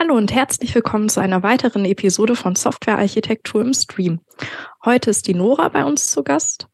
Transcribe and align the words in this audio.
Hallo 0.00 0.16
und 0.16 0.32
herzlich 0.32 0.72
willkommen 0.76 1.08
zu 1.08 1.18
einer 1.18 1.42
weiteren 1.42 1.84
Episode 1.84 2.36
von 2.36 2.54
Softwarearchitektur 2.54 3.62
im 3.62 3.74
Stream. 3.74 4.20
Heute 4.84 5.10
ist 5.10 5.26
die 5.26 5.34
Nora 5.34 5.68
bei 5.70 5.84
uns 5.84 6.12
zu 6.12 6.22
Gast. 6.22 6.68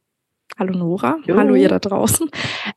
Hallo 0.59 0.77
Nora, 0.77 1.17
jo. 1.25 1.35
hallo 1.39 1.55
ihr 1.55 1.71
da 1.71 1.79
draußen. 1.79 2.29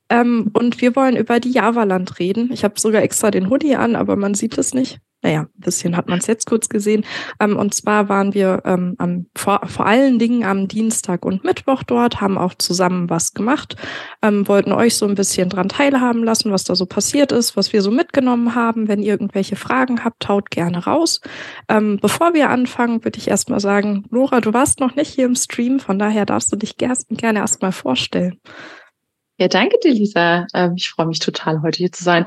Ähm, 0.08 0.50
und 0.54 0.80
wir 0.80 0.96
wollen 0.96 1.18
über 1.18 1.42
die 1.42 1.52
Java-Land 1.52 2.20
reden. 2.20 2.50
Ich 2.54 2.64
habe 2.64 2.80
sogar 2.80 3.02
extra 3.02 3.30
den 3.30 3.50
Hoodie 3.50 3.76
an, 3.76 3.98
aber 3.98 4.16
man 4.16 4.36
sieht 4.36 4.58
es 4.58 4.74
nicht 4.74 5.02
naja, 5.24 5.42
ein 5.42 5.62
bisschen 5.62 5.98
hat 5.98 6.08
man 6.08 6.20
es 6.20 6.28
jetzt 6.28 6.46
kurz 6.46 6.70
gesehen. 6.70 7.04
Ähm, 7.40 7.58
und 7.58 7.74
zwar 7.74 8.08
waren 8.08 8.34
wir 8.34 8.62
ähm, 8.66 8.96
am, 9.00 9.26
vor, 9.36 9.62
vor 9.66 9.86
allen 9.86 10.20
Dingen 10.20 10.44
am 10.44 10.68
Dienstag 10.68 11.26
und 11.26 11.44
Mittwoch 11.44 11.84
dort, 11.84 12.22
haben 12.22 12.38
auch 12.38 12.54
zusammen 12.54 13.10
was 13.10 13.34
gemacht, 13.34 13.76
ähm, 14.22 14.48
wollten 14.48 14.72
euch 14.72 14.96
so 14.96 15.08
ein 15.08 15.16
bisschen 15.16 15.50
dran 15.50 15.70
teilhaben 15.70 16.24
lassen, 16.24 16.52
was 16.52 16.64
da 16.66 16.76
so 16.76 16.86
passiert 16.86 17.32
ist, 17.32 17.58
was 17.58 17.74
wir 17.74 17.82
so 17.82 17.90
mitgenommen 17.90 18.54
haben. 18.54 18.88
Wenn 18.88 19.02
ihr 19.02 19.14
irgendwelche 19.14 19.56
Fragen 19.56 20.04
habt, 20.04 20.30
haut 20.30 20.52
gerne 20.52 20.86
raus. 20.86 21.20
Ähm, 21.68 21.98
bevor 22.00 22.34
wir 22.34 22.50
anfangen, 22.50 23.04
würde 23.04 23.18
ich 23.18 23.28
erstmal 23.28 23.60
sagen, 23.60 24.06
Nora, 24.12 24.40
du 24.40 24.54
warst 24.54 24.80
noch 24.80 24.96
nicht 24.96 25.10
hier 25.10 25.26
im 25.26 25.36
Stream, 25.36 25.80
von 25.80 25.98
daher 25.98 26.26
darfst 26.26 26.52
du 26.52 26.56
dich 26.56 26.78
gerne 26.78 27.40
erstmal 27.40 27.72
vorstellen. 27.72 28.40
Ja, 29.40 29.48
danke 29.48 29.78
dir, 29.84 29.94
Lisa. 29.94 30.46
Ähm, 30.54 30.74
ich 30.76 30.90
freue 30.90 31.08
mich 31.08 31.20
total, 31.20 31.62
heute 31.62 31.78
hier 31.78 31.92
zu 31.92 32.04
sein. 32.04 32.26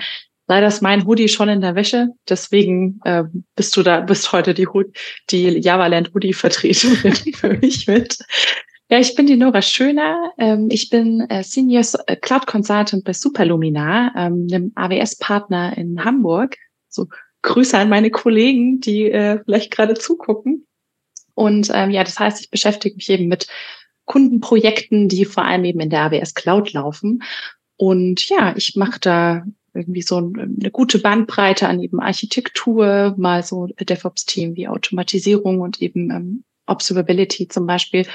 Leider 0.51 0.67
ist 0.67 0.83
mein 0.83 1.07
Hoodie 1.07 1.29
schon 1.29 1.49
in 1.49 1.61
der 1.61 1.77
Wäsche, 1.77 2.09
deswegen 2.29 2.99
äh, 3.05 3.23
bist 3.55 3.77
du 3.77 3.85
da, 3.85 4.01
bist 4.01 4.33
heute 4.33 4.53
die, 4.53 4.67
die 5.31 5.47
JavaLand 5.61 6.13
Hoodie 6.13 6.33
Vertreterin 6.33 7.15
für 7.37 7.57
mich 7.59 7.87
mit. 7.87 8.19
Ja, 8.91 8.99
ich 8.99 9.15
bin 9.15 9.29
die 9.29 9.37
Nora 9.37 9.63
Schöner. 9.63 10.33
Ähm, 10.39 10.67
ich 10.69 10.91
bin 10.91 11.21
äh, 11.31 11.45
Senior 11.45 11.85
äh, 12.09 12.17
Cloud 12.17 12.49
Consultant 12.49 13.05
bei 13.05 13.13
Superluminar, 13.13 14.13
ähm, 14.17 14.49
einem 14.51 14.73
AWS-Partner 14.75 15.79
in 15.79 16.05
Hamburg. 16.05 16.57
So 16.89 17.07
Grüße 17.43 17.79
an 17.79 17.89
meine 17.89 18.11
Kollegen, 18.11 18.81
die 18.81 19.09
äh, 19.09 19.39
vielleicht 19.45 19.71
gerade 19.71 19.95
zugucken. 19.95 20.67
Und 21.35 21.71
ähm, 21.73 21.93
ja, 21.93 22.03
das 22.03 22.19
heißt, 22.19 22.41
ich 22.41 22.51
beschäftige 22.51 22.97
mich 22.97 23.09
eben 23.09 23.29
mit 23.29 23.47
Kundenprojekten, 24.05 25.09
die 25.09 25.27
vor 25.27 25.45
allem 25.45 25.65
eben 25.65 25.79
in 25.79 25.91
der 25.91 26.07
AWS 26.07 26.35
Cloud 26.35 26.73
laufen. 26.73 27.23
Und 27.77 28.29
ja, 28.29 28.53
ich 28.57 28.75
mache 28.75 28.99
da 28.99 29.45
irgendwie 29.75 30.03
so 30.03 30.17
eine 30.17 30.71
gute 30.71 30.99
Bandbreite 30.99 31.69
an 31.69 31.83
eben 31.83 32.01
Architektur, 32.01 33.15
mal 33.17 33.43
so 33.43 33.67
DevOps-Themen 33.67 34.57
wie 34.57 34.69
Automatisierung 34.69 35.61
und 35.61 35.81
eben 35.81 36.11
ähm, 36.11 36.45
Observability 36.67 37.49
zum 37.49 37.67
Beispiel 37.67 38.07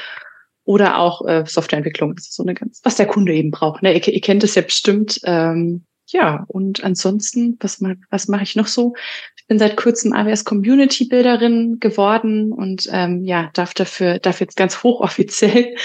oder 0.64 0.98
auch 0.98 1.26
äh, 1.26 1.46
Softwareentwicklung. 1.46 2.16
Das 2.16 2.26
ist 2.26 2.36
so 2.36 2.44
eine 2.44 2.56
ganz, 2.56 2.82
was 2.84 2.96
der 2.96 3.06
Kunde 3.06 3.34
eben 3.34 3.52
braucht. 3.52 3.84
Ne? 3.84 3.94
Ihr, 3.94 4.08
ihr 4.08 4.22
kennt 4.22 4.44
es 4.44 4.56
ja 4.56 4.64
bestimmt. 4.64 5.20
Ähm, 5.24 5.86
ja, 6.08 6.46
und 6.48 6.84
ansonsten, 6.84 7.58
was, 7.62 7.82
was 8.10 8.28
mache 8.28 8.44
ich 8.44 8.56
noch 8.56 8.68
so? 8.68 8.94
Ich 9.38 9.48
bin 9.48 9.58
seit 9.58 9.78
kurzem 9.78 10.14
AWS 10.14 10.46
Community 10.46 11.06
Builderin 11.06 11.80
geworden 11.80 12.52
und 12.52 12.88
ähm, 12.92 13.24
ja, 13.24 13.50
darf 13.54 13.74
dafür, 13.74 14.20
darf 14.20 14.40
jetzt 14.40 14.56
ganz 14.56 14.84
hochoffiziell 14.84 15.76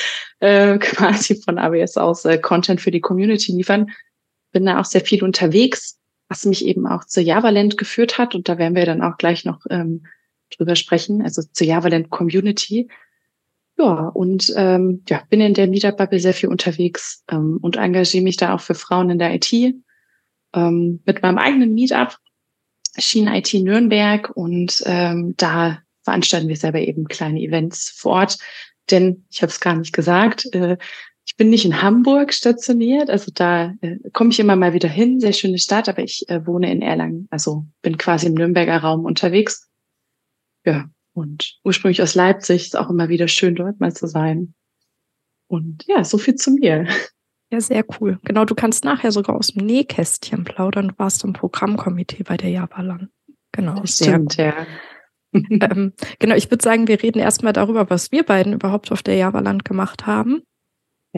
äh, 0.40 0.78
quasi 0.78 1.40
von 1.42 1.58
AWS 1.58 1.96
aus 1.96 2.24
äh, 2.24 2.38
Content 2.38 2.80
für 2.80 2.90
die 2.90 3.00
Community 3.00 3.52
liefern 3.52 3.90
bin 4.52 4.66
da 4.66 4.80
auch 4.80 4.84
sehr 4.84 5.00
viel 5.00 5.22
unterwegs, 5.22 5.98
was 6.28 6.44
mich 6.44 6.64
eben 6.64 6.86
auch 6.86 7.04
zur 7.04 7.22
JavaLand 7.22 7.76
geführt 7.76 8.18
hat. 8.18 8.34
Und 8.34 8.48
da 8.48 8.58
werden 8.58 8.74
wir 8.74 8.86
dann 8.86 9.02
auch 9.02 9.16
gleich 9.18 9.44
noch 9.44 9.60
ähm, 9.70 10.06
drüber 10.56 10.76
sprechen, 10.76 11.22
also 11.22 11.42
zur 11.42 11.66
JavaLand 11.66 12.10
Community. 12.10 12.88
Ja, 13.78 14.08
und 14.08 14.52
ähm, 14.56 15.02
ja, 15.08 15.22
bin 15.30 15.40
in 15.40 15.54
der 15.54 15.66
Meetup-Bubble 15.66 16.20
sehr 16.20 16.34
viel 16.34 16.50
unterwegs 16.50 17.24
ähm, 17.30 17.58
und 17.62 17.76
engagiere 17.76 18.22
mich 18.24 18.36
da 18.36 18.54
auch 18.54 18.60
für 18.60 18.74
Frauen 18.74 19.10
in 19.10 19.18
der 19.18 19.34
IT 19.34 19.52
ähm, 20.54 21.00
mit 21.04 21.22
meinem 21.22 21.38
eigenen 21.38 21.74
Meetup, 21.74 22.18
Schienen 22.98 23.34
IT 23.34 23.54
Nürnberg. 23.54 24.30
Und 24.34 24.82
ähm, 24.84 25.34
da 25.36 25.78
veranstalten 26.02 26.48
wir 26.48 26.56
selber 26.56 26.80
eben 26.80 27.08
kleine 27.08 27.40
Events 27.40 27.90
vor 27.90 28.12
Ort. 28.12 28.38
Denn 28.90 29.24
ich 29.30 29.42
habe 29.42 29.50
es 29.50 29.60
gar 29.60 29.76
nicht 29.76 29.94
gesagt, 29.94 30.52
äh, 30.54 30.76
ich 31.30 31.36
bin 31.36 31.48
nicht 31.48 31.64
in 31.64 31.80
Hamburg 31.80 32.34
stationiert, 32.34 33.08
also 33.08 33.30
da 33.32 33.72
äh, 33.82 33.98
komme 34.12 34.30
ich 34.30 34.40
immer 34.40 34.56
mal 34.56 34.72
wieder 34.72 34.88
hin, 34.88 35.20
sehr 35.20 35.32
schöne 35.32 35.58
Stadt, 35.58 35.88
aber 35.88 36.02
ich 36.02 36.28
äh, 36.28 36.44
wohne 36.44 36.72
in 36.72 36.82
Erlangen, 36.82 37.28
also 37.30 37.66
bin 37.82 37.96
quasi 37.98 38.26
im 38.26 38.34
Nürnberger 38.34 38.78
Raum 38.78 39.04
unterwegs. 39.04 39.70
Ja, 40.66 40.90
und 41.12 41.60
ursprünglich 41.62 42.02
aus 42.02 42.16
Leipzig 42.16 42.62
ist 42.62 42.76
auch 42.76 42.90
immer 42.90 43.08
wieder 43.08 43.28
schön 43.28 43.54
dort 43.54 43.78
mal 43.78 43.94
zu 43.94 44.08
sein. 44.08 44.54
Und 45.46 45.86
ja, 45.86 46.02
so 46.02 46.18
viel 46.18 46.34
zu 46.34 46.50
mir. 46.50 46.88
Ja, 47.52 47.60
sehr 47.60 47.84
cool. 48.00 48.18
Genau, 48.24 48.44
du 48.44 48.56
kannst 48.56 48.84
nachher 48.84 49.12
sogar 49.12 49.36
aus 49.36 49.48
dem 49.48 49.64
Nähkästchen 49.64 50.42
plaudern. 50.42 50.88
Du 50.88 50.94
warst 50.98 51.22
im 51.22 51.32
Programmkomitee 51.32 52.24
bei 52.24 52.36
der 52.36 52.50
Javalan. 52.50 53.08
Genau. 53.52 53.80
Das 53.80 53.96
stimmt, 53.96 54.36
ja. 54.36 54.66
ähm, 55.32 55.92
genau, 56.18 56.34
ich 56.34 56.50
würde 56.50 56.64
sagen, 56.64 56.88
wir 56.88 57.00
reden 57.00 57.20
erstmal 57.20 57.52
darüber, 57.52 57.88
was 57.88 58.10
wir 58.10 58.24
beiden 58.24 58.52
überhaupt 58.52 58.90
auf 58.90 59.04
der 59.04 59.14
Javaland 59.14 59.64
gemacht 59.64 60.06
haben. 60.06 60.42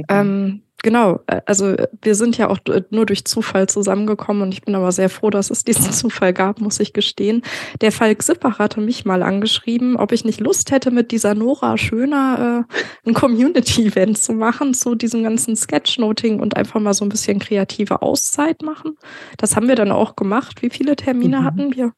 Ähm, 0.08 0.62
genau, 0.82 1.20
äh, 1.26 1.42
also 1.46 1.74
wir 2.00 2.14
sind 2.14 2.38
ja 2.38 2.48
auch 2.48 2.58
nur 2.90 3.06
durch 3.06 3.24
Zufall 3.24 3.68
zusammengekommen 3.68 4.42
und 4.42 4.52
ich 4.52 4.62
bin 4.62 4.74
aber 4.74 4.90
sehr 4.92 5.10
froh, 5.10 5.30
dass 5.30 5.50
es 5.50 5.64
diesen 5.64 5.92
Zufall 5.92 6.32
gab, 6.32 6.60
muss 6.60 6.80
ich 6.80 6.92
gestehen. 6.92 7.42
Der 7.80 7.92
Falk 7.92 8.22
Sippach 8.22 8.58
hatte 8.58 8.80
mich 8.80 9.04
mal 9.04 9.22
angeschrieben, 9.22 9.96
ob 9.96 10.12
ich 10.12 10.24
nicht 10.24 10.40
Lust 10.40 10.70
hätte, 10.70 10.90
mit 10.90 11.12
dieser 11.12 11.34
Nora 11.34 11.76
Schöner 11.76 12.66
äh, 12.70 13.08
ein 13.08 13.14
Community-Event 13.14 14.18
zu 14.18 14.32
machen, 14.32 14.74
zu 14.74 14.94
diesem 14.94 15.22
ganzen 15.22 15.56
Sketchnoting 15.56 16.40
und 16.40 16.56
einfach 16.56 16.80
mal 16.80 16.94
so 16.94 17.04
ein 17.04 17.10
bisschen 17.10 17.38
kreative 17.38 18.02
Auszeit 18.02 18.62
machen. 18.62 18.96
Das 19.36 19.56
haben 19.56 19.68
wir 19.68 19.76
dann 19.76 19.92
auch 19.92 20.16
gemacht. 20.16 20.62
Wie 20.62 20.70
viele 20.70 20.96
Termine 20.96 21.40
mhm. 21.40 21.44
hatten 21.44 21.76
wir? 21.76 21.92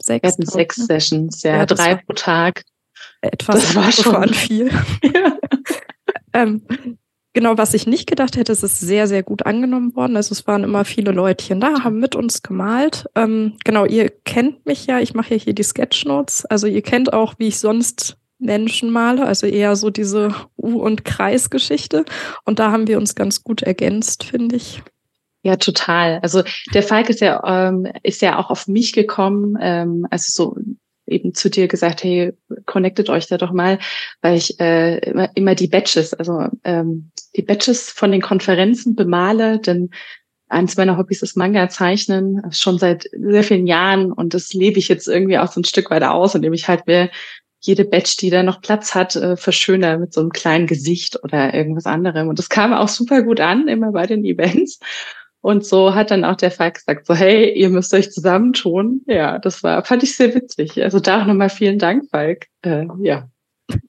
Sechs. 0.00 0.22
Wir 0.22 0.32
hatten 0.32 0.46
sechs 0.46 0.78
ne? 0.78 0.84
Sessions, 0.84 1.42
ja, 1.42 1.56
ja 1.56 1.66
drei 1.66 1.96
pro 1.96 2.12
Tag. 2.12 2.62
Etwas 3.20 3.72
das 3.72 3.74
war 3.74 3.92
schon 3.92 4.34
viel. 4.34 4.70
ja. 5.02 5.38
ähm, 6.34 6.62
Genau, 7.34 7.58
was 7.58 7.74
ich 7.74 7.86
nicht 7.86 8.08
gedacht 8.08 8.36
hätte, 8.36 8.52
es 8.52 8.62
ist 8.62 8.80
sehr, 8.80 9.06
sehr 9.06 9.22
gut 9.22 9.44
angenommen 9.46 9.94
worden. 9.94 10.16
Also 10.16 10.32
es 10.32 10.46
waren 10.46 10.64
immer 10.64 10.84
viele 10.84 11.12
Leutchen 11.12 11.60
da, 11.60 11.84
haben 11.84 12.00
mit 12.00 12.16
uns 12.16 12.42
gemalt. 12.42 13.06
Ähm, 13.14 13.54
genau, 13.64 13.84
ihr 13.84 14.08
kennt 14.08 14.64
mich 14.66 14.86
ja, 14.86 14.98
ich 14.98 15.14
mache 15.14 15.34
ja 15.34 15.40
hier 15.40 15.54
die 15.54 15.62
Sketchnotes. 15.62 16.46
Also 16.46 16.66
ihr 16.66 16.82
kennt 16.82 17.12
auch, 17.12 17.34
wie 17.38 17.48
ich 17.48 17.58
sonst 17.58 18.16
Menschen 18.38 18.90
male, 18.90 19.26
also 19.26 19.46
eher 19.46 19.76
so 19.76 19.90
diese 19.90 20.34
U- 20.56 20.80
und 20.80 21.04
Kreisgeschichte. 21.04 22.04
Und 22.44 22.58
da 22.58 22.72
haben 22.72 22.86
wir 22.86 22.98
uns 22.98 23.14
ganz 23.14 23.42
gut 23.42 23.62
ergänzt, 23.62 24.24
finde 24.24 24.56
ich. 24.56 24.82
Ja, 25.42 25.56
total. 25.56 26.18
Also 26.22 26.42
der 26.74 26.82
Falk 26.82 27.10
ist 27.10 27.20
ja, 27.20 27.68
ähm, 27.68 27.86
ist 28.02 28.22
ja 28.22 28.38
auch 28.38 28.50
auf 28.50 28.66
mich 28.66 28.92
gekommen, 28.92 29.56
ähm, 29.60 30.06
also 30.10 30.26
so 30.30 30.56
eben 31.08 31.34
zu 31.34 31.50
dir 31.50 31.68
gesagt, 31.68 32.04
hey, 32.04 32.32
connectet 32.66 33.10
euch 33.10 33.26
da 33.26 33.38
doch 33.38 33.52
mal, 33.52 33.78
weil 34.20 34.36
ich 34.36 34.58
äh, 34.60 34.98
immer, 34.98 35.30
immer 35.34 35.54
die 35.54 35.68
Batches, 35.68 36.14
also 36.14 36.46
ähm, 36.64 37.10
die 37.36 37.42
Batches 37.42 37.90
von 37.90 38.12
den 38.12 38.20
Konferenzen 38.20 38.94
bemale, 38.94 39.58
denn 39.58 39.90
eins 40.48 40.76
meiner 40.76 40.96
Hobbys 40.96 41.22
ist 41.22 41.36
Manga 41.36 41.68
zeichnen, 41.68 42.42
schon 42.52 42.78
seit 42.78 43.08
sehr 43.12 43.44
vielen 43.44 43.66
Jahren 43.66 44.12
und 44.12 44.34
das 44.34 44.52
lebe 44.52 44.78
ich 44.78 44.88
jetzt 44.88 45.08
irgendwie 45.08 45.38
auch 45.38 45.52
so 45.52 45.60
ein 45.60 45.64
Stück 45.64 45.90
weiter 45.90 46.14
aus, 46.14 46.34
indem 46.34 46.52
ich 46.52 46.68
halt 46.68 46.86
mir 46.86 47.10
jede 47.60 47.84
Batch, 47.84 48.16
die 48.18 48.30
da 48.30 48.42
noch 48.42 48.60
Platz 48.60 48.94
hat, 48.94 49.16
äh, 49.16 49.36
verschöner 49.36 49.98
mit 49.98 50.12
so 50.12 50.20
einem 50.20 50.30
kleinen 50.30 50.66
Gesicht 50.66 51.22
oder 51.22 51.52
irgendwas 51.54 51.86
anderem. 51.86 52.28
Und 52.28 52.38
das 52.38 52.48
kam 52.48 52.72
auch 52.72 52.88
super 52.88 53.22
gut 53.22 53.40
an, 53.40 53.66
immer 53.66 53.92
bei 53.92 54.06
den 54.06 54.24
Events. 54.24 54.78
Und 55.40 55.64
so 55.64 55.94
hat 55.94 56.10
dann 56.10 56.24
auch 56.24 56.36
der 56.36 56.50
Falk 56.50 56.74
gesagt, 56.74 57.06
so, 57.06 57.14
hey, 57.14 57.52
ihr 57.52 57.70
müsst 57.70 57.94
euch 57.94 58.10
zusammentun. 58.10 59.02
Ja, 59.06 59.38
das 59.38 59.62
war, 59.62 59.84
fand 59.84 60.02
ich 60.02 60.16
sehr 60.16 60.34
witzig. 60.34 60.82
Also 60.82 60.98
da 61.00 61.22
auch 61.22 61.26
nochmal 61.26 61.48
vielen 61.48 61.78
Dank, 61.78 62.04
Falk. 62.10 62.46
Äh, 62.62 62.86
ja, 63.00 63.28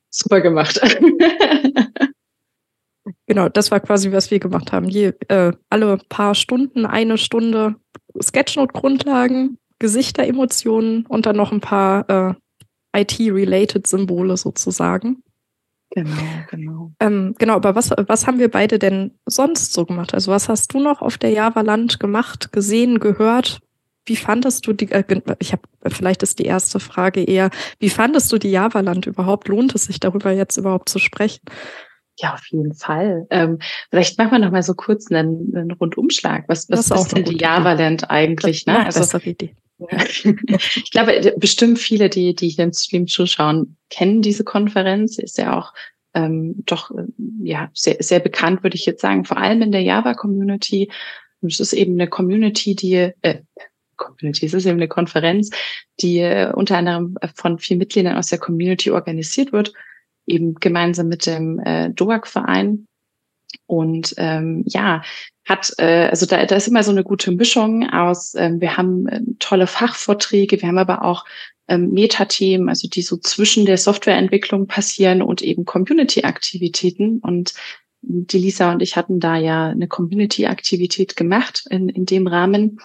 super 0.10 0.42
gemacht. 0.42 0.80
genau, 3.26 3.50
das 3.50 3.72
war 3.72 3.80
quasi, 3.80 4.12
was 4.12 4.30
wir 4.30 4.40
gemacht 4.40 4.72
haben. 4.72 4.90
Je, 4.90 5.14
äh, 5.28 5.54
alle 5.70 5.98
paar 6.10 6.36
Stunden, 6.36 6.86
eine 6.86 7.18
Stunde 7.18 7.76
Sketchnote-Grundlagen, 8.22 9.58
Gesichter, 9.80 10.28
Emotionen 10.28 11.06
und 11.08 11.26
dann 11.26 11.38
noch 11.38 11.52
ein 11.52 11.62
paar 11.62 12.38
äh, 12.94 13.02
IT-related 13.02 13.88
Symbole 13.88 14.38
sozusagen. 14.38 15.24
Genau, 15.92 16.12
genau. 16.50 16.92
Ähm, 17.00 17.36
genau, 17.40 17.56
aber 17.56 17.76
was, 17.76 17.90
was 17.90 18.28
haben 18.28 18.40
wir 18.40 18.52
beide 18.52 18.78
denn 18.78 19.12
sonst 19.26 19.74
so 19.74 19.86
gemacht? 19.86 20.14
Also 20.14 20.32
was 20.32 20.48
hast 20.48 20.74
du 20.74 20.80
noch 20.80 21.02
auf 21.02 21.18
der 21.18 21.32
Java-Land 21.32 22.00
gemacht, 22.00 22.52
gesehen, 22.52 23.00
gehört? 23.00 23.62
wie 24.10 24.16
fandest 24.16 24.68
du 24.68 24.74
die, 24.74 24.92
äh, 24.92 25.04
ich 25.40 25.54
habe, 25.54 25.62
vielleicht 25.88 26.24
ist 26.24 26.40
die 26.40 26.46
erste 26.46 26.80
Frage 26.80 27.24
eher, 27.24 27.52
wie 27.80 27.90
fandest 27.90 28.32
du 28.32 28.38
die 28.38 28.52
Java-Land 28.52 29.06
überhaupt? 29.06 29.48
Lohnt 29.48 29.74
es 29.76 29.86
sich 29.86 30.00
darüber 30.00 30.32
jetzt 30.32 30.58
überhaupt 30.58 30.90
zu 30.90 31.00
sprechen? 31.00 31.42
Ja, 32.18 32.34
auf 32.34 32.46
jeden 32.48 32.74
Fall. 32.74 33.28
Ähm, 33.30 33.60
vielleicht 33.90 34.18
machen 34.18 34.32
wir 34.32 34.40
noch 34.40 34.52
mal 34.52 34.64
so 34.64 34.74
kurz 34.74 35.10
einen, 35.10 35.56
einen 35.56 35.72
Rundumschlag. 35.72 36.44
Was, 36.48 36.70
was 36.70 36.92
ist 36.92 37.16
denn 37.16 37.24
die 37.24 37.38
Java-Land 37.38 38.10
eigentlich? 38.10 38.66
Ne? 38.66 38.86
Also, 38.86 39.00
bessere 39.00 39.24
Idee. 39.24 39.56
ich 40.76 40.92
glaube, 40.92 41.34
bestimmt 41.38 41.80
viele, 41.80 42.10
die, 42.10 42.36
die 42.36 42.50
hier 42.50 42.66
im 42.66 42.74
Stream 42.74 43.08
zuschauen, 43.08 43.78
kennen 43.90 44.22
diese 44.22 44.44
Konferenz. 44.44 45.18
Ist 45.18 45.38
ja 45.38 45.58
auch 45.58 45.74
ähm, 46.14 46.56
doch 46.66 46.92
ja 47.42 47.70
sehr, 47.74 47.98
sehr 48.00 48.20
bekannt, 48.20 48.64
würde 48.64 48.76
ich 48.76 48.86
jetzt 48.86 49.02
sagen, 49.02 49.26
vor 49.26 49.38
allem 49.38 49.62
in 49.62 49.72
der 49.72 49.82
Java-Community. 49.82 50.92
Es 51.42 51.60
ist 51.60 51.74
eben 51.74 51.94
eine 51.94 52.10
Community, 52.10 52.76
die 52.76 53.12
äh, 53.22 53.42
Community, 53.96 54.46
es 54.46 54.54
ist 54.54 54.66
eben 54.66 54.78
eine 54.78 54.88
Konferenz, 54.88 55.50
die 56.02 56.20
äh, 56.20 56.52
unter 56.54 56.78
anderem 56.78 57.16
von 57.36 57.60
vier 57.60 57.78
Mitgliedern 57.78 58.18
aus 58.18 58.28
der 58.28 58.40
Community 58.40 58.92
organisiert 58.92 59.52
wird, 59.52 59.74
eben 60.26 60.56
gemeinsam 60.56 61.08
mit 61.08 61.26
dem 61.26 61.60
äh, 61.60 61.90
DOAG-Verein. 61.92 62.88
Und 63.66 64.14
ähm, 64.18 64.64
ja, 64.66 65.02
hat, 65.46 65.74
äh, 65.78 66.08
also 66.10 66.26
da, 66.26 66.46
da 66.46 66.56
ist 66.56 66.68
immer 66.68 66.84
so 66.84 66.92
eine 66.92 67.04
gute 67.04 67.32
Mischung 67.32 67.90
aus, 67.90 68.36
ähm, 68.36 68.62
wir 68.62 68.78
haben 68.78 69.08
äh, 69.08 69.22
tolle 69.40 69.68
Fachvorträge, 69.68 70.62
wir 70.62 70.70
haben 70.70 70.78
aber 70.78 71.04
auch 71.04 71.26
ähm, 71.68 71.92
Metathemen, 71.92 72.70
also 72.70 72.88
die 72.88 73.02
so 73.02 73.18
zwischen 73.18 73.66
der 73.66 73.78
Softwareentwicklung 73.78 74.68
passieren 74.68 75.22
und 75.22 75.42
eben 75.42 75.66
Community-Aktivitäten. 75.66 77.20
Und 77.20 77.54
die 78.02 78.38
Lisa 78.38 78.72
und 78.72 78.82
ich 78.82 78.96
hatten 78.96 79.20
da 79.20 79.38
ja 79.38 79.68
eine 79.68 79.88
Community-Aktivität 79.88 81.16
gemacht 81.16 81.66
in, 81.70 81.90
in 81.90 82.06
dem 82.06 82.28
Rahmen. 82.28 82.80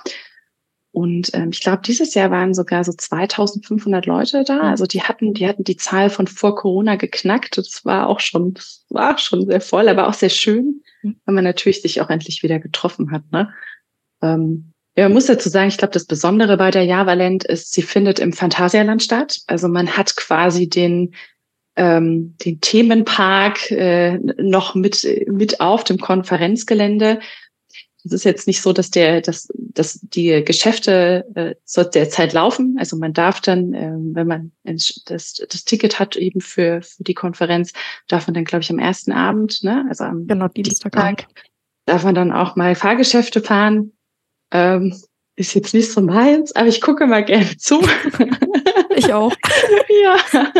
Und 0.94 1.34
ähm, 1.34 1.50
ich 1.50 1.60
glaube, 1.60 1.82
dieses 1.84 2.14
Jahr 2.14 2.30
waren 2.30 2.54
sogar 2.54 2.84
so 2.84 2.92
2500 2.92 4.06
Leute 4.06 4.44
da. 4.44 4.60
Also 4.60 4.86
die 4.86 5.02
hatten, 5.02 5.34
die 5.34 5.48
hatten 5.48 5.64
die 5.64 5.76
Zahl 5.76 6.08
von 6.08 6.28
vor 6.28 6.54
Corona 6.54 6.94
geknackt. 6.94 7.58
Das 7.58 7.84
war 7.84 8.08
auch 8.08 8.20
schon, 8.20 8.54
war 8.90 9.18
schon 9.18 9.44
sehr 9.44 9.60
voll, 9.60 9.88
aber 9.88 10.06
auch 10.06 10.14
sehr 10.14 10.28
schön, 10.28 10.82
mhm. 11.02 11.16
weil 11.24 11.34
man 11.34 11.42
natürlich 11.42 11.82
sich 11.82 12.00
auch 12.00 12.10
endlich 12.10 12.44
wieder 12.44 12.60
getroffen 12.60 13.10
hat. 13.10 13.24
Ne? 13.32 13.52
Ähm, 14.22 14.72
ja, 14.96 15.06
man 15.06 15.14
muss 15.14 15.26
dazu 15.26 15.48
sagen, 15.48 15.66
ich 15.66 15.78
glaube, 15.78 15.94
das 15.94 16.04
Besondere 16.04 16.56
bei 16.56 16.70
der 16.70 16.84
Java-Land 16.84 17.42
ist, 17.42 17.72
sie 17.72 17.82
findet 17.82 18.20
im 18.20 18.32
Phantasialand 18.32 19.02
statt. 19.02 19.40
Also 19.48 19.66
man 19.66 19.96
hat 19.96 20.14
quasi 20.14 20.68
den 20.68 21.12
ähm, 21.76 22.36
den 22.44 22.60
Themenpark 22.60 23.68
äh, 23.72 24.18
noch 24.38 24.76
mit 24.76 25.04
mit 25.26 25.60
auf 25.60 25.82
dem 25.82 25.98
Konferenzgelände 25.98 27.18
es 28.04 28.12
ist 28.12 28.24
jetzt 28.24 28.46
nicht 28.46 28.60
so, 28.60 28.72
dass 28.72 28.90
der, 28.90 29.22
dass, 29.22 29.48
dass 29.54 29.98
die 30.02 30.44
Geschäfte 30.44 31.24
äh, 31.34 31.54
zur 31.64 31.84
der 31.84 32.10
Zeit 32.10 32.32
laufen. 32.34 32.76
Also 32.78 32.96
man 32.96 33.14
darf 33.14 33.40
dann, 33.40 33.72
ähm, 33.72 34.10
wenn 34.14 34.26
man 34.26 34.52
das, 34.62 35.02
das 35.48 35.64
Ticket 35.64 35.98
hat 35.98 36.16
eben 36.16 36.40
für, 36.40 36.82
für 36.82 37.02
die 37.02 37.14
Konferenz, 37.14 37.72
darf 38.08 38.26
man 38.26 38.34
dann, 38.34 38.44
glaube 38.44 38.62
ich, 38.62 38.70
am 38.70 38.78
ersten 38.78 39.12
Abend, 39.12 39.62
ne, 39.64 39.86
also 39.88 40.04
am 40.04 40.26
genau, 40.26 40.48
Dienstag, 40.48 41.26
darf 41.86 42.04
man 42.04 42.14
dann 42.14 42.32
auch 42.32 42.56
mal 42.56 42.74
Fahrgeschäfte 42.74 43.40
fahren. 43.40 43.92
Ähm, 44.52 44.94
ist 45.36 45.54
jetzt 45.54 45.74
nicht 45.74 45.90
so 45.90 46.00
meins, 46.00 46.54
aber 46.54 46.68
ich 46.68 46.80
gucke 46.80 47.06
mal 47.06 47.24
gerne 47.24 47.56
zu. 47.56 47.80
ich 48.96 49.12
auch. 49.12 49.34
ja 50.02 50.52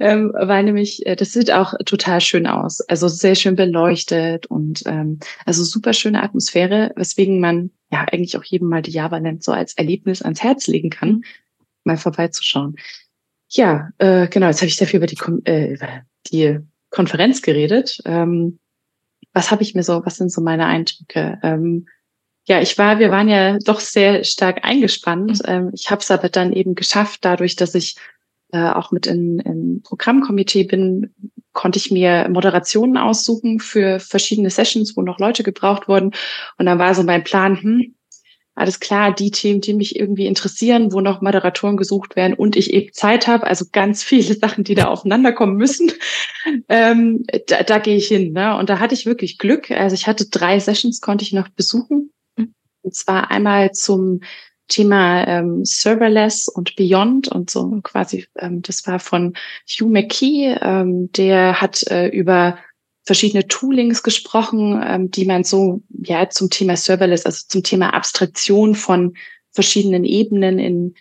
ähm, 0.00 0.32
weil 0.34 0.64
nämlich, 0.64 1.06
äh, 1.06 1.16
das 1.16 1.32
sieht 1.32 1.50
auch 1.50 1.74
total 1.84 2.20
schön 2.20 2.46
aus. 2.46 2.80
Also 2.82 3.08
sehr 3.08 3.34
schön 3.34 3.56
beleuchtet 3.56 4.46
und 4.46 4.82
ähm, 4.86 5.20
also 5.44 5.64
super 5.64 5.92
schöne 5.92 6.22
Atmosphäre, 6.22 6.92
weswegen 6.96 7.40
man 7.40 7.70
ja 7.90 8.04
eigentlich 8.10 8.36
auch 8.36 8.44
jedem 8.44 8.68
mal 8.68 8.82
die 8.82 8.90
Java 8.90 9.20
nennt, 9.20 9.44
so 9.44 9.52
als 9.52 9.74
Erlebnis 9.74 10.22
ans 10.22 10.42
Herz 10.42 10.66
legen 10.66 10.90
kann, 10.90 11.10
mhm. 11.10 11.24
mal 11.84 11.96
vorbeizuschauen. 11.96 12.76
Ja, 13.48 13.90
äh, 13.98 14.26
genau, 14.28 14.48
jetzt 14.48 14.60
habe 14.60 14.68
ich 14.68 14.76
dafür 14.76 14.98
über 14.98 15.06
die, 15.06 15.18
äh, 15.44 15.74
über 15.74 15.88
die 16.30 16.58
Konferenz 16.90 17.42
geredet. 17.42 18.00
Ähm, 18.04 18.58
was 19.32 19.50
habe 19.50 19.62
ich 19.62 19.74
mir 19.74 19.82
so, 19.82 20.04
was 20.04 20.16
sind 20.16 20.32
so 20.32 20.40
meine 20.40 20.66
Eindrücke? 20.66 21.38
Ähm, 21.42 21.86
ja, 22.48 22.60
ich 22.60 22.78
war, 22.78 22.98
wir 22.98 23.10
waren 23.10 23.28
ja 23.28 23.58
doch 23.58 23.80
sehr 23.80 24.24
stark 24.24 24.64
eingespannt. 24.64 25.42
Mhm. 25.42 25.44
Ähm, 25.46 25.70
ich 25.74 25.90
habe 25.90 26.00
es 26.00 26.10
aber 26.10 26.28
dann 26.28 26.52
eben 26.52 26.74
geschafft, 26.74 27.24
dadurch, 27.24 27.54
dass 27.54 27.74
ich 27.74 27.96
äh, 28.52 28.70
auch 28.70 28.92
mit 28.92 29.06
in, 29.06 29.38
im 29.40 29.82
Programmkomitee 29.82 30.64
bin, 30.64 31.14
konnte 31.52 31.78
ich 31.78 31.90
mir 31.90 32.28
Moderationen 32.28 32.96
aussuchen 32.96 33.60
für 33.60 33.98
verschiedene 33.98 34.50
Sessions, 34.50 34.96
wo 34.96 35.02
noch 35.02 35.18
Leute 35.18 35.42
gebraucht 35.42 35.88
wurden. 35.88 36.12
Und 36.58 36.66
dann 36.66 36.78
war 36.78 36.94
so 36.94 37.02
mein 37.02 37.24
Plan, 37.24 37.60
hm, 37.60 37.94
alles 38.56 38.80
klar, 38.80 39.14
die 39.14 39.30
Themen, 39.30 39.60
die 39.60 39.74
mich 39.74 39.96
irgendwie 39.96 40.26
interessieren, 40.26 40.90
wo 40.90 41.00
noch 41.00 41.20
Moderatoren 41.20 41.76
gesucht 41.76 42.16
werden 42.16 42.32
und 42.32 42.56
ich 42.56 42.72
eben 42.72 42.90
Zeit 42.92 43.26
habe, 43.26 43.46
also 43.46 43.66
ganz 43.70 44.02
viele 44.02 44.34
Sachen, 44.40 44.64
die 44.64 44.74
da 44.74 44.86
aufeinander 44.86 45.32
kommen 45.32 45.56
müssen, 45.56 45.92
ähm, 46.68 47.24
da, 47.48 47.62
da 47.62 47.78
gehe 47.78 47.96
ich 47.96 48.08
hin. 48.08 48.32
Ne? 48.32 48.56
Und 48.56 48.70
da 48.70 48.80
hatte 48.80 48.94
ich 48.94 49.04
wirklich 49.04 49.36
Glück. 49.38 49.70
Also 49.70 49.94
ich 49.94 50.06
hatte 50.06 50.28
drei 50.30 50.58
Sessions, 50.58 51.00
konnte 51.00 51.24
ich 51.24 51.32
noch 51.32 51.48
besuchen. 51.50 52.12
Mhm. 52.36 52.54
Und 52.82 52.94
zwar 52.94 53.30
einmal 53.30 53.72
zum 53.72 54.20
Thema 54.68 55.26
ähm, 55.26 55.64
Serverless 55.64 56.48
und 56.48 56.76
Beyond 56.76 57.28
und 57.28 57.50
so 57.50 57.80
quasi, 57.82 58.26
ähm, 58.38 58.62
das 58.62 58.86
war 58.86 58.98
von 58.98 59.34
Hugh 59.68 59.88
McKee, 59.88 60.56
ähm, 60.60 61.10
der 61.12 61.60
hat 61.60 61.82
äh, 61.88 62.08
über 62.08 62.58
verschiedene 63.04 63.46
Toolings 63.46 64.02
gesprochen, 64.02 64.82
ähm, 64.84 65.10
die 65.10 65.24
man 65.24 65.44
so 65.44 65.82
ja 65.90 66.28
zum 66.28 66.50
Thema 66.50 66.76
Serverless, 66.76 67.24
also 67.24 67.44
zum 67.46 67.62
Thema 67.62 67.94
Abstraktion 67.94 68.74
von 68.74 69.16
verschiedenen 69.52 70.04
Ebenen 70.04 70.58
in 70.58 70.94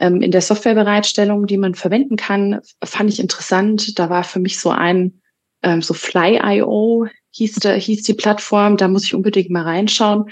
ähm, 0.00 0.20
in 0.20 0.30
der 0.30 0.42
Softwarebereitstellung, 0.42 1.46
die 1.46 1.56
man 1.56 1.74
verwenden 1.74 2.16
kann, 2.16 2.60
fand 2.84 3.10
ich 3.10 3.18
interessant. 3.18 3.98
Da 3.98 4.10
war 4.10 4.22
für 4.22 4.38
mich 4.38 4.60
so 4.60 4.70
ein 4.70 5.20
ähm, 5.62 5.82
so 5.82 5.92
Fly.io 5.92 7.08
hieß, 7.30 7.58
hieß 7.64 8.02
die 8.02 8.14
Plattform. 8.14 8.76
Da 8.76 8.86
muss 8.86 9.04
ich 9.04 9.14
unbedingt 9.14 9.50
mal 9.50 9.64
reinschauen 9.64 10.30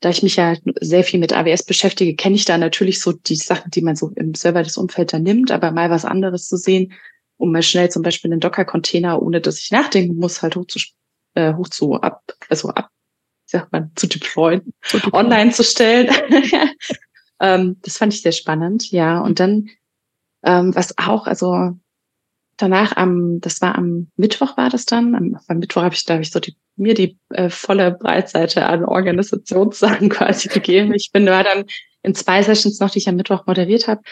da 0.00 0.08
ich 0.08 0.22
mich 0.22 0.36
ja 0.36 0.56
sehr 0.80 1.04
viel 1.04 1.20
mit 1.20 1.32
AWS 1.32 1.64
beschäftige, 1.64 2.16
kenne 2.16 2.34
ich 2.34 2.46
da 2.46 2.56
natürlich 2.58 3.00
so 3.00 3.12
die 3.12 3.36
Sachen, 3.36 3.70
die 3.70 3.82
man 3.82 3.96
so 3.96 4.10
im 4.16 4.34
Server 4.34 4.62
des 4.62 4.76
Umfeld 4.76 5.12
da 5.12 5.18
nimmt, 5.18 5.50
aber 5.50 5.72
mal 5.72 5.90
was 5.90 6.04
anderes 6.04 6.48
zu 6.48 6.56
sehen, 6.56 6.92
um 7.36 7.52
mal 7.52 7.62
schnell 7.62 7.90
zum 7.90 8.02
Beispiel 8.02 8.32
einen 8.32 8.40
Docker-Container, 8.40 9.20
ohne 9.20 9.40
dass 9.40 9.60
ich 9.60 9.70
nachdenken 9.70 10.16
muss, 10.16 10.42
halt 10.42 10.56
hoch 10.56 10.66
zu, 10.66 10.80
äh, 11.34 11.54
hoch 11.54 11.68
zu 11.68 11.94
ab, 11.94 12.22
also 12.48 12.70
ab, 12.70 12.90
sagt 13.44 13.72
man, 13.72 13.92
zu 13.94 14.06
deployen, 14.06 14.72
zu 14.82 14.98
deployen. 14.98 15.26
online 15.26 15.50
zu 15.52 15.64
stellen. 15.64 16.08
ähm, 17.40 17.76
das 17.82 17.98
fand 17.98 18.14
ich 18.14 18.22
sehr 18.22 18.32
spannend, 18.32 18.90
ja. 18.90 19.20
Und 19.20 19.38
dann, 19.38 19.68
ähm, 20.44 20.74
was 20.74 20.96
auch, 20.96 21.26
also 21.26 21.76
danach 22.60 22.96
am, 22.96 23.40
das 23.40 23.60
war 23.60 23.76
am 23.76 24.10
Mittwoch 24.16 24.56
war 24.56 24.70
das 24.70 24.86
dann. 24.86 25.14
Am, 25.14 25.38
am 25.46 25.58
Mittwoch 25.58 25.82
habe 25.82 25.94
ich, 25.94 26.04
da 26.04 26.14
habe 26.14 26.22
ich 26.22 26.30
so 26.30 26.40
die, 26.40 26.56
mir 26.76 26.94
die 26.94 27.18
äh, 27.30 27.50
volle 27.50 27.92
Breitseite 27.92 28.66
an 28.66 28.84
Organisationssachen 28.84 30.08
quasi 30.10 30.48
gegeben. 30.48 30.94
Ich 30.94 31.10
bin 31.12 31.26
war 31.26 31.44
dann 31.44 31.64
in 32.02 32.14
zwei 32.14 32.42
Sessions 32.42 32.80
noch, 32.80 32.90
die 32.90 32.98
ich 32.98 33.08
am 33.08 33.16
Mittwoch 33.16 33.46
moderiert 33.46 33.88
habe. 33.88 34.02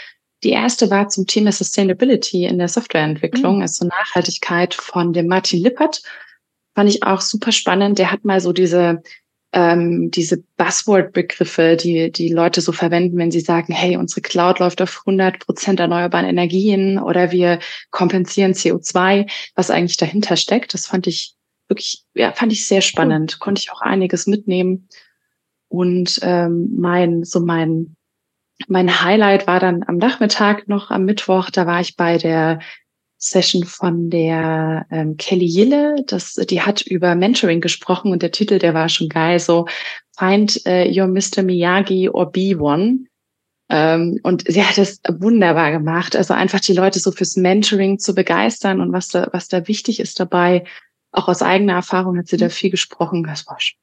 Die 0.45 0.51
erste 0.51 0.91
war 0.91 1.09
zum 1.09 1.27
Thema 1.27 1.53
Sustainability 1.53 2.45
in 2.45 2.59
der 2.59 2.69
Softwareentwicklung, 2.69 3.57
mhm. 3.57 3.63
also 3.63 3.87
Nachhaltigkeit 3.87 4.75
von 4.75 5.13
dem 5.13 5.27
Martin 5.27 5.63
Lippert. 5.63 6.03
Fand 6.75 6.89
ich 6.89 7.03
auch 7.03 7.21
super 7.21 7.51
spannend. 7.51 7.99
Der 7.99 8.13
hat 8.13 8.25
mal 8.25 8.41
so 8.41 8.53
diese 8.53 9.03
ähm, 9.53 10.11
diese 10.11 10.43
Buzzword-Begriffe, 10.57 11.77
die 11.77 12.13
die 12.13 12.29
Leute 12.29 12.61
so 12.61 12.73
verwenden, 12.73 13.17
wenn 13.17 13.31
sie 13.31 13.41
sagen, 13.41 13.73
hey, 13.73 13.97
unsere 13.97 14.21
Cloud 14.21 14.59
läuft 14.59 14.83
auf 14.83 15.03
100 15.07 15.39
Prozent 15.39 15.81
erneuerbaren 15.81 16.27
Energien 16.27 16.99
oder 16.99 17.31
wir 17.31 17.59
kompensieren 17.91 18.53
CO2, 18.53 19.31
was 19.55 19.71
eigentlich 19.71 19.97
dahinter 19.97 20.37
steckt. 20.37 20.75
Das 20.75 20.87
fand 20.87 21.07
ich 21.07 21.35
wirklich, 21.69 22.05
ja, 22.15 22.33
fand 22.33 22.53
ich 22.53 22.67
sehr 22.67 22.83
spannend. 22.83 23.35
Cool. 23.35 23.39
Konnte 23.39 23.61
ich 23.61 23.73
auch 23.73 23.81
einiges 23.81 24.27
mitnehmen. 24.27 24.89
Und 25.69 26.19
ähm, 26.23 26.71
mein, 26.77 27.25
so 27.25 27.41
mein, 27.41 27.97
mein 28.67 29.03
Highlight 29.03 29.47
war 29.47 29.61
dann 29.61 29.83
am 29.87 29.97
Nachmittag 29.97 30.69
noch 30.69 30.91
am 30.91 31.05
Mittwoch. 31.05 31.51
Da 31.51 31.67
war 31.67 31.81
ich 31.81 31.97
bei 31.97 32.19
der 32.19 32.61
Session 33.19 33.65
von 33.65 34.11
der 34.11 34.87
ähm, 34.91 35.17
Kelly 35.17 35.47
Yille. 35.47 35.97
Das, 36.07 36.35
die 36.35 36.63
hat 36.63 36.83
über 36.83 37.15
Mentoring 37.17 37.61
gesprochen 37.61 38.13
und 38.13 38.23
der 38.23 38.31
Titel, 38.31 38.59
der 38.59 38.75
war 38.75 38.89
schon 38.89 39.09
geil, 39.09 39.41
so 39.41 39.67
Find 40.17 40.61
uh, 40.67 40.85
Your 40.89 41.07
Mr. 41.09 41.43
Miyagi 41.43 42.09
or 42.09 42.31
Be 42.31 42.57
One. 42.59 43.07
Ähm, 43.69 44.19
und 44.23 44.45
sie 44.49 44.65
hat 44.65 44.79
das 44.79 45.01
wunderbar 45.09 45.73
gemacht. 45.73 46.17
Also 46.17 46.33
einfach 46.33 46.61
die 46.61 46.73
Leute 46.73 47.01
so 47.01 47.13
fürs 47.13 47.37
Mentoring 47.37 47.99
zu 47.99 48.15
begeistern 48.15 48.81
und 48.81 48.93
was 48.93 49.09
da, 49.09 49.29
was 49.33 49.49
da 49.49 49.69
wichtig 49.69 50.01
ist 50.01 50.19
dabei. 50.19 50.65
Auch 51.11 51.29
aus 51.29 51.43
eigener 51.43 51.75
Erfahrung 51.75 52.17
hat 52.19 52.29
sie 52.29 52.37
da 52.37 52.47
mhm. 52.47 52.51
viel 52.51 52.71
gesprochen. 52.71 53.25
Das 53.25 53.47
war 53.47 53.61
schon. 53.61 53.79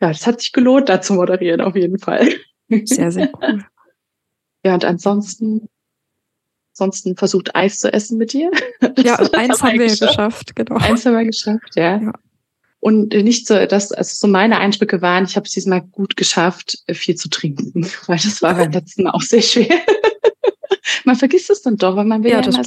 Ja, 0.00 0.08
das 0.08 0.26
hat 0.26 0.40
sich 0.40 0.52
gelohnt, 0.52 0.88
da 0.88 1.00
zu 1.00 1.14
moderieren, 1.14 1.60
auf 1.60 1.76
jeden 1.76 1.98
Fall. 1.98 2.28
Sehr, 2.68 3.12
sehr 3.12 3.30
cool. 3.40 3.64
Ja, 4.64 4.74
und 4.74 4.84
ansonsten 4.84 5.68
ansonsten 6.82 7.16
versucht, 7.16 7.54
Eis 7.54 7.80
zu 7.80 7.92
essen 7.92 8.18
mit 8.18 8.32
dir. 8.32 8.50
ja, 8.98 9.16
eins 9.32 9.62
haben 9.62 9.78
wir 9.78 9.86
ja 9.86 9.94
geschafft, 9.94 10.56
genau. 10.56 10.76
Eins 10.76 11.06
haben 11.06 11.16
wir 11.16 11.24
geschafft, 11.24 11.76
ja. 11.76 12.00
ja. 12.00 12.12
Und 12.80 13.14
nicht 13.14 13.46
so, 13.46 13.54
dass 13.66 13.92
also 13.92 14.26
so 14.26 14.26
meine 14.26 14.58
Eindrücke 14.58 15.00
waren, 15.02 15.24
ich 15.24 15.36
habe 15.36 15.46
es 15.46 15.52
diesmal 15.52 15.82
gut 15.82 16.16
geschafft, 16.16 16.78
viel 16.90 17.14
zu 17.14 17.28
trinken, 17.28 17.86
weil 18.06 18.18
das 18.18 18.42
war 18.42 18.54
beim 18.54 18.72
letzten 18.72 19.04
Mal 19.04 19.12
auch 19.12 19.22
sehr 19.22 19.42
schwer. 19.42 19.80
man 21.04 21.16
vergisst 21.16 21.50
es 21.50 21.62
dann 21.62 21.76
doch, 21.76 21.96
weil 21.96 22.04
man 22.04 22.24
will 22.24 22.32
ja, 22.32 22.40
ja 22.40 22.48
immer 22.48 22.64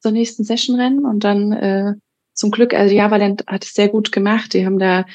zur 0.00 0.12
nächsten 0.12 0.44
Session 0.44 0.78
rennen 0.78 1.06
und 1.06 1.24
dann 1.24 1.52
äh, 1.52 1.94
zum 2.34 2.50
Glück, 2.50 2.74
also 2.74 2.94
Javaland 2.94 3.44
hat 3.46 3.64
es 3.64 3.72
sehr 3.72 3.88
gut 3.88 4.12
gemacht. 4.12 4.52
Die 4.52 4.66
haben 4.66 4.78
da 4.78 5.06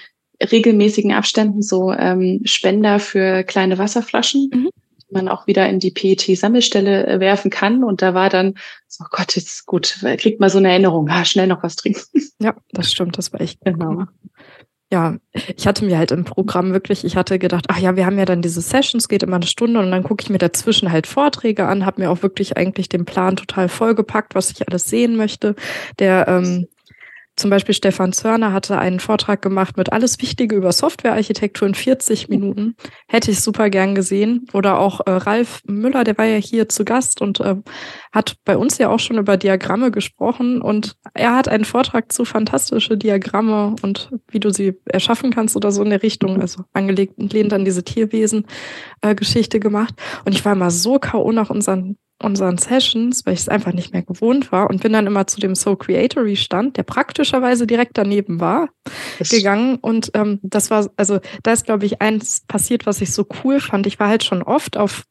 regelmäßigen 0.42 1.12
Abständen 1.12 1.62
so 1.62 1.92
ähm, 1.92 2.42
Spender 2.46 3.00
für 3.00 3.44
kleine 3.44 3.78
Wasserflaschen. 3.78 4.50
Mhm 4.52 4.70
man 5.12 5.28
auch 5.28 5.48
wieder 5.48 5.68
in 5.68 5.80
die 5.80 5.92
PET-Sammelstelle 5.92 7.08
äh, 7.08 7.20
werfen 7.20 7.52
kann. 7.52 7.84
Und 7.84 8.02
da 8.02 8.14
war 8.14 8.30
dann, 8.30 8.56
oh 9.02 9.08
Gott, 9.12 9.36
jetzt 9.36 9.66
gut, 9.66 10.00
kriegt 10.18 10.40
man 10.40 10.50
so 10.50 10.58
eine 10.58 10.70
Erinnerung, 10.70 11.10
ah, 11.10 11.26
schnell 11.26 11.48
noch 11.48 11.64
was 11.64 11.76
trinken. 11.76 12.02
Ja, 12.42 12.56
das 12.72 12.90
stimmt, 12.90 13.18
das 13.18 13.34
war 13.34 13.42
echt 13.42 13.60
genau. 13.66 14.06
Ja, 14.92 15.18
ich 15.56 15.68
hatte 15.68 15.84
mir 15.84 15.98
halt 15.98 16.12
im 16.12 16.24
Programm 16.24 16.72
wirklich, 16.72 17.04
ich 17.04 17.18
hatte 17.18 17.38
gedacht, 17.38 17.66
ach 17.68 17.78
ja, 17.78 17.98
wir 17.98 18.06
haben 18.06 18.18
ja 18.18 18.24
dann 18.24 18.42
diese 18.42 18.62
Sessions, 18.62 19.10
geht 19.10 19.24
immer 19.24 19.36
eine 19.36 19.46
Stunde 19.46 19.82
und 19.82 19.92
dann 19.92 20.04
gucke 20.04 20.24
ich 20.24 20.30
mir 20.30 20.40
dazwischen 20.40 20.92
halt 20.92 21.06
Vorträge 21.06 21.68
an, 21.68 21.86
habe 21.86 22.02
mir 22.02 22.10
auch 22.10 22.24
wirklich 22.24 22.56
eigentlich 22.56 22.88
den 22.88 23.04
Plan 23.04 23.36
total 23.36 23.68
vollgepackt, 23.68 24.36
was 24.36 24.52
ich 24.52 24.68
alles 24.68 24.86
sehen 24.86 25.16
möchte. 25.16 25.56
Der 26.00 26.28
ähm, 26.28 26.68
zum 27.40 27.50
Beispiel 27.50 27.74
Stefan 27.74 28.12
Zörner 28.12 28.52
hatte 28.52 28.78
einen 28.78 29.00
Vortrag 29.00 29.42
gemacht 29.42 29.78
mit 29.78 29.92
alles 29.92 30.20
Wichtige 30.22 30.56
über 30.56 30.72
Softwarearchitektur 30.72 31.68
in 31.68 31.74
40 31.74 32.28
Minuten. 32.30 32.76
Hätte 33.08 33.32
ich 33.32 33.40
super 33.40 33.70
gern 33.70 33.96
gesehen. 33.96 34.46
Oder 34.54 34.80
auch 34.80 35.00
äh, 35.06 35.12
Ralf 35.12 35.62
Müller, 35.66 36.04
der 36.04 36.18
war 36.18 36.26
ja 36.26 36.38
hier 36.38 36.68
zu 36.70 36.84
Gast 36.84 37.22
und 37.22 37.40
äh, 37.40 37.56
hat 38.12 38.36
bei 38.44 38.58
uns 38.58 38.78
ja 38.78 38.90
auch 38.90 39.00
schon 39.00 39.18
über 39.18 39.38
Diagramme 39.38 39.90
gesprochen. 39.90 40.62
Und 40.62 40.98
er 41.14 41.34
hat 41.34 41.48
einen 41.48 41.66
Vortrag 41.66 42.12
zu 42.12 42.26
fantastische 42.26 42.98
Diagramme 42.98 43.76
und 43.82 44.12
wie 44.30 44.40
du 44.40 44.52
sie 44.52 44.74
erschaffen 44.86 45.32
kannst 45.32 45.56
oder 45.56 45.72
so 45.72 45.82
in 45.82 45.90
der 45.90 46.04
Richtung, 46.04 46.42
also 46.42 46.64
angelegt 46.74 47.18
und 47.18 47.32
lehnt 47.32 47.54
an 47.54 47.64
diese 47.64 47.84
Tierwesen-Geschichte 47.84 49.58
äh, 49.58 49.62
gemacht. 49.62 49.94
Und 50.26 50.36
ich 50.36 50.44
war 50.44 50.54
immer 50.54 50.72
so 50.72 51.00
K.O. 51.00 51.32
nach 51.32 51.50
unseren 51.50 51.98
unseren 52.22 52.58
Sessions, 52.58 53.26
weil 53.26 53.34
ich 53.34 53.42
es 53.42 53.50
einfach 53.50 53.74
nicht 53.74 53.94
mehr 53.94 54.02
gewohnt 54.02 54.52
war 54.52 54.70
und 54.70 54.82
bin 54.82 54.94
dann 54.94 55.08
immer 55.08 55.28
zu 55.28 55.40
dem 55.40 55.56
So 55.56 55.76
Creatory 55.76 56.36
Stand, 56.36 56.78
der 56.78 56.84
praktischerweise 56.84 57.66
direkt 57.66 57.98
daneben 57.98 58.40
war, 58.40 58.70
das 59.18 59.30
gegangen 59.30 59.78
und 59.78 60.12
ähm, 60.14 60.40
das 60.44 60.70
war, 60.70 60.90
also 60.98 61.20
da 61.44 61.54
ist 61.54 61.66
glaube 61.66 61.86
ich 61.86 62.02
eins 62.02 62.44
passiert, 62.48 62.86
was 62.86 63.02
ich 63.02 63.14
so 63.14 63.26
cool 63.44 63.60
fand. 63.60 63.88
Ich 63.88 64.00
war 64.00 64.10
halt 64.10 64.24
schon 64.24 64.44
oft 64.44 64.78
auf 64.78 65.04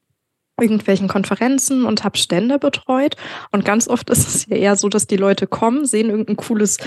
irgendwelchen 0.60 1.08
Konferenzen 1.08 1.84
und 1.84 2.04
habe 2.04 2.18
Stände 2.18 2.58
betreut 2.58 3.16
und 3.52 3.64
ganz 3.64 3.88
oft 3.88 4.10
ist 4.10 4.28
es 4.28 4.46
ja 4.46 4.56
eher 4.56 4.76
so, 4.76 4.88
dass 4.88 5.06
die 5.06 5.16
Leute 5.16 5.46
kommen, 5.46 5.86
sehen 5.86 6.10
irgendein 6.10 6.36
cooles 6.36 6.78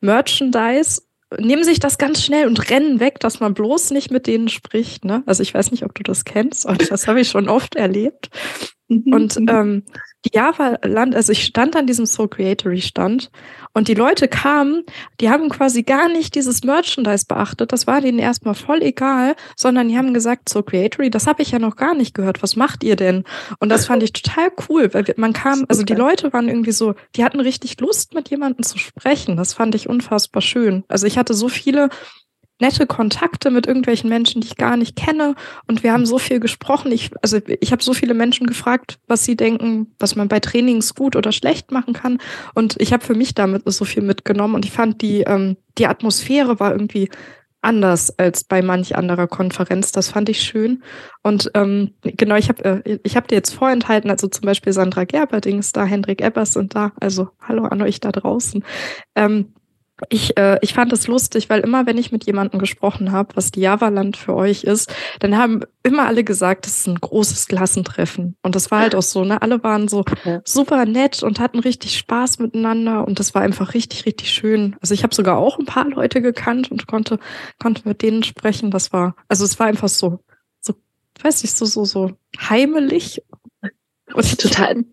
Merchandise 0.00 1.02
nehmen 1.38 1.64
sich 1.64 1.80
das 1.80 1.98
ganz 1.98 2.22
schnell 2.22 2.46
und 2.46 2.70
rennen 2.70 3.00
weg, 3.00 3.20
dass 3.20 3.40
man 3.40 3.54
bloß 3.54 3.90
nicht 3.90 4.10
mit 4.10 4.26
denen 4.26 4.48
spricht. 4.48 5.04
Ne? 5.04 5.22
Also 5.26 5.42
ich 5.42 5.54
weiß 5.54 5.70
nicht, 5.70 5.84
ob 5.84 5.94
du 5.94 6.02
das 6.02 6.24
kennst, 6.24 6.66
aber 6.66 6.76
das 6.84 7.06
habe 7.08 7.20
ich 7.20 7.28
schon 7.28 7.48
oft 7.48 7.74
erlebt. 7.74 8.30
Mhm. 8.88 9.12
Und 9.12 9.36
ähm, 9.48 9.84
die 10.24 10.30
Java 10.34 10.78
Land, 10.84 11.14
also 11.14 11.32
ich 11.32 11.44
stand 11.44 11.74
an 11.76 11.86
diesem 11.86 12.06
Soul 12.06 12.28
Creatory 12.28 12.80
Stand 12.80 13.30
und 13.74 13.88
die 13.88 13.94
Leute 13.94 14.28
kamen, 14.28 14.84
die 15.20 15.30
haben 15.30 15.48
quasi 15.48 15.82
gar 15.82 16.08
nicht 16.08 16.34
dieses 16.34 16.62
Merchandise 16.62 17.24
beachtet. 17.26 17.72
Das 17.72 17.86
war 17.86 18.00
denen 18.00 18.18
erstmal 18.18 18.54
voll 18.54 18.82
egal, 18.82 19.34
sondern 19.56 19.88
die 19.88 19.96
haben 19.96 20.14
gesagt, 20.14 20.48
Soul 20.48 20.64
Creatory, 20.64 21.10
das 21.10 21.26
habe 21.26 21.42
ich 21.42 21.50
ja 21.50 21.58
noch 21.58 21.76
gar 21.76 21.94
nicht 21.94 22.14
gehört. 22.14 22.42
Was 22.42 22.56
macht 22.56 22.84
ihr 22.84 22.96
denn? 22.96 23.24
Und 23.58 23.68
das 23.68 23.86
fand 23.86 24.02
ich 24.02 24.12
total 24.12 24.50
cool, 24.68 24.92
weil 24.94 25.04
man 25.16 25.32
kam, 25.32 25.64
also 25.68 25.82
die 25.82 25.94
Leute 25.94 26.32
waren 26.32 26.48
irgendwie 26.48 26.72
so, 26.72 26.94
die 27.16 27.24
hatten 27.24 27.40
richtig 27.40 27.80
Lust, 27.80 28.14
mit 28.14 28.30
jemandem 28.30 28.62
zu 28.64 28.78
sprechen. 28.78 29.36
Das 29.36 29.54
fand 29.54 29.74
ich 29.74 29.88
unfassbar 29.88 30.42
schön. 30.42 30.84
Also 30.88 31.06
ich 31.06 31.18
hatte 31.18 31.34
so 31.34 31.48
viele 31.48 31.88
nette 32.62 32.86
Kontakte 32.86 33.50
mit 33.50 33.66
irgendwelchen 33.66 34.08
Menschen, 34.08 34.40
die 34.40 34.46
ich 34.46 34.56
gar 34.56 34.76
nicht 34.76 34.96
kenne. 34.96 35.34
Und 35.66 35.82
wir 35.82 35.92
haben 35.92 36.06
so 36.06 36.18
viel 36.18 36.40
gesprochen. 36.40 36.92
Ich, 36.92 37.10
also 37.20 37.38
ich 37.60 37.72
habe 37.72 37.82
so 37.82 37.92
viele 37.92 38.14
Menschen 38.14 38.46
gefragt, 38.46 38.98
was 39.08 39.24
sie 39.24 39.36
denken, 39.36 39.92
was 39.98 40.16
man 40.16 40.28
bei 40.28 40.40
Trainings 40.40 40.94
gut 40.94 41.16
oder 41.16 41.32
schlecht 41.32 41.72
machen 41.72 41.92
kann. 41.92 42.18
Und 42.54 42.76
ich 42.80 42.92
habe 42.92 43.04
für 43.04 43.14
mich 43.14 43.34
damit 43.34 43.64
so 43.66 43.84
viel 43.84 44.02
mitgenommen. 44.02 44.54
Und 44.54 44.64
ich 44.64 44.70
fand 44.70 45.02
die, 45.02 45.22
ähm, 45.22 45.56
die 45.76 45.86
Atmosphäre 45.86 46.60
war 46.60 46.72
irgendwie 46.72 47.10
anders 47.62 48.16
als 48.18 48.44
bei 48.44 48.62
manch 48.62 48.96
anderer 48.96 49.26
Konferenz. 49.26 49.92
Das 49.92 50.08
fand 50.08 50.28
ich 50.28 50.40
schön. 50.42 50.82
Und 51.22 51.50
ähm, 51.54 51.94
genau, 52.02 52.36
ich 52.36 52.48
habe 52.48 52.82
äh, 52.84 52.98
ich 53.02 53.16
hab 53.16 53.28
dir 53.28 53.36
jetzt 53.36 53.54
vorenthalten, 53.54 54.10
also 54.10 54.28
zum 54.28 54.46
Beispiel 54.46 54.72
Sandra 54.72 55.04
Gerberding 55.04 55.58
ist 55.58 55.76
da, 55.76 55.84
Hendrik 55.84 56.20
Ebbers 56.20 56.52
sind 56.52 56.74
da. 56.74 56.92
Also 57.00 57.28
hallo 57.40 57.64
an 57.64 57.82
euch 57.82 58.00
da 58.00 58.12
draußen. 58.12 58.64
Ähm, 59.14 59.52
ich, 60.08 60.36
äh, 60.36 60.58
ich 60.62 60.74
fand 60.74 60.92
es 60.92 61.06
lustig, 61.06 61.48
weil 61.48 61.60
immer, 61.60 61.86
wenn 61.86 61.98
ich 61.98 62.12
mit 62.12 62.24
jemandem 62.24 62.58
gesprochen 62.58 63.12
habe, 63.12 63.36
was 63.36 63.50
die 63.50 63.60
Java-Land 63.60 64.16
für 64.16 64.34
euch 64.34 64.64
ist, 64.64 64.92
dann 65.20 65.36
haben 65.36 65.60
immer 65.82 66.06
alle 66.06 66.24
gesagt, 66.24 66.66
das 66.66 66.78
ist 66.78 66.88
ein 66.88 67.00
großes 67.00 67.46
Klassentreffen. 67.46 68.36
Und 68.42 68.54
das 68.54 68.70
war 68.70 68.80
halt 68.80 68.94
auch 68.94 69.02
so, 69.02 69.24
ne? 69.24 69.42
Alle 69.42 69.62
waren 69.62 69.88
so 69.88 70.04
super 70.44 70.86
nett 70.86 71.22
und 71.22 71.40
hatten 71.40 71.58
richtig 71.58 71.96
Spaß 71.98 72.38
miteinander 72.38 73.06
und 73.06 73.18
das 73.18 73.34
war 73.34 73.42
einfach 73.42 73.74
richtig, 73.74 74.06
richtig 74.06 74.30
schön. 74.30 74.76
Also 74.80 74.94
ich 74.94 75.02
habe 75.02 75.14
sogar 75.14 75.38
auch 75.38 75.58
ein 75.58 75.66
paar 75.66 75.88
Leute 75.88 76.20
gekannt 76.20 76.70
und 76.70 76.86
konnte, 76.86 77.18
konnte 77.58 77.86
mit 77.86 78.02
denen 78.02 78.22
sprechen. 78.22 78.70
Das 78.70 78.92
war, 78.92 79.14
also 79.28 79.44
es 79.44 79.58
war 79.58 79.66
einfach 79.66 79.88
so, 79.88 80.20
so, 80.60 80.74
weiß 81.22 81.44
ich, 81.44 81.52
so, 81.52 81.64
so, 81.64 81.84
so 81.84 82.12
heimelig 82.38 83.22
und 84.14 84.38
total, 84.40 84.84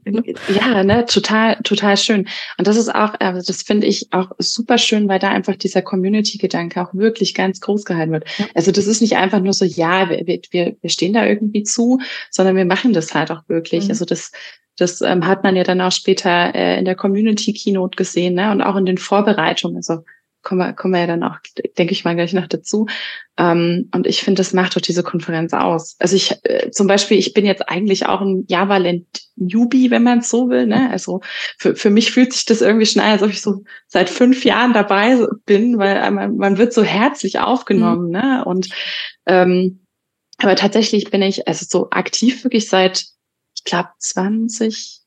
ja, 0.53 0.83
ne, 0.83 1.05
total, 1.05 1.57
total 1.63 1.97
schön. 1.97 2.27
Und 2.57 2.67
das 2.67 2.77
ist 2.77 2.93
auch, 2.93 3.13
also 3.19 3.45
das 3.45 3.63
finde 3.63 3.87
ich 3.87 4.07
auch 4.11 4.31
super 4.37 4.77
schön, 4.77 5.07
weil 5.07 5.19
da 5.19 5.29
einfach 5.29 5.55
dieser 5.55 5.81
Community-Gedanke 5.81 6.81
auch 6.81 6.93
wirklich 6.93 7.33
ganz 7.33 7.59
groß 7.61 7.85
gehalten 7.85 8.11
wird. 8.11 8.25
Also 8.55 8.71
das 8.71 8.87
ist 8.87 9.01
nicht 9.01 9.17
einfach 9.17 9.39
nur 9.39 9.53
so, 9.53 9.65
ja, 9.65 10.09
wir, 10.09 10.41
wir, 10.51 10.75
wir 10.81 10.89
stehen 10.89 11.13
da 11.13 11.25
irgendwie 11.25 11.63
zu, 11.63 11.99
sondern 12.29 12.55
wir 12.55 12.65
machen 12.65 12.93
das 12.93 13.13
halt 13.13 13.31
auch 13.31 13.41
wirklich. 13.47 13.85
Mhm. 13.85 13.91
Also 13.91 14.05
das, 14.05 14.31
das 14.77 15.01
ähm, 15.01 15.25
hat 15.25 15.43
man 15.43 15.55
ja 15.55 15.63
dann 15.63 15.81
auch 15.81 15.91
später 15.91 16.55
äh, 16.55 16.79
in 16.79 16.85
der 16.85 16.95
Community-Keynote 16.95 17.95
gesehen, 17.95 18.35
ne, 18.35 18.51
und 18.51 18.61
auch 18.61 18.75
in 18.75 18.85
den 18.85 18.97
Vorbereitungen. 18.97 19.77
Also 19.77 20.03
kommen 20.49 20.61
wir, 20.61 20.73
kommen 20.73 20.95
wir 20.95 21.01
ja 21.01 21.07
dann 21.07 21.23
auch, 21.23 21.37
denke 21.77 21.93
ich 21.93 22.03
mal, 22.03 22.15
gleich 22.15 22.33
noch 22.33 22.47
dazu. 22.47 22.87
Ähm, 23.37 23.87
und 23.93 24.07
ich 24.07 24.23
finde, 24.23 24.39
das 24.39 24.51
macht 24.51 24.75
doch 24.75 24.81
diese 24.81 25.03
Konferenz 25.03 25.53
aus. 25.53 25.95
Also 25.99 26.15
ich 26.15 26.35
äh, 26.43 26.71
zum 26.71 26.87
Beispiel, 26.87 27.19
ich 27.19 27.35
bin 27.35 27.45
jetzt 27.45 27.69
eigentlich 27.69 28.07
auch 28.07 28.21
ein 28.21 28.45
Java-Land-Newbie, 28.47 29.91
wenn 29.91 30.01
man 30.01 30.19
es 30.19 30.29
so 30.29 30.49
will. 30.49 30.65
Ne? 30.65 30.89
Also 30.89 31.21
für, 31.59 31.75
für 31.75 31.91
mich 31.91 32.11
fühlt 32.11 32.33
sich 32.33 32.45
das 32.45 32.61
irgendwie 32.61 32.87
schnell, 32.87 33.11
als 33.11 33.21
ob 33.21 33.29
ich 33.29 33.43
so 33.43 33.63
seit 33.87 34.09
fünf 34.09 34.43
Jahren 34.43 34.73
dabei 34.73 35.19
bin, 35.45 35.77
weil 35.77 36.09
man, 36.09 36.35
man 36.37 36.57
wird 36.57 36.73
so 36.73 36.83
herzlich 36.83 37.37
aufgenommen. 37.37 38.07
Mhm. 38.07 38.11
Ne? 38.11 38.43
Und 38.45 38.69
ähm, 39.27 39.85
aber 40.39 40.55
tatsächlich 40.55 41.11
bin 41.11 41.21
ich 41.21 41.47
also 41.47 41.65
so 41.69 41.89
aktiv 41.91 42.43
wirklich 42.43 42.69
seit, 42.69 43.05
ich 43.55 43.63
glaube, 43.65 43.89
20, 43.99 44.98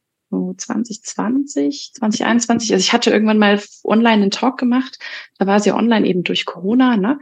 2020, 0.56 1.92
2021. 1.94 2.72
Also 2.72 2.82
ich 2.82 2.92
hatte 2.92 3.10
irgendwann 3.10 3.38
mal 3.38 3.60
online 3.84 4.22
einen 4.22 4.30
Talk 4.30 4.58
gemacht. 4.58 4.98
Da 5.38 5.46
war 5.46 5.60
sie 5.60 5.72
online 5.72 6.06
eben 6.06 6.24
durch 6.24 6.44
Corona, 6.44 6.96
ne? 6.96 7.18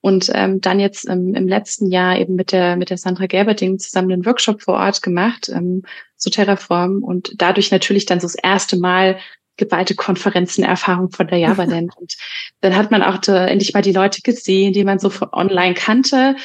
Und 0.00 0.30
ähm, 0.32 0.60
dann 0.60 0.78
jetzt 0.78 1.08
ähm, 1.08 1.34
im 1.34 1.48
letzten 1.48 1.90
Jahr 1.90 2.18
eben 2.18 2.36
mit 2.36 2.52
der 2.52 2.76
mit 2.76 2.90
der 2.90 2.98
Sandra 2.98 3.26
Gerberding 3.26 3.78
zusammen 3.78 4.12
einen 4.12 4.26
Workshop 4.26 4.62
vor 4.62 4.74
Ort 4.74 5.02
gemacht 5.02 5.48
ähm, 5.48 5.82
zu 6.16 6.30
Terraform 6.30 7.02
und 7.02 7.32
dadurch 7.36 7.72
natürlich 7.72 8.06
dann 8.06 8.20
so 8.20 8.26
das 8.26 8.36
erste 8.36 8.78
Mal 8.78 9.18
geballte 9.56 9.96
Konferenzenerfahrung 9.96 11.10
von 11.10 11.26
der 11.26 11.38
Java 11.38 11.64
Land. 11.64 11.92
und 12.00 12.16
dann 12.60 12.76
hat 12.76 12.90
man 12.90 13.02
auch 13.02 13.18
da 13.18 13.46
endlich 13.46 13.74
mal 13.74 13.82
die 13.82 13.92
Leute 13.92 14.22
gesehen, 14.22 14.72
die 14.72 14.84
man 14.84 14.98
so 14.98 15.10
von 15.10 15.28
online 15.32 15.74
kannte 15.74 16.36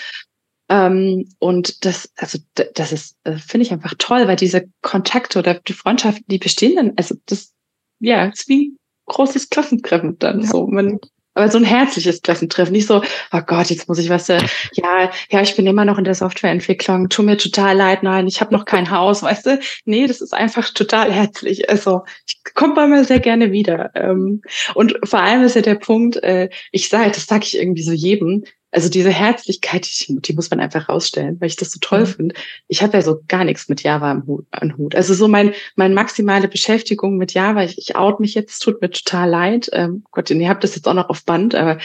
ähm, 0.74 1.30
und 1.38 1.86
das, 1.86 2.12
also 2.18 2.40
das 2.56 2.92
ist, 2.92 3.16
äh, 3.26 3.36
finde 3.36 3.68
ich 3.68 3.72
einfach 3.72 3.94
toll, 4.00 4.28
weil 4.28 4.38
diese 4.38 4.66
Kontakte 4.82 5.38
oder 5.38 5.54
die 5.54 5.74
Freundschaften, 5.74 6.26
die 6.28 6.40
bestehen 6.40 6.78
dann, 6.78 6.94
also 6.96 7.14
das, 7.28 7.54
ja, 8.00 8.26
ist 8.26 8.50
wie 8.50 8.70
ein 8.70 8.78
großes 9.06 9.50
Klassentreffen 9.50 10.18
dann 10.18 10.42
ja. 10.42 10.48
so. 10.48 10.66
Man, 10.66 11.00
aber 11.36 11.52
so 11.52 11.60
ein 11.60 11.64
herzliches 11.64 12.24
Klassentreffen, 12.24 12.74
nicht 12.74 12.88
so, 12.88 13.04
oh 13.32 13.42
Gott, 13.46 13.70
jetzt 13.70 13.88
muss 13.88 14.00
ich 14.00 14.10
was, 14.10 14.30
äh, 14.30 14.42
ja, 14.74 15.12
ja, 15.30 15.42
ich 15.42 15.56
bin 15.56 15.68
immer 15.68 15.86
noch 15.86 16.00
in 16.00 16.06
der 16.06 16.16
Softwareentwicklung, 16.16 17.08
tu 17.08 17.22
mir 17.22 17.38
total 17.38 17.78
leid, 17.78 18.02
nein, 18.02 18.26
ich 18.26 18.42
habe 18.42 18.52
noch 18.52 18.66
kein 18.66 18.90
Haus, 18.90 19.22
weißt 19.22 19.46
du? 19.46 19.60
Nee, 19.86 20.08
das 20.08 20.22
ist 20.22 20.34
einfach 20.34 20.72
total 20.72 21.12
herzlich. 21.12 21.70
Also 21.70 22.02
ich 22.26 22.42
komme 22.56 22.74
bei 22.74 22.88
mir 22.88 23.04
sehr 23.04 23.20
gerne 23.20 23.52
wieder. 23.52 23.92
Ähm, 23.94 24.42
und 24.74 24.98
vor 25.04 25.22
allem 25.22 25.44
ist 25.44 25.56
ja 25.56 25.62
der 25.62 25.76
Punkt, 25.76 26.16
äh, 26.24 26.50
ich 26.72 26.90
sage, 26.90 27.12
das 27.12 27.28
sage 27.28 27.44
ich 27.46 27.60
irgendwie 27.60 27.84
so 27.84 27.92
jedem, 27.92 28.46
also 28.74 28.90
diese 28.90 29.12
Herzlichkeit, 29.12 29.88
die, 29.88 30.20
die, 30.20 30.34
muss 30.34 30.50
man 30.50 30.60
einfach 30.60 30.90
rausstellen, 30.90 31.40
weil 31.40 31.48
ich 31.48 31.56
das 31.56 31.72
so 31.72 31.80
toll 31.80 32.02
mhm. 32.02 32.08
finde. 32.08 32.36
Ich 32.68 32.82
habe 32.82 32.94
ja 32.94 33.04
so 33.04 33.22
gar 33.28 33.44
nichts 33.44 33.70
mit 33.70 33.84
Java 33.84 34.10
am 34.10 34.26
Hut, 34.26 34.48
am 34.52 34.76
Hut. 34.78 34.96
Also 34.96 35.14
so 35.14 35.28
mein, 35.28 35.54
mein 35.76 35.94
maximale 35.94 36.48
Beschäftigung 36.48 37.18
mit 37.18 37.34
Java, 37.34 37.64
ich, 37.64 37.78
ich 37.78 37.96
out 37.96 38.20
mich 38.20 38.34
jetzt, 38.34 38.60
tut 38.60 38.82
mir 38.82 38.90
total 38.90 39.30
leid. 39.30 39.70
Ähm, 39.74 40.04
Gott, 40.12 40.32
ihr 40.32 40.50
habt 40.50 40.64
das 40.64 40.76
jetzt 40.76 40.88
auch 40.88 40.96
noch 40.96 41.10
auf 41.10 41.24
Band, 41.24 41.54
aber 41.54 41.78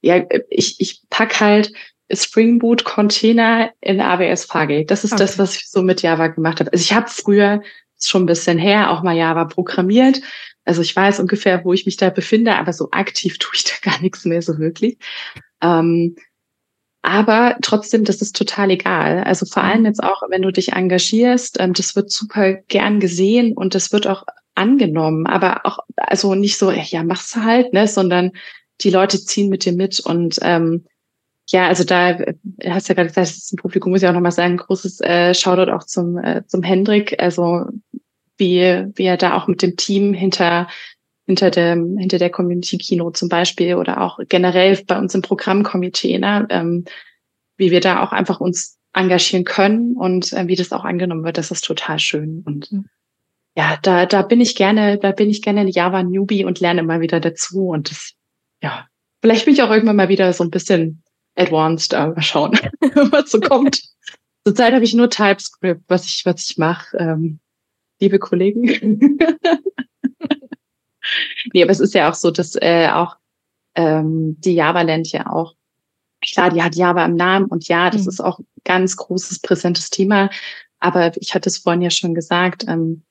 ja, 0.00 0.24
ich, 0.48 0.80
ich 0.80 1.02
pack 1.10 1.38
halt 1.38 1.72
Spring 2.10 2.58
Boot 2.58 2.84
Container 2.84 3.70
in 3.80 4.00
AWS 4.00 4.46
Fargate. 4.46 4.86
Das 4.86 5.04
ist 5.04 5.12
okay. 5.12 5.22
das, 5.22 5.38
was 5.38 5.56
ich 5.56 5.68
so 5.68 5.82
mit 5.82 6.00
Java 6.00 6.28
gemacht 6.28 6.60
habe. 6.60 6.72
Also 6.72 6.82
ich 6.82 6.94
habe 6.94 7.08
früher, 7.08 7.62
schon 8.04 8.24
ein 8.24 8.26
bisschen 8.26 8.58
her, 8.58 8.90
auch 8.90 9.02
mal 9.02 9.16
Java 9.16 9.44
programmiert 9.44 10.20
Also 10.64 10.82
ich 10.82 10.94
weiß 10.94 11.20
ungefähr, 11.20 11.64
wo 11.64 11.72
ich 11.72 11.86
mich 11.86 11.96
da 11.96 12.10
befinde, 12.10 12.56
aber 12.56 12.72
so 12.72 12.90
aktiv 12.90 13.38
tue 13.40 13.54
ich 13.54 13.64
da 13.64 13.90
gar 13.90 14.00
nichts 14.00 14.24
mehr 14.24 14.42
so 14.42 14.58
wirklich. 14.58 14.98
Ähm, 15.62 16.16
aber 17.02 17.56
trotzdem, 17.62 18.04
das 18.04 18.22
ist 18.22 18.36
total 18.36 18.70
egal. 18.70 19.24
Also 19.24 19.44
vor 19.44 19.64
allem 19.64 19.84
jetzt 19.84 20.02
auch, 20.02 20.22
wenn 20.28 20.42
du 20.42 20.52
dich 20.52 20.72
engagierst, 20.72 21.58
ähm, 21.58 21.72
das 21.72 21.96
wird 21.96 22.12
super 22.12 22.54
gern 22.54 23.00
gesehen 23.00 23.54
und 23.54 23.74
das 23.74 23.92
wird 23.92 24.06
auch 24.06 24.24
angenommen. 24.54 25.26
Aber 25.26 25.66
auch, 25.66 25.80
also 25.96 26.34
nicht 26.36 26.58
so, 26.58 26.70
ja, 26.70 27.02
mach's 27.02 27.34
halt, 27.34 27.72
ne, 27.72 27.88
sondern 27.88 28.32
die 28.82 28.90
Leute 28.90 29.20
ziehen 29.22 29.48
mit 29.48 29.64
dir 29.64 29.72
mit 29.72 30.00
und 30.00 30.38
ähm, 30.42 30.84
ja, 31.48 31.68
also 31.68 31.84
da 31.84 32.10
äh, 32.10 32.34
hast 32.66 32.88
du 32.88 32.92
ja 32.92 32.94
gerade 32.94 33.08
gesagt, 33.08 33.28
das 33.28 33.36
ist 33.36 33.52
ein 33.52 33.56
Publikum, 33.56 33.92
muss 33.92 34.02
ich 34.02 34.08
auch 34.08 34.12
nochmal 34.12 34.32
sagen, 34.32 34.56
großes 34.56 35.00
äh, 35.00 35.34
Shoutout 35.34 35.70
auch 35.72 35.84
zum, 35.84 36.16
äh, 36.18 36.46
zum 36.46 36.62
Hendrik. 36.62 37.20
Also 37.20 37.66
wie, 38.42 38.90
wie 38.96 39.04
er 39.04 39.16
da 39.16 39.36
auch 39.36 39.46
mit 39.46 39.62
dem 39.62 39.76
Team 39.76 40.12
hinter 40.12 40.68
hinter 41.24 41.50
dem 41.52 41.96
hinter 41.96 42.18
der 42.18 42.30
Community 42.30 42.78
Kino 42.78 43.12
zum 43.12 43.28
Beispiel 43.28 43.76
oder 43.76 44.00
auch 44.00 44.18
generell 44.28 44.82
bei 44.84 44.98
uns 44.98 45.14
im 45.14 45.22
Programmkomitee, 45.22 46.18
ne, 46.18 46.46
ähm, 46.50 46.84
wie 47.56 47.70
wir 47.70 47.80
da 47.80 48.02
auch 48.02 48.10
einfach 48.10 48.40
uns 48.40 48.78
engagieren 48.92 49.44
können 49.44 49.96
und 49.96 50.32
äh, 50.32 50.48
wie 50.48 50.56
das 50.56 50.72
auch 50.72 50.84
angenommen 50.84 51.24
wird, 51.24 51.38
das 51.38 51.52
ist 51.52 51.64
total 51.64 52.00
schön 52.00 52.42
und 52.44 52.72
mhm. 52.72 52.88
ja, 53.56 53.78
da 53.82 54.04
da 54.06 54.22
bin 54.22 54.40
ich 54.40 54.56
gerne, 54.56 54.98
da 54.98 55.12
bin 55.12 55.30
ich 55.30 55.42
gerne 55.42 55.60
ein 55.60 55.68
Java 55.68 56.02
Newbie 56.02 56.44
und 56.44 56.58
lerne 56.58 56.80
immer 56.80 57.00
wieder 57.00 57.20
dazu 57.20 57.68
und 57.68 57.90
das 57.90 58.14
ja, 58.60 58.86
vielleicht 59.20 59.44
bin 59.44 59.54
ich 59.54 59.62
auch 59.62 59.70
irgendwann 59.70 59.96
mal 59.96 60.08
wieder 60.08 60.32
so 60.32 60.42
ein 60.42 60.50
bisschen 60.50 61.04
advanced, 61.36 61.94
aber 61.94 62.16
mal 62.16 62.22
schauen, 62.22 62.52
was 63.12 63.30
so 63.30 63.38
kommt. 63.40 63.80
Zurzeit 64.44 64.74
habe 64.74 64.84
ich 64.84 64.92
nur 64.92 65.08
TypeScript, 65.08 65.82
was 65.86 66.04
ich 66.06 66.22
was 66.24 66.50
ich 66.50 66.58
mache. 66.58 66.96
Ähm, 66.96 67.38
liebe 68.02 68.18
Kollegen. 68.18 68.62
nee, 71.52 71.62
aber 71.62 71.72
es 71.72 71.80
ist 71.80 71.94
ja 71.94 72.10
auch 72.10 72.14
so, 72.14 72.30
dass 72.30 72.56
äh, 72.56 72.88
auch 72.88 73.16
ähm, 73.74 74.36
die 74.40 74.54
Java-Land 74.54 75.12
ja 75.12 75.26
auch, 75.28 75.54
klar, 76.20 76.50
die 76.50 76.62
hat 76.62 76.74
Java 76.74 77.04
im 77.04 77.14
Namen 77.14 77.46
und 77.46 77.68
ja, 77.68 77.88
das 77.90 78.02
mhm. 78.02 78.08
ist 78.08 78.20
auch 78.20 78.40
ein 78.40 78.46
ganz 78.64 78.96
großes, 78.96 79.40
präsentes 79.40 79.88
Thema. 79.90 80.30
Aber 80.78 81.16
ich 81.16 81.34
hatte 81.34 81.48
es 81.48 81.58
vorhin 81.58 81.82
ja 81.82 81.90
schon 81.90 82.14
gesagt, 82.14 82.64
ähm, 82.68 83.04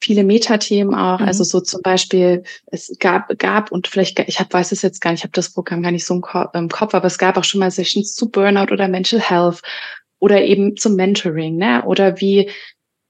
viele 0.00 0.24
Metathemen 0.24 0.94
auch, 0.94 1.18
mhm. 1.18 1.26
also 1.26 1.42
so 1.42 1.60
zum 1.60 1.82
Beispiel, 1.82 2.44
es 2.66 2.96
gab, 3.00 3.36
gab 3.38 3.72
und 3.72 3.88
vielleicht, 3.88 4.18
ich 4.20 4.38
hab, 4.38 4.52
weiß 4.52 4.70
es 4.72 4.82
jetzt 4.82 5.00
gar 5.00 5.10
nicht, 5.10 5.20
ich 5.20 5.24
habe 5.24 5.32
das 5.32 5.52
Programm 5.52 5.82
gar 5.82 5.90
nicht 5.90 6.06
so 6.06 6.14
im 6.14 6.20
Kopf, 6.20 6.94
aber 6.94 7.06
es 7.06 7.18
gab 7.18 7.36
auch 7.36 7.44
schon 7.44 7.60
mal 7.60 7.70
Sessions 7.70 8.14
zu 8.14 8.30
Burnout 8.30 8.72
oder 8.72 8.86
Mental 8.88 9.20
Health 9.20 9.62
oder 10.18 10.42
eben 10.42 10.76
zum 10.76 10.94
Mentoring, 10.94 11.56
ne? 11.56 11.84
Oder 11.84 12.20
wie 12.20 12.50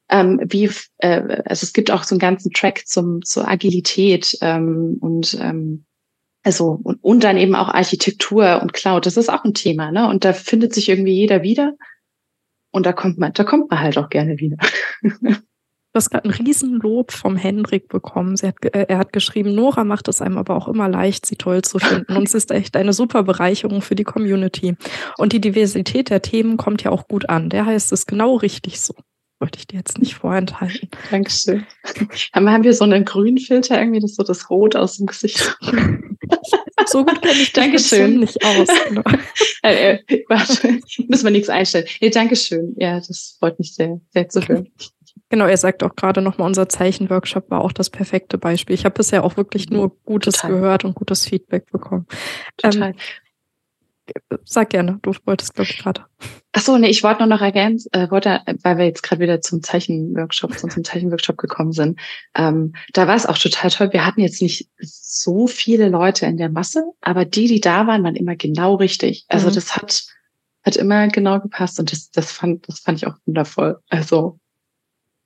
ähm, 0.09 0.41
wie, 0.45 0.71
äh, 0.99 1.43
also 1.45 1.65
es 1.65 1.73
gibt 1.73 1.91
auch 1.91 2.05
so 2.05 2.15
einen 2.15 2.21
ganzen 2.21 2.53
Track 2.53 2.87
zum, 2.87 3.23
zur 3.23 3.49
Agilität 3.49 4.37
ähm, 4.41 4.99
und 5.01 5.37
ähm, 5.41 5.85
also 6.45 6.79
und, 6.83 7.03
und 7.03 7.25
dann 7.25 7.37
eben 7.37 7.57
auch 7.57 7.69
Architektur 7.69 8.63
und 8.63 8.73
Cloud. 8.73 9.05
Das 9.07 9.17
ist 9.17 9.29
auch 9.29 9.45
ein 9.45 9.55
Thema, 9.55 9.91
ne? 9.91 10.09
Und 10.09 10.25
da 10.25 10.33
findet 10.33 10.75
sich 10.75 10.89
irgendwie 10.89 11.15
jeder 11.15 11.43
wieder. 11.43 11.75
Und 12.71 12.87
da 12.87 12.93
kommt 12.93 13.19
man, 13.19 13.33
da 13.33 13.43
kommt 13.43 13.71
man 13.71 13.81
halt 13.81 13.99
auch 13.99 14.09
gerne 14.09 14.39
wieder. 14.39 14.57
Du 15.93 15.99
hast 15.99 16.11
gerade 16.11 16.29
ein 16.29 16.35
Riesenlob 16.35 17.11
vom 17.11 17.37
Hendrik 17.37 17.89
bekommen. 17.89 18.37
Hat, 18.43 18.57
äh, 18.67 18.85
er 18.87 18.99
hat 18.99 19.15
geschrieben, 19.15 19.55
Nora 19.55 19.83
macht 19.83 20.09
es 20.09 20.21
einem 20.21 20.37
aber 20.37 20.55
auch 20.55 20.69
immer 20.69 20.91
leicht, 20.91 21.25
sie 21.25 21.37
toll 21.37 21.63
zu 21.63 21.79
finden. 21.79 22.15
Und 22.19 22.29
es 22.29 22.35
ist 22.35 22.51
echt 22.51 22.77
eine 22.77 22.93
super 22.93 23.23
Bereicherung 23.23 23.81
für 23.81 23.95
die 23.95 24.05
Community. 24.05 24.77
Und 25.17 25.33
die 25.33 25.41
Diversität 25.41 26.11
der 26.11 26.21
Themen 26.21 26.59
kommt 26.59 26.83
ja 26.83 26.91
auch 26.91 27.09
gut 27.09 27.31
an. 27.31 27.49
Der 27.49 27.65
heißt 27.65 27.93
es 27.93 28.05
genau 28.05 28.35
richtig 28.35 28.79
so 28.83 28.95
wollte 29.39 29.59
ich 29.59 29.67
dir 29.67 29.77
jetzt 29.77 29.99
nicht 29.99 30.15
vorenthalten. 30.15 30.89
Dankeschön. 31.11 31.67
Aber 32.33 32.53
haben 32.53 32.65
wir 32.65 32.75
so 32.75 32.85
einen 32.85 33.05
grünen 33.05 33.39
Filter 33.39 33.79
irgendwie, 33.79 34.01
das 34.01 34.15
so 34.15 34.23
das 34.23 34.49
Rot 34.49 34.77
aus 34.77 34.97
dem 34.97 35.07
Gesicht? 35.07 35.57
so 36.87 37.05
gut 37.05 37.21
kenne 37.23 37.41
ich 37.41 37.53
Dankeschön. 37.53 38.21
nicht 38.21 38.45
aus. 38.45 38.69
Genau. 38.89 39.03
äh, 39.63 39.99
äh, 40.07 40.25
warte, 40.29 40.81
müssen 41.09 41.25
wir 41.25 41.31
nichts 41.31 41.49
einstellen. 41.49 41.87
Nee, 42.01 42.11
Dankeschön. 42.11 42.75
Ja, 42.79 42.97
das 42.97 43.37
freut 43.39 43.59
mich 43.59 43.75
sehr, 43.75 44.01
sehr 44.11 44.29
zu 44.29 44.41
hören. 44.47 44.71
Genau, 45.29 45.47
er 45.47 45.57
sagt 45.57 45.83
auch 45.83 45.97
gerade 45.97 46.23
nochmal, 46.23 46.47
unser 46.47 46.69
Zeichenworkshop 46.69 47.51
war 47.51 47.63
auch 47.63 47.73
das 47.73 47.91
perfekte 47.91 48.39
Beispiel. 48.39 48.75
Ich 48.75 48.85
habe 48.85 48.95
bisher 48.95 49.25
auch 49.25 49.37
wirklich 49.37 49.71
nur 49.71 49.97
Gutes 50.05 50.37
Total. 50.37 50.53
gehört 50.53 50.85
und 50.85 50.95
gutes 50.95 51.27
Feedback 51.27 51.71
bekommen. 51.71 52.07
Total. 52.57 52.91
Ähm, 52.91 52.97
Sag 54.45 54.71
gerne, 54.71 54.99
du 55.03 55.13
wolltest, 55.25 55.55
glaube 55.55 55.71
ich, 55.71 55.79
gerade. 55.79 56.05
Ach 56.53 56.61
so, 56.61 56.79
nee, 56.79 56.89
ich 56.89 57.03
wollte 57.03 57.21
nur 57.21 57.29
noch 57.29 57.43
ergänzen, 57.43 57.93
äh, 57.93 58.11
wollte, 58.11 58.41
weil 58.63 58.79
wir 58.79 58.87
jetzt 58.87 59.03
gerade 59.03 59.21
wieder 59.21 59.41
zum 59.41 59.63
Zeichenworkshop, 59.63 60.59
zum 60.59 60.85
Zeichenworkshop 60.85 61.37
gekommen 61.37 61.73
sind. 61.73 61.99
Ähm, 62.35 62.75
da 62.93 63.07
war 63.07 63.17
es 63.17 63.27
auch 63.27 63.39
total 63.39 63.71
toll. 63.71 63.93
Wir 63.93 64.07
hatten 64.07 64.21
jetzt 64.21 64.41
nicht 64.41 64.69
so 64.79 65.47
viele 65.47 65.89
Leute 65.89 66.27
in 66.27 66.37
der 66.37 66.49
Masse, 66.49 66.85
aber 67.01 67.25
die, 67.25 67.49
die 67.49 67.61
da 67.61 67.87
waren, 67.87 68.05
waren 68.05 68.17
immer 68.17 68.37
genau 68.37 68.77
richtig. 68.77 69.27
Also 69.29 69.51
mhm. 69.51 69.55
das 69.55 69.77
hat, 69.77 70.07
hat 70.63 70.77
immer 70.77 71.09
genau 71.09 71.41
gepasst 71.41 71.79
und 71.79 71.93
das, 71.93 72.11
das 72.11 72.33
fand, 72.33 72.69
das 72.69 72.81
fand 72.81 72.99
ich 72.99 73.07
auch 73.07 73.17
wundervoll. 73.27 73.79
Also 73.89 74.39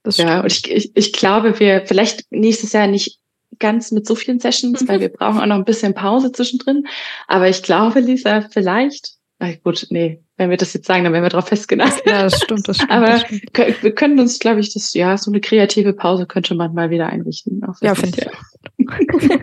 das 0.03 0.17
ja, 0.17 0.41
und 0.41 0.51
ich, 0.51 0.69
ich, 0.71 0.97
ich 0.97 1.13
glaube, 1.13 1.61
wir 1.61 1.85
vielleicht 1.87 2.25
nächstes 2.31 2.73
Jahr 2.73 2.87
nicht 2.87 3.20
ganz 3.61 3.93
mit 3.93 4.07
so 4.07 4.15
vielen 4.17 4.41
Sessions, 4.41 4.81
mhm. 4.81 4.89
weil 4.89 5.01
wir 5.01 5.09
brauchen 5.11 5.39
auch 5.39 5.47
noch 5.47 5.57
ein 5.57 5.65
bisschen 5.65 5.95
Pause 5.95 6.33
zwischendrin. 6.33 6.87
Aber 7.29 7.49
ich 7.49 7.63
glaube, 7.63 8.01
Lisa, 8.01 8.41
vielleicht, 8.51 9.13
na 9.39 9.55
gut, 9.63 9.87
nee, 9.91 10.23
wenn 10.37 10.51
wir 10.51 10.57
das 10.57 10.75
jetzt 10.75 10.87
sagen, 10.87 11.05
dann 11.05 11.13
werden 11.13 11.25
wir 11.25 11.31
darauf 11.31 11.49
festgenagelt. 11.49 12.03
Ja, 12.07 12.23
das 12.23 12.41
stimmt, 12.43 12.67
das 12.67 12.77
stimmt. 12.77 12.91
Aber 12.91 13.07
das 13.07 13.21
stimmt. 13.23 13.83
wir 13.83 13.95
können 13.95 14.19
uns, 14.19 14.39
glaube 14.39 14.61
ich, 14.61 14.73
das, 14.75 14.95
ja, 14.95 15.17
so 15.17 15.31
eine 15.31 15.41
kreative 15.41 15.93
Pause 15.93 16.27
könnte 16.27 16.55
man 16.55 16.75
mal 16.75 16.91
wieder 16.91 17.07
einrichten. 17.07 17.63
ja, 17.81 17.95
finde 17.95 18.31
ich. 18.79 18.87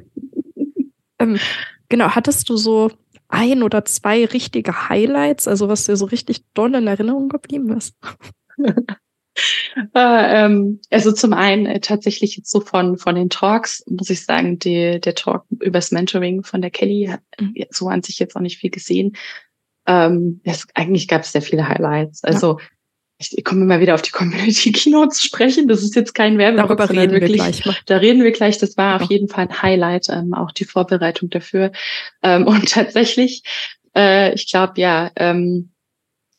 ähm, 1.20 1.40
genau, 1.90 2.10
hattest 2.10 2.50
du 2.50 2.58
so 2.58 2.92
ein 3.30 3.64
oder 3.64 3.86
zwei 3.86 4.26
richtige 4.26 4.90
Highlights, 4.90 5.48
also 5.48 5.68
was 5.68 5.86
dir 5.86 5.98
so 5.98 6.06
richtig 6.06 6.44
doll 6.54 6.76
in 6.76 6.88
Erinnerung 6.88 7.30
geblieben 7.30 7.76
ist? 7.76 7.96
Äh, 9.94 10.46
ähm, 10.46 10.80
also 10.90 11.12
zum 11.12 11.34
einen 11.34 11.66
äh, 11.66 11.80
tatsächlich 11.80 12.38
jetzt 12.38 12.50
so 12.50 12.60
von, 12.60 12.98
von 12.98 13.16
den 13.16 13.30
Talks, 13.30 13.84
muss 13.88 14.10
ich 14.10 14.26
sagen, 14.26 14.60
die, 14.60 15.00
der 15.00 15.16
Talk 15.16 15.46
übers 15.60 15.92
Mentoring 15.92 16.44
von 16.44 16.62
der 16.62 16.72
Kelly 16.72 17.10
hat 17.12 17.22
mhm. 17.40 17.54
so 17.70 17.88
an 17.88 18.04
sich 18.04 18.20
jetzt 18.20 18.36
auch 18.36 18.42
nicht 18.42 18.58
viel 18.58 18.72
gesehen. 18.72 19.16
Ähm, 19.86 20.42
es, 20.44 20.68
eigentlich 20.74 21.08
gab 21.08 21.22
es 21.22 21.32
sehr 21.32 21.42
viele 21.42 21.68
Highlights. 21.68 22.24
Also 22.24 22.58
ja. 22.60 22.66
ich, 23.20 23.38
ich 23.38 23.44
komme 23.44 23.62
immer 23.62 23.80
wieder 23.80 23.96
auf 23.96 24.02
die 24.02 24.12
Community 24.12 24.72
Kino 24.72 25.06
zu 25.08 25.22
sprechen. 25.22 25.68
Das 25.68 25.84
ist 25.84 25.96
jetzt 25.96 26.14
kein 26.14 26.38
Werbeblock, 26.38 26.78
Darüber 26.78 26.90
reden 26.90 27.14
wirklich, 27.14 27.32
wir 27.32 27.38
gleich 27.38 27.66
mal. 27.66 27.76
Da 27.86 27.98
reden 27.98 28.24
wir 28.24 28.32
gleich. 28.32 28.58
Das 28.58 28.78
war 28.78 28.98
ja. 28.98 29.04
auf 29.04 29.10
jeden 29.10 29.28
Fall 29.28 29.48
ein 29.48 29.62
Highlight, 29.62 30.08
ähm, 30.10 30.34
auch 30.34 30.52
die 30.52 30.66
Vorbereitung 30.66 31.30
dafür. 31.30 31.72
Ähm, 32.24 32.46
und 32.48 32.72
tatsächlich, 32.72 33.44
äh, 33.96 34.34
ich 34.34 34.50
glaube, 34.50 34.74
ja, 34.82 35.12
ähm, 35.16 35.72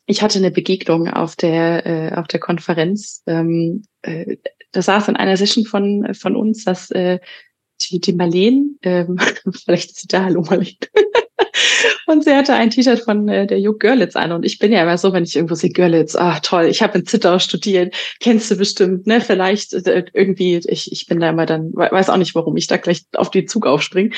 ich 0.08 0.22
hatte 0.22 0.38
eine 0.38 0.50
Begegnung 0.50 1.08
auf 1.08 1.36
der, 1.36 1.86
äh, 1.86 2.14
auf 2.14 2.26
der 2.28 2.40
Konferenz. 2.40 3.22
Ähm, 3.26 3.82
äh, 4.02 4.38
da 4.72 4.80
saß 4.80 5.08
in 5.08 5.16
einer 5.16 5.36
Session 5.36 5.66
von, 5.66 6.14
von 6.14 6.34
uns, 6.34 6.64
dass 6.64 6.90
äh, 6.90 7.18
die, 7.82 8.00
die 8.00 8.14
Marleen, 8.14 8.78
ähm, 8.82 9.18
vielleicht 9.64 9.90
ist 9.90 10.00
sie 10.00 10.08
da, 10.08 10.24
hallo 10.24 10.40
Marleen. 10.40 10.76
und 12.06 12.24
sie 12.24 12.34
hatte 12.34 12.54
ein 12.54 12.70
T-Shirt 12.70 13.00
von 13.00 13.28
äh, 13.28 13.46
der 13.46 13.60
Juk 13.60 13.80
Görlitz 13.80 14.16
an. 14.16 14.32
Und 14.32 14.46
ich 14.46 14.58
bin 14.58 14.72
ja 14.72 14.82
immer 14.82 14.96
so, 14.96 15.12
wenn 15.12 15.24
ich 15.24 15.36
irgendwo 15.36 15.54
sehe, 15.54 15.70
Görlitz, 15.70 16.16
ah 16.16 16.40
toll, 16.40 16.64
ich 16.64 16.82
habe 16.82 16.98
in 16.98 17.06
Zittau 17.06 17.38
studiert, 17.38 17.94
kennst 18.20 18.50
du 18.50 18.56
bestimmt, 18.56 19.06
ne? 19.06 19.20
Vielleicht 19.20 19.74
äh, 19.74 20.06
irgendwie, 20.14 20.56
ich, 20.66 20.90
ich 20.90 21.06
bin 21.06 21.20
da 21.20 21.28
immer 21.28 21.44
dann, 21.44 21.70
weiß 21.74 22.08
auch 22.08 22.16
nicht, 22.16 22.34
warum 22.34 22.56
ich 22.56 22.66
da 22.66 22.78
gleich 22.78 23.04
auf 23.14 23.30
den 23.30 23.46
Zug 23.46 23.66
aufspringe. 23.66 24.10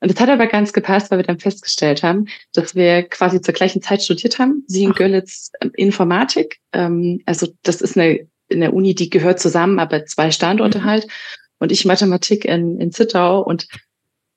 Und 0.00 0.12
das 0.12 0.20
hat 0.20 0.28
aber 0.28 0.46
ganz 0.46 0.72
gepasst, 0.72 1.10
weil 1.10 1.18
wir 1.18 1.24
dann 1.24 1.38
festgestellt 1.38 2.02
haben, 2.02 2.26
dass 2.52 2.74
wir 2.74 3.04
quasi 3.04 3.40
zur 3.40 3.54
gleichen 3.54 3.80
Zeit 3.80 4.02
studiert 4.02 4.38
haben. 4.38 4.64
Sie 4.66 4.84
in 4.84 4.92
Görlitz 4.92 5.50
ähm, 5.60 5.72
Informatik. 5.74 6.58
Ähm, 6.72 7.22
also 7.24 7.48
das 7.62 7.80
ist 7.80 7.96
eine, 7.96 8.26
eine 8.52 8.72
Uni, 8.72 8.94
die 8.94 9.08
gehört 9.08 9.40
zusammen, 9.40 9.78
aber 9.78 10.04
zwei 10.04 10.30
Standorte 10.30 10.80
mhm. 10.80 10.84
halt. 10.84 11.06
Und 11.58 11.72
ich 11.72 11.86
Mathematik 11.86 12.44
in, 12.44 12.78
in 12.78 12.92
Zittau. 12.92 13.40
Und 13.40 13.66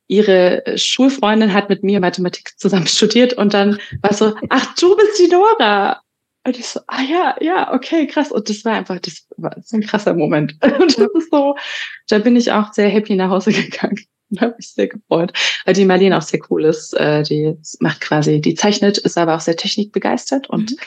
ihre 0.07 0.63
Schulfreundin 0.75 1.53
hat 1.53 1.69
mit 1.69 1.83
mir 1.83 1.99
Mathematik 1.99 2.57
zusammen 2.57 2.87
studiert. 2.87 3.33
Und 3.33 3.53
dann 3.53 3.79
war 4.01 4.13
so, 4.13 4.35
ach, 4.49 4.75
du 4.75 4.95
bist 4.95 5.19
die 5.19 5.27
Nora. 5.27 6.01
Und 6.45 6.57
ich 6.57 6.67
so, 6.67 6.79
ah 6.87 7.01
ja, 7.01 7.35
ja, 7.41 7.73
okay, 7.73 8.07
krass. 8.07 8.31
Und 8.31 8.49
das 8.49 8.63
war 8.63 8.73
einfach, 8.73 8.99
das 8.99 9.27
war 9.35 9.55
so 9.61 9.75
ein 9.75 9.83
krasser 9.83 10.13
Moment. 10.13 10.53
Und 10.63 10.97
das 10.97 11.09
ist 11.15 11.31
so, 11.31 11.55
da 12.07 12.19
bin 12.19 12.37
ich 12.37 12.51
auch 12.51 12.71
sehr 12.71 12.89
happy 12.89 13.15
nach 13.15 13.29
Hause 13.29 13.51
gegangen. 13.53 13.99
Da 14.35 14.41
habe 14.41 14.55
ich 14.59 14.73
sehr 14.73 14.87
gefreut. 14.87 15.33
Weil 15.65 15.73
die 15.73 15.85
Marlene 15.85 16.17
auch 16.17 16.21
sehr 16.21 16.39
cool 16.49 16.65
ist. 16.65 16.93
Äh, 16.93 17.23
die 17.23 17.55
macht 17.79 18.01
quasi, 18.01 18.41
die 18.41 18.53
zeichnet, 18.53 18.97
ist 18.97 19.17
aber 19.17 19.35
auch 19.35 19.39
sehr 19.39 19.55
technikbegeistert 19.55 20.49
und 20.49 20.71
mhm. 20.71 20.77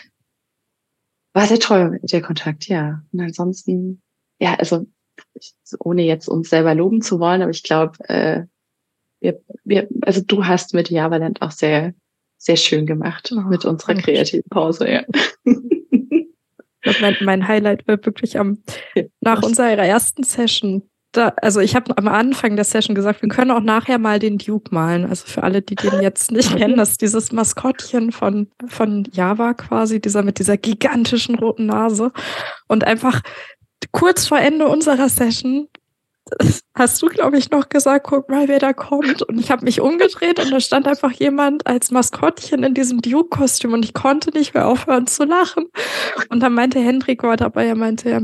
war 1.33 1.47
sehr 1.47 1.59
toll, 1.59 1.99
der 2.03 2.23
Kontakt, 2.23 2.69
ja. 2.69 3.03
Und 3.13 3.21
ansonsten, 3.21 4.03
ja, 4.39 4.55
also 4.55 4.87
ohne 5.81 6.03
jetzt 6.03 6.29
uns 6.29 6.51
selber 6.51 6.75
loben 6.75 7.03
zu 7.03 7.19
wollen, 7.21 7.43
aber 7.43 7.51
ich 7.51 7.63
glaube, 7.63 7.99
äh, 8.09 8.45
wir, 9.21 9.41
wir, 9.65 9.89
also 10.03 10.21
du 10.21 10.47
hast 10.47 10.75
mit 10.75 10.91
Javaland 10.91 11.43
auch 11.43 11.51
sehr, 11.51 11.95
sehr 12.39 12.57
schön 12.57 12.87
gemacht 12.87 13.33
oh, 13.33 13.41
mit 13.43 13.65
unserer 13.65 13.95
kreativen 13.95 14.49
Pause, 14.51 14.91
ja. 14.91 15.05
mein, 17.01 17.17
mein 17.21 17.49
Highlight 17.49 17.87
war 17.87 18.05
wirklich 18.05 18.39
am, 18.39 18.63
nach 19.21 19.43
unserer 19.43 19.77
ersten 19.79 20.25
Session 20.25 20.83
da, 21.13 21.35
also 21.43 21.61
ich 21.61 21.77
habe 21.77 21.97
am 21.97 22.09
Anfang 22.09 22.57
der 22.57 22.65
Session 22.65 22.95
gesagt, 22.95 23.23
wir 23.23 23.29
können 23.29 23.51
auch 23.51 23.61
nachher 23.61 23.99
mal 23.99 24.19
den 24.19 24.39
Duke 24.39 24.75
malen. 24.75 25.05
Also 25.05 25.27
für 25.27 25.43
alle, 25.43 25.63
die 25.63 25.75
den 25.75 26.01
jetzt 26.01 26.33
nicht 26.33 26.57
kennen, 26.57 26.79
das 26.79 26.93
ist 26.93 27.03
dieses 27.03 27.33
Maskottchen 27.33 28.13
von, 28.13 28.49
von 28.67 29.05
Java 29.13 29.55
quasi, 29.55 30.01
dieser 30.01 30.23
mit 30.23 30.39
dieser 30.39 30.57
gigantischen 30.57 31.35
roten 31.35 31.67
Nase. 31.67 32.13
Und 32.67 32.85
einfach 32.85 33.21
kurz 33.93 34.27
vor 34.27 34.39
Ende 34.39 34.69
unserer 34.69 35.09
Session 35.09 35.69
hast 36.75 37.03
du, 37.03 37.07
glaube 37.07 37.37
ich, 37.37 37.51
noch 37.51 37.69
gesagt, 37.69 38.07
guck 38.09 38.31
mal, 38.31 38.49
wer 38.49 38.59
da 38.59 38.73
kommt. 38.73 39.23
Und 39.23 39.39
ich 39.39 39.51
habe 39.51 39.65
mich 39.65 39.81
umgedreht 39.81 40.41
und 40.41 40.51
da 40.51 40.61
stand 40.61 40.89
einfach 40.89 41.13
jemand 41.13 41.67
als 41.67 41.91
Maskottchen 41.91 42.63
in 42.63 42.75
diesem 42.75 43.03
Duke-Kostüm 43.03 43.75
und 43.75 43.85
ich 43.85 43.93
konnte 43.93 44.31
nicht 44.31 44.55
mehr 44.55 44.67
aufhören 44.67 45.07
zu 45.07 45.25
lachen. 45.25 45.67
Und 46.31 46.41
dann 46.41 46.55
meinte 46.55 46.81
Hendrik 46.81 47.23
war 47.23 47.37
dabei, 47.37 47.67
er 47.67 47.75
meinte, 47.75 48.11
ja, 48.11 48.21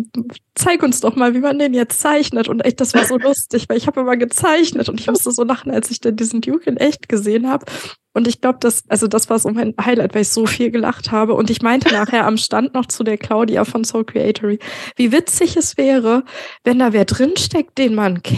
zeig 0.54 0.82
uns 0.82 1.00
doch 1.00 1.14
mal, 1.14 1.34
wie 1.34 1.40
man 1.40 1.58
den 1.58 1.74
jetzt 1.74 2.00
zeichnet. 2.00 2.48
Und 2.48 2.64
echt, 2.64 2.80
das 2.80 2.94
war 2.94 3.04
so 3.04 3.18
lustig, 3.18 3.68
weil 3.68 3.76
ich 3.76 3.86
habe 3.86 4.00
immer 4.00 4.16
gezeichnet 4.16 4.88
und 4.88 4.98
ich 5.00 5.08
musste 5.08 5.30
so 5.30 5.44
lachen, 5.44 5.70
als 5.70 5.90
ich 5.90 6.00
dann 6.00 6.16
diesen 6.16 6.40
Duke 6.40 6.68
in 6.70 6.78
echt 6.78 7.08
gesehen 7.08 7.48
habe. 7.48 7.66
Und 8.14 8.26
ich 8.26 8.40
glaube, 8.40 8.58
das, 8.60 8.82
also 8.88 9.06
das 9.06 9.30
war 9.30 9.38
so 9.38 9.50
mein 9.50 9.74
Highlight, 9.80 10.14
weil 10.14 10.22
ich 10.22 10.30
so 10.30 10.46
viel 10.46 10.72
gelacht 10.72 11.12
habe. 11.12 11.34
Und 11.34 11.50
ich 11.50 11.62
meinte 11.62 11.92
nachher 11.92 12.26
am 12.26 12.36
Stand 12.36 12.74
noch 12.74 12.86
zu 12.86 13.04
der 13.04 13.18
Claudia 13.18 13.64
von 13.64 13.84
Soul 13.84 14.04
Creatory, 14.04 14.58
wie 14.96 15.12
witzig 15.12 15.56
es 15.56 15.76
wäre, 15.76 16.24
wenn 16.64 16.80
da 16.80 16.92
wer 16.92 17.04
drinsteckt, 17.04 17.78
den 17.78 17.94
man 17.94 18.22
kennt 18.22 18.37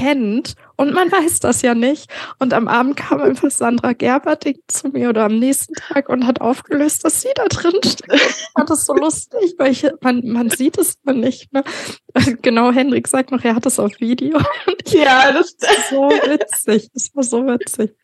und 0.77 0.95
man 0.95 1.13
weiß 1.13 1.41
das 1.41 1.63
ja 1.63 1.75
nicht. 1.75 2.11
Und 2.39 2.55
am 2.55 2.69
Abend 2.69 2.97
kam 2.97 3.21
einfach 3.21 3.51
Sandra 3.51 3.93
Gerberding 3.93 4.59
zu 4.67 4.89
mir 4.89 5.11
oder 5.11 5.25
am 5.25 5.39
nächsten 5.39 5.75
Tag 5.75 6.09
und 6.09 6.27
hat 6.27 6.41
aufgelöst, 6.41 7.05
dass 7.05 7.23
sie 7.23 7.29
da 7.35 7.45
drin 7.47 7.75
steckt. 7.85 8.13
Ich 8.13 8.49
fand 8.55 8.71
das 8.71 8.87
so 8.87 8.95
lustig, 8.95 9.55
weil 9.59 9.73
ich, 9.73 9.87
man, 10.01 10.23
man 10.27 10.51
sieht 10.51 10.79
es 10.79 10.95
mal 11.03 11.15
nicht. 11.15 11.53
Ne? 11.53 11.65
Genau, 12.43 12.73
Hendrik 12.73 13.07
sagt 13.09 13.31
noch, 13.31 13.45
er 13.45 13.55
hat 13.55 13.67
es 13.67 13.79
auf 13.79 13.93
Video. 14.01 14.39
ja, 14.89 15.33
das 15.35 15.51
ist 15.51 15.91
so 15.91 16.09
witzig. 16.09 16.89
Das 16.95 17.11
war 17.15 17.23
so 17.23 17.47
witzig. 17.47 17.95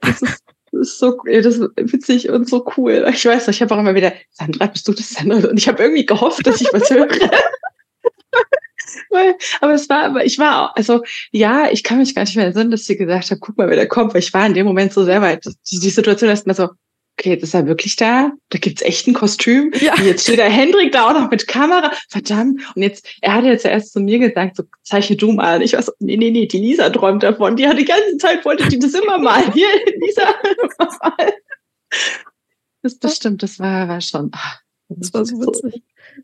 Das 0.00 0.22
ist 0.22 0.42
das 0.72 0.88
ist 0.88 0.98
so 0.98 1.18
das 1.26 1.58
ist 1.58 1.70
witzig 1.76 2.30
und 2.30 2.48
so 2.48 2.64
cool. 2.76 3.06
Ich 3.12 3.24
weiß, 3.26 3.46
ich 3.48 3.60
habe 3.60 3.74
auch 3.74 3.78
immer 3.78 3.94
wieder, 3.94 4.14
Sandra, 4.30 4.66
bist 4.66 4.88
du 4.88 4.92
das 4.92 5.10
Sandra? 5.10 5.50
Und 5.50 5.58
ich 5.58 5.68
habe 5.68 5.82
irgendwie 5.82 6.06
gehofft, 6.06 6.46
dass 6.46 6.62
ich 6.62 6.72
was 6.72 6.88
höre. 6.88 7.08
Aber 9.60 9.72
es 9.74 9.88
war, 9.88 10.04
aber 10.04 10.24
ich 10.24 10.38
war, 10.38 10.76
also 10.76 11.02
ja, 11.30 11.70
ich 11.70 11.82
kann 11.82 11.98
mich 11.98 12.14
gar 12.14 12.22
nicht 12.22 12.36
mehr 12.36 12.46
erinnern, 12.46 12.70
dass 12.70 12.84
sie 12.84 12.96
gesagt 12.96 13.30
hat, 13.30 13.40
guck 13.40 13.56
mal, 13.58 13.68
wer 13.68 13.76
da 13.76 13.86
kommt, 13.86 14.14
weil 14.14 14.20
ich 14.20 14.32
war 14.32 14.46
in 14.46 14.54
dem 14.54 14.66
Moment 14.66 14.92
so 14.92 15.04
sehr 15.04 15.22
weit. 15.22 15.44
Die, 15.70 15.78
die 15.78 15.90
Situation 15.90 16.30
ist 16.30 16.46
mir 16.46 16.54
so, 16.54 16.68
okay, 17.18 17.30
jetzt 17.30 17.42
ist 17.42 17.54
er 17.54 17.66
wirklich 17.66 17.96
da. 17.96 18.32
Da 18.48 18.58
gibt's 18.58 18.82
echt 18.82 19.06
ein 19.06 19.14
Kostüm. 19.14 19.72
Ja. 19.80 19.94
Jetzt 20.02 20.24
steht 20.24 20.38
der 20.38 20.50
Hendrik 20.50 20.92
da 20.92 21.08
auch 21.08 21.12
noch 21.12 21.30
mit 21.30 21.46
Kamera. 21.46 21.92
Verdammt. 22.08 22.60
Und 22.74 22.82
jetzt, 22.82 23.06
er 23.20 23.34
hat 23.34 23.44
jetzt 23.44 23.64
erst 23.64 23.92
zu 23.92 24.00
mir 24.00 24.18
gesagt, 24.18 24.56
so 24.56 24.64
zeichne 24.82 25.16
du 25.16 25.32
mal. 25.32 25.56
Und 25.56 25.62
ich 25.62 25.74
war 25.74 25.82
so, 25.82 25.92
nee, 25.98 26.16
nee, 26.16 26.30
nee, 26.30 26.46
die 26.46 26.58
Lisa 26.58 26.90
träumt 26.90 27.22
davon. 27.22 27.56
Die 27.56 27.68
hat 27.68 27.78
die 27.78 27.84
ganze 27.84 28.16
Zeit, 28.18 28.44
wollte 28.44 28.68
die 28.68 28.78
das 28.78 28.94
immer 28.94 29.18
mal. 29.18 29.52
Hier, 29.52 29.68
Lisa, 30.00 30.22
mal. 30.78 31.32
Das, 32.82 32.98
das 32.98 33.16
stimmt, 33.16 33.42
das 33.42 33.58
war, 33.58 33.88
war 33.88 34.00
schon. 34.00 34.30
Ach, 34.32 34.60
das 34.88 35.14
war 35.14 35.24
so 35.24 35.38
witzig. 35.38 35.82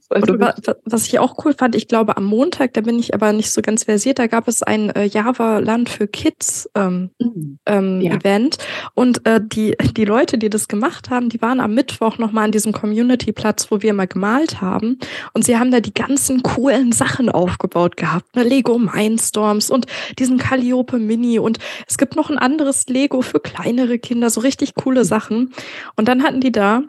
Und 0.09 0.41
was 0.85 1.07
ich 1.07 1.19
auch 1.19 1.45
cool 1.45 1.55
fand, 1.55 1.75
ich 1.75 1.89
glaube 1.89 2.17
am 2.17 2.25
Montag, 2.25 2.75
da 2.75 2.81
bin 2.81 2.99
ich 2.99 3.15
aber 3.15 3.33
nicht 3.33 3.51
so 3.51 3.63
ganz 3.63 3.85
versiert, 3.85 4.19
da 4.19 4.27
gab 4.27 4.49
es 4.49 4.63
ein 4.63 4.91
äh, 4.91 5.05
Java 5.05 5.59
Land 5.59 5.89
für 5.89 6.07
Kids 6.07 6.69
ähm, 6.75 7.11
mhm. 7.19 7.59
ähm, 7.67 8.01
ja. 8.01 8.15
Event. 8.15 8.59
Und 8.95 9.27
äh, 9.27 9.41
die 9.43 9.77
die 9.93 10.05
Leute, 10.05 10.39
die 10.39 10.51
das 10.51 10.69
gemacht 10.69 11.11
haben, 11.11 11.29
die 11.29 11.43
waren 11.43 11.61
am 11.61 11.75
Mittwoch 11.75 12.19
noch 12.19 12.33
mal 12.33 12.45
an 12.45 12.53
diesem 12.53 12.73
Community 12.73 13.33
Platz, 13.33 13.71
wo 13.71 13.83
wir 13.83 13.93
mal 13.93 14.07
gemalt 14.07 14.61
haben. 14.61 14.99
Und 15.33 15.45
sie 15.45 15.59
haben 15.59 15.71
da 15.71 15.81
die 15.81 15.95
ganzen 15.95 16.43
coolen 16.43 16.93
Sachen 16.93 17.29
aufgebaut 17.29 17.97
gehabt, 17.97 18.35
ne? 18.37 18.43
Lego 18.43 18.79
Mindstorms 18.79 19.71
und 19.71 19.87
diesen 20.19 20.39
Calliope 20.39 20.99
Mini. 20.99 21.39
Und 21.39 21.59
es 21.87 21.99
gibt 21.99 22.17
noch 22.17 22.31
ein 22.31 22.39
anderes 22.39 22.87
Lego 22.89 23.23
für 23.23 23.41
kleinere 23.41 23.99
Kinder, 23.99 24.31
so 24.31 24.41
richtig 24.41 24.75
coole 24.75 25.05
Sachen. 25.05 25.53
Und 25.97 26.09
dann 26.09 26.23
hatten 26.23 26.41
die 26.41 26.53
da 26.53 26.83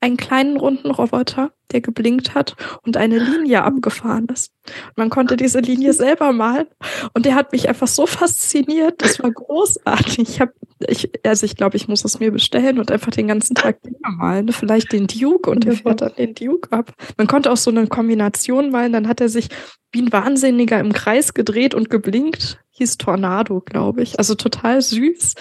einen 0.00 0.16
kleinen 0.16 0.56
runden 0.56 0.90
Roboter, 0.90 1.52
der 1.72 1.80
geblinkt 1.80 2.34
hat 2.34 2.56
und 2.82 2.96
eine 2.96 3.18
Linie 3.18 3.64
abgefahren 3.64 4.26
ist. 4.32 4.52
man 4.96 5.10
konnte 5.10 5.36
diese 5.36 5.58
Linie 5.60 5.92
selber 5.92 6.32
malen 6.32 6.66
und 7.14 7.26
der 7.26 7.34
hat 7.34 7.52
mich 7.52 7.68
einfach 7.68 7.88
so 7.88 8.06
fasziniert. 8.06 9.02
Das 9.02 9.22
war 9.22 9.30
großartig. 9.30 10.18
Ich 10.20 10.40
habe, 10.40 10.52
ich, 10.86 11.10
also 11.24 11.44
ich 11.44 11.56
glaube, 11.56 11.76
ich 11.76 11.88
muss 11.88 12.04
es 12.04 12.20
mir 12.20 12.30
bestellen 12.30 12.78
und 12.78 12.90
einfach 12.90 13.10
den 13.10 13.28
ganzen 13.28 13.54
Tag 13.54 13.82
Dinge 13.82 13.98
malen. 14.00 14.52
Vielleicht 14.52 14.92
den 14.92 15.08
Duke 15.08 15.50
und 15.50 15.64
der 15.64 15.72
fährt 15.72 16.00
dann 16.00 16.14
den 16.16 16.34
Duke 16.34 16.70
ab. 16.70 16.92
Man 17.16 17.26
konnte 17.26 17.50
auch 17.50 17.56
so 17.56 17.70
eine 17.70 17.86
Kombination 17.86 18.70
malen. 18.70 18.92
Dann 18.92 19.08
hat 19.08 19.20
er 19.20 19.28
sich 19.28 19.48
wie 19.92 20.02
ein 20.02 20.12
Wahnsinniger 20.12 20.78
im 20.78 20.92
Kreis 20.92 21.34
gedreht 21.34 21.74
und 21.74 21.90
geblinkt. 21.90 22.60
Hieß 22.70 22.98
Tornado, 22.98 23.60
glaube 23.60 24.02
ich. 24.02 24.18
Also 24.18 24.34
total 24.36 24.80
süß. 24.80 25.34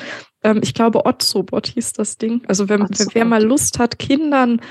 Ähm, 0.48 0.62
ich 0.64 0.74
glaube, 0.74 1.06
Otzobot 1.06 1.68
hieß 1.68 1.94
das 1.94 2.18
Ding. 2.18 2.42
Also 2.48 2.70
wenn, 2.70 2.88
wer 3.14 3.26
mal 3.26 3.44
Lust 3.44 3.80
hat, 3.80 4.00
Kindern 4.00 4.62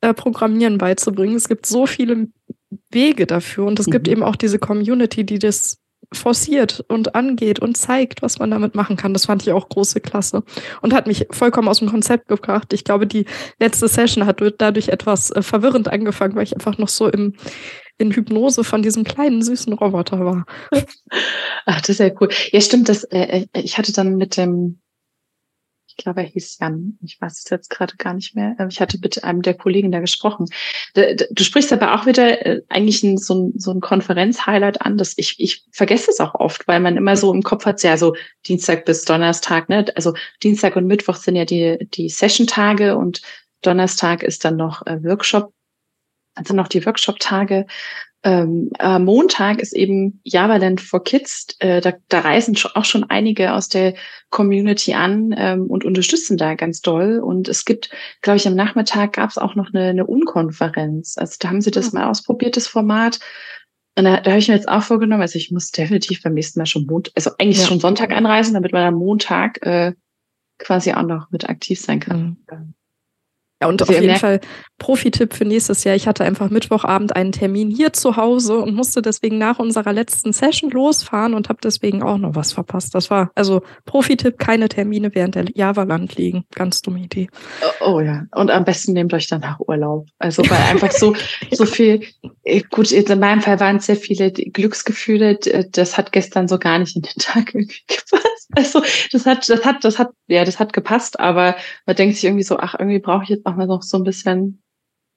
äh, 0.00 0.12
Programmieren 0.12 0.76
beizubringen, 0.76 1.36
es 1.36 1.48
gibt 1.48 1.66
so 1.66 1.86
viele 1.86 2.28
Wege 2.90 3.26
dafür 3.26 3.66
und 3.66 3.78
es 3.78 3.86
mhm. 3.86 3.92
gibt 3.92 4.08
eben 4.08 4.24
auch 4.24 4.36
diese 4.36 4.58
Community, 4.58 5.24
die 5.24 5.38
das 5.38 5.78
forciert 6.12 6.84
und 6.88 7.14
angeht 7.14 7.60
und 7.60 7.76
zeigt, 7.76 8.22
was 8.22 8.40
man 8.40 8.50
damit 8.50 8.74
machen 8.74 8.96
kann. 8.96 9.12
Das 9.12 9.26
fand 9.26 9.42
ich 9.42 9.52
auch 9.52 9.68
große 9.68 10.00
Klasse 10.00 10.42
und 10.82 10.92
hat 10.92 11.06
mich 11.06 11.28
vollkommen 11.30 11.68
aus 11.68 11.78
dem 11.78 11.88
Konzept 11.88 12.26
gebracht. 12.26 12.72
Ich 12.72 12.82
glaube, 12.82 13.06
die 13.06 13.26
letzte 13.60 13.86
Session 13.86 14.26
hat 14.26 14.42
dadurch 14.58 14.88
etwas 14.88 15.30
äh, 15.30 15.42
verwirrend 15.42 15.86
angefangen, 15.86 16.34
weil 16.34 16.42
ich 16.42 16.54
einfach 16.54 16.78
noch 16.78 16.88
so 16.88 17.08
im 17.08 17.34
in 17.98 18.12
Hypnose 18.12 18.64
von 18.64 18.82
diesem 18.82 19.04
kleinen 19.04 19.42
süßen 19.42 19.74
Roboter 19.74 20.24
war. 20.24 20.46
Ach, 21.66 21.80
das 21.82 21.90
ist 21.90 22.00
ja 22.00 22.10
cool. 22.18 22.30
Ja, 22.50 22.60
stimmt. 22.62 22.88
Das, 22.88 23.04
äh, 23.04 23.46
äh 23.52 23.60
ich 23.60 23.76
hatte 23.76 23.92
dann 23.92 24.16
mit 24.16 24.38
dem 24.38 24.80
ich 25.90 25.96
glaube, 25.96 26.20
er 26.20 26.26
hieß 26.26 26.58
Jan. 26.60 26.98
Ich 27.02 27.20
weiß 27.20 27.42
es 27.44 27.50
jetzt 27.50 27.68
gerade 27.68 27.96
gar 27.96 28.14
nicht 28.14 28.36
mehr. 28.36 28.54
Ich 28.68 28.80
hatte 28.80 28.98
mit 29.02 29.24
einem 29.24 29.42
der 29.42 29.54
Kollegen 29.54 29.90
da 29.90 29.98
gesprochen. 29.98 30.46
Du 30.94 31.42
sprichst 31.42 31.72
aber 31.72 31.94
auch 31.94 32.06
wieder 32.06 32.46
äh, 32.46 32.62
eigentlich 32.68 33.00
so 33.00 33.34
ein, 33.34 33.52
so 33.58 33.72
ein 33.72 33.80
Konferenz-Highlight 33.80 34.82
an, 34.82 34.96
dass 34.96 35.14
ich, 35.16 35.40
ich 35.40 35.64
vergesse 35.72 36.12
es 36.12 36.20
auch 36.20 36.34
oft, 36.36 36.68
weil 36.68 36.78
man 36.78 36.96
immer 36.96 37.16
so 37.16 37.34
im 37.34 37.42
Kopf 37.42 37.66
hat, 37.66 37.82
ja, 37.82 37.96
so 37.96 38.14
Dienstag 38.46 38.84
bis 38.84 39.04
Donnerstag, 39.04 39.68
ne? 39.68 39.84
Also 39.96 40.14
Dienstag 40.42 40.76
und 40.76 40.86
Mittwoch 40.86 41.16
sind 41.16 41.34
ja 41.34 41.44
die, 41.44 41.76
die 41.92 42.08
Session-Tage 42.08 42.96
und 42.96 43.20
Donnerstag 43.62 44.22
ist 44.22 44.44
dann 44.44 44.56
noch 44.56 44.86
äh, 44.86 45.02
Workshop, 45.02 45.52
also 46.36 46.54
noch 46.54 46.68
die 46.68 46.86
Workshop-Tage 46.86 47.66
ähm, 48.22 48.70
äh, 48.78 48.98
Montag 48.98 49.60
ist 49.60 49.72
eben 49.72 50.20
Javaland 50.24 50.80
for 50.80 51.02
Kids. 51.02 51.46
Äh, 51.58 51.80
da, 51.80 51.94
da 52.08 52.20
reisen 52.20 52.56
auch 52.74 52.84
schon 52.84 53.04
einige 53.04 53.54
aus 53.54 53.68
der 53.68 53.94
Community 54.28 54.92
an 54.92 55.34
ähm, 55.36 55.66
und 55.66 55.84
unterstützen 55.84 56.36
da 56.36 56.54
ganz 56.54 56.82
doll. 56.82 57.18
Und 57.18 57.48
es 57.48 57.64
gibt, 57.64 57.90
glaube 58.20 58.36
ich, 58.36 58.46
am 58.46 58.54
Nachmittag 58.54 59.14
gab 59.14 59.30
es 59.30 59.38
auch 59.38 59.54
noch 59.54 59.72
eine, 59.72 59.88
eine 59.88 60.06
Unkonferenz. 60.06 61.16
Also 61.16 61.36
da 61.40 61.48
haben 61.48 61.62
sie 61.62 61.70
das 61.70 61.92
ja. 61.92 62.00
mal 62.00 62.10
ausprobiert, 62.10 62.56
das 62.56 62.66
Format. 62.66 63.20
Und 63.96 64.04
da, 64.04 64.20
da 64.20 64.30
habe 64.30 64.40
ich 64.40 64.48
mir 64.48 64.54
jetzt 64.54 64.68
auch 64.68 64.82
vorgenommen, 64.82 65.22
also 65.22 65.36
ich 65.36 65.50
muss 65.50 65.70
definitiv 65.70 66.22
beim 66.22 66.34
nächsten 66.34 66.60
Mal 66.60 66.66
schon 66.66 66.86
Montag, 66.86 67.12
also 67.16 67.30
eigentlich 67.38 67.60
ja. 67.60 67.66
schon 67.66 67.80
Sonntag 67.80 68.12
anreisen, 68.12 68.54
damit 68.54 68.72
man 68.72 68.86
am 68.86 68.94
Montag 68.94 69.64
äh, 69.66 69.94
quasi 70.58 70.92
auch 70.92 71.02
noch 71.02 71.30
mit 71.30 71.48
aktiv 71.48 71.80
sein 71.80 72.00
kann. 72.00 72.38
Mhm. 72.50 72.74
Ja, 73.62 73.68
und 73.68 73.82
auf 73.82 73.90
jeden 73.90 74.16
Fall 74.16 74.40
Profi-Tipp 74.78 75.34
für 75.34 75.44
nächstes 75.44 75.84
Jahr. 75.84 75.94
Ich 75.94 76.08
hatte 76.08 76.24
einfach 76.24 76.48
Mittwochabend 76.48 77.14
einen 77.14 77.32
Termin 77.32 77.70
hier 77.70 77.92
zu 77.92 78.16
Hause 78.16 78.56
und 78.56 78.74
musste 78.74 79.02
deswegen 79.02 79.36
nach 79.36 79.58
unserer 79.58 79.92
letzten 79.92 80.32
Session 80.32 80.70
losfahren 80.70 81.34
und 81.34 81.50
habe 81.50 81.58
deswegen 81.62 82.02
auch 82.02 82.16
noch 82.16 82.34
was 82.34 82.52
verpasst. 82.52 82.94
Das 82.94 83.10
war 83.10 83.30
also 83.34 83.60
Profi-Tipp, 83.84 84.38
keine 84.38 84.70
Termine 84.70 85.14
während 85.14 85.34
der 85.34 85.44
Java-Land 85.54 86.16
liegen. 86.16 86.44
Ganz 86.54 86.80
dumme 86.80 87.00
Idee. 87.00 87.28
Oh, 87.82 87.96
oh, 87.96 88.00
ja, 88.00 88.24
und 88.34 88.50
am 88.50 88.64
besten 88.64 88.94
nehmt 88.94 89.12
euch 89.12 89.28
danach 89.28 89.60
Urlaub. 89.60 90.06
Also 90.18 90.42
weil 90.48 90.62
einfach 90.70 90.92
so, 90.92 91.14
so 91.50 91.66
viel, 91.66 92.02
äh, 92.44 92.62
gut, 92.70 92.90
in 92.90 93.20
meinem 93.20 93.42
Fall 93.42 93.60
waren 93.60 93.76
es 93.76 93.86
sehr 93.86 93.96
viele 93.96 94.32
Glücksgefühle. 94.32 95.38
Das 95.70 95.98
hat 95.98 96.12
gestern 96.12 96.48
so 96.48 96.58
gar 96.58 96.78
nicht 96.78 96.96
in 96.96 97.02
den 97.02 97.12
Tag 97.18 97.54
irgendwie 97.54 97.82
gepasst. 97.86 98.48
Also 98.52 98.82
das 99.12 99.26
hat, 99.26 99.48
das 99.48 99.64
hat, 99.64 99.84
das 99.84 99.98
hat, 99.98 100.10
ja, 100.26 100.44
das 100.44 100.58
hat 100.58 100.72
gepasst, 100.72 101.20
aber 101.20 101.56
man 101.86 101.96
denkt 101.96 102.16
sich 102.16 102.24
irgendwie 102.24 102.42
so, 102.42 102.58
ach, 102.58 102.74
irgendwie 102.78 102.98
brauche 102.98 103.22
ich 103.24 103.28
jetzt 103.28 103.46
auch 103.50 103.56
mal 103.56 103.66
noch 103.66 103.82
so 103.82 103.96
ein 103.96 104.04
bisschen, 104.04 104.62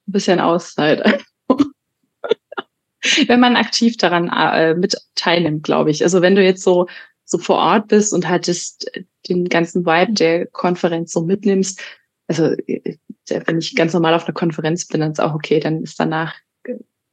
ein 0.07 0.11
bisschen 0.11 0.39
Auszeit. 0.39 1.23
wenn 3.27 3.39
man 3.39 3.55
aktiv 3.55 3.97
daran 3.97 4.29
äh, 4.29 4.75
mit 4.75 4.95
teilnimmt, 5.15 5.63
glaube 5.63 5.91
ich. 5.91 6.03
Also 6.03 6.21
wenn 6.21 6.35
du 6.35 6.43
jetzt 6.43 6.63
so 6.63 6.87
so 7.25 7.37
vor 7.37 7.57
Ort 7.57 7.87
bist 7.87 8.13
und 8.13 8.27
hattest 8.27 8.91
den 9.29 9.45
ganzen 9.45 9.85
Vibe 9.85 10.13
der 10.13 10.45
Konferenz 10.47 11.13
so 11.13 11.21
mitnimmst, 11.21 11.81
also 12.27 12.51
äh, 12.67 12.97
wenn 13.45 13.59
ich 13.59 13.75
ganz 13.75 13.93
normal 13.93 14.13
auf 14.13 14.25
einer 14.25 14.33
Konferenz 14.33 14.85
bin, 14.87 15.01
dann 15.01 15.11
ist 15.11 15.21
auch 15.21 15.33
okay, 15.33 15.59
dann 15.59 15.83
ist 15.83 15.99
danach 15.99 16.35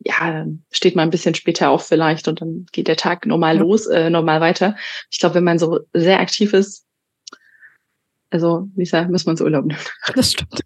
ja, 0.03 0.33
dann 0.33 0.65
steht 0.71 0.97
man 0.97 1.09
ein 1.09 1.11
bisschen 1.11 1.35
später 1.35 1.71
auf 1.71 1.87
vielleicht 1.87 2.27
und 2.27 2.41
dann 2.41 2.67
geht 2.73 2.89
der 2.89 2.97
Tag 2.97 3.27
normal 3.27 3.59
los, 3.59 3.87
äh, 3.87 4.09
normal 4.09 4.41
weiter. 4.41 4.77
Ich 5.11 5.19
glaube, 5.19 5.35
wenn 5.35 5.45
man 5.45 5.59
so 5.59 5.81
sehr 5.93 6.21
aktiv 6.21 6.55
ist, 6.55 6.87
also 8.31 8.69
Lisa, 8.77 9.05
muss 9.09 9.27
man 9.27 9.37
so 9.37 9.45
Urlaub 9.45 9.67
nehmen. 9.67 9.81
Das 10.15 10.33
stimmt. 10.33 10.61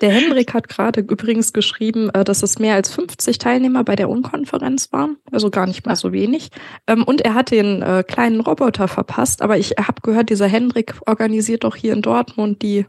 Der 0.00 0.10
Hendrik 0.10 0.54
hat 0.54 0.68
gerade 0.68 1.00
übrigens 1.00 1.52
geschrieben, 1.52 2.10
äh, 2.10 2.24
dass 2.24 2.42
es 2.42 2.58
mehr 2.58 2.74
als 2.74 2.92
50 2.92 3.38
Teilnehmer 3.38 3.84
bei 3.84 3.96
der 3.96 4.08
Unkonferenz 4.08 4.92
waren, 4.92 5.16
also 5.30 5.50
gar 5.50 5.66
nicht 5.66 5.86
mal 5.86 5.96
so 5.96 6.12
wenig. 6.12 6.50
Ähm, 6.86 7.04
und 7.04 7.20
er 7.20 7.34
hat 7.34 7.50
den 7.50 7.82
äh, 7.82 8.04
kleinen 8.06 8.40
Roboter 8.40 8.88
verpasst, 8.88 9.40
aber 9.40 9.56
ich 9.56 9.72
habe 9.78 10.02
gehört, 10.02 10.30
dieser 10.30 10.48
Hendrik 10.48 10.94
organisiert 11.06 11.64
doch 11.64 11.76
hier 11.76 11.92
in 11.92 12.02
Dortmund 12.02 12.62
die 12.62 12.86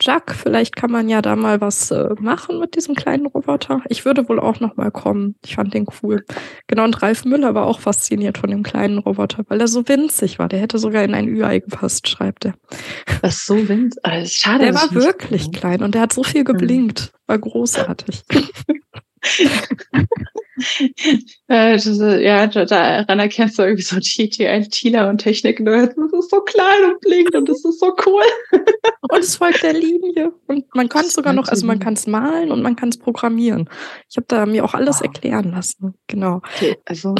Jack, 0.00 0.34
vielleicht 0.34 0.74
kann 0.74 0.90
man 0.90 1.08
ja 1.08 1.22
da 1.22 1.36
mal 1.36 1.60
was 1.60 1.90
äh, 1.90 2.08
machen 2.18 2.58
mit 2.58 2.74
diesem 2.74 2.94
kleinen 2.94 3.26
Roboter. 3.26 3.80
Ich 3.88 4.04
würde 4.04 4.28
wohl 4.28 4.40
auch 4.40 4.58
noch 4.58 4.76
mal 4.76 4.90
kommen. 4.90 5.36
Ich 5.44 5.54
fand 5.54 5.72
den 5.72 5.86
cool. 6.02 6.24
Genau, 6.66 6.84
und 6.84 7.00
Ralf 7.00 7.24
Müller 7.24 7.54
war 7.54 7.66
auch 7.66 7.80
fasziniert 7.80 8.38
von 8.38 8.50
dem 8.50 8.64
kleinen 8.64 8.98
Roboter, 8.98 9.44
weil 9.48 9.60
er 9.60 9.68
so 9.68 9.88
winzig 9.88 10.38
war. 10.38 10.48
Der 10.48 10.58
hätte 10.58 10.78
sogar 10.78 11.04
in 11.04 11.14
ein 11.14 11.28
Ü-Ei 11.28 11.60
gepasst, 11.60 12.08
schreibt 12.08 12.44
er. 12.44 12.54
Was 13.22 13.46
so 13.46 13.68
winzig? 13.68 14.04
Also, 14.04 14.30
schade. 14.32 14.64
Der 14.64 14.74
war 14.74 14.92
wirklich 14.92 15.52
klein 15.52 15.82
und 15.82 15.94
der 15.94 16.02
hat 16.02 16.12
so 16.12 16.24
viel 16.24 16.40
hm. 16.40 16.46
geblinkt. 16.46 17.12
War 17.26 17.38
großartig. 17.38 18.24
äh, 21.48 21.72
das, 21.72 21.86
ja, 21.86 22.46
daran 22.46 23.18
erkennst 23.18 23.58
du 23.58 23.62
irgendwie 23.62 23.82
so 23.82 23.98
die, 23.98 24.28
die 24.28 24.44
ITler 24.44 25.08
und 25.08 25.18
Technik-Nerds. 25.18 25.94
Das 25.96 26.12
ist 26.12 26.30
so 26.30 26.40
klein 26.42 26.84
und 26.90 27.00
blinkt 27.00 27.34
und 27.34 27.48
das 27.48 27.64
ist 27.64 27.80
so 27.80 27.94
cool. 28.06 28.22
und 29.00 29.18
es 29.18 29.36
folgt 29.36 29.62
der 29.62 29.72
Linie. 29.72 30.32
Und 30.46 30.72
man 30.74 30.88
kann 30.88 31.06
es 31.06 31.14
sogar 31.14 31.32
noch, 31.32 31.48
also 31.48 31.66
man 31.66 31.78
kann 31.78 31.94
es 31.94 32.06
malen 32.06 32.50
und 32.50 32.62
man 32.62 32.76
kann 32.76 32.90
es 32.90 32.98
programmieren. 32.98 33.68
Ich 34.08 34.16
habe 34.16 34.26
da 34.28 34.46
mir 34.46 34.64
auch 34.64 34.74
alles 34.74 34.96
wow. 34.96 35.06
erklären 35.06 35.50
lassen. 35.50 35.94
Genau. 36.06 36.36
Okay, 36.54 36.76
also 36.84 37.14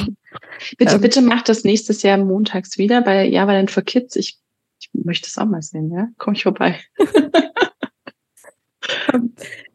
bitte, 0.79 0.95
ähm, 0.95 1.01
bitte 1.01 1.23
macht 1.23 1.49
das 1.49 1.65
nächstes 1.65 2.03
Jahr 2.03 2.19
montags 2.19 2.79
wieder 2.79 3.03
bei 3.03 3.27
Java 3.27 3.53
Land 3.53 3.71
for 3.71 3.83
Kids. 3.83 4.17
Ich, 4.17 4.39
ich 4.81 4.91
möchte 4.93 5.29
es 5.29 5.39
auch 5.39 5.47
mal 5.47 5.63
sehen, 5.63 5.91
ja? 5.91 6.09
Komm 6.19 6.35
ich 6.35 6.43
vorbei. 6.43 6.81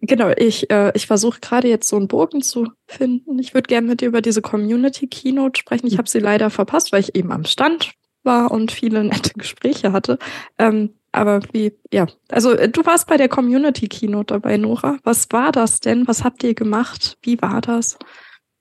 Genau, 0.02 0.32
ich, 0.38 0.70
äh, 0.72 0.92
ich 0.96 1.08
versuche 1.08 1.40
gerade 1.40 1.68
jetzt 1.68 1.90
so 1.90 1.96
einen 1.96 2.08
Bogen 2.08 2.42
zu 2.42 2.68
finden. 2.88 3.38
Ich 3.40 3.54
würde 3.54 3.68
gerne 3.68 3.88
mit 3.88 4.02
dir 4.02 4.08
über 4.08 4.22
diese 4.22 4.42
Community 4.42 5.08
Keynote 5.08 5.60
sprechen. 5.60 5.88
Ich 5.88 5.98
habe 5.98 6.10
sie 6.10 6.20
leider 6.20 6.50
verpasst, 6.50 6.92
weil 6.92 7.02
ich 7.02 7.16
eben 7.16 7.32
am 7.32 7.44
Stand 7.44 7.92
war 8.24 8.52
und 8.52 8.72
viele 8.72 9.04
nette 9.04 9.34
Gespräche 9.34 9.92
hatte. 9.92 10.18
Ähm, 10.58 10.94
aber 11.12 11.42
wie, 11.52 11.74
ja, 11.92 12.08
also 12.30 12.52
äh, 12.52 12.70
du 12.70 12.86
warst 12.86 13.08
bei 13.08 13.18
der 13.18 13.30
Community 13.30 13.88
Keynote 13.88 14.36
dabei, 14.36 14.58
Nora. 14.58 14.98
Was 15.04 15.28
war 15.32 15.52
das 15.52 15.80
denn? 15.80 16.08
Was 16.08 16.24
habt 16.24 16.44
ihr 16.44 16.54
gemacht? 16.54 17.18
Wie 17.22 17.42
war 17.42 17.62
das? 17.62 17.98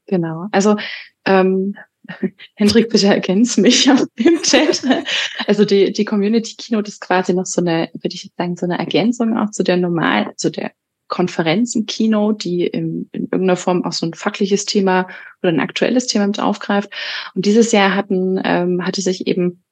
Genau, 0.07 0.47
also 0.53 0.77
ähm, 1.27 1.77
Hendrik, 2.55 2.89
bitte 2.89 3.09
ergänz 3.09 3.57
mich 3.57 3.87
im 3.87 4.43
Chat. 4.43 4.83
Also 5.47 5.65
die, 5.65 5.93
die 5.93 6.05
Community 6.05 6.57
Keynote 6.57 6.89
ist 6.89 7.01
quasi 7.01 7.35
noch 7.35 7.47
so 7.47 7.61
eine, 7.61 7.91
würde 7.93 8.15
ich 8.15 8.31
sagen, 8.37 8.57
so 8.57 8.67
eine 8.67 8.79
Ergänzung 8.79 9.37
auch 9.37 9.51
zu 9.51 9.63
der 9.63 9.77
normal, 9.77 10.33
zu 10.37 10.51
der 10.51 10.73
Konferenzen 11.09 11.87
Keynote, 11.87 12.49
die 12.49 12.67
in, 12.67 13.09
in 13.13 13.23
irgendeiner 13.25 13.57
Form 13.57 13.85
auch 13.85 13.93
so 13.93 14.07
ein 14.07 14.15
fachliches 14.15 14.67
Thema 14.67 15.09
oder 15.43 15.53
ein 15.53 15.61
aktuelles 15.61 16.07
Thema 16.07 16.27
mit 16.27 16.39
aufgreift. 16.39 16.91
Und 17.35 17.47
dieses 17.47 17.73
Jahr 17.73 17.95
hatten, 17.95 18.41
ähm, 18.45 18.85
hatte 18.85 19.01
sich 19.01 19.27
eben 19.27 19.63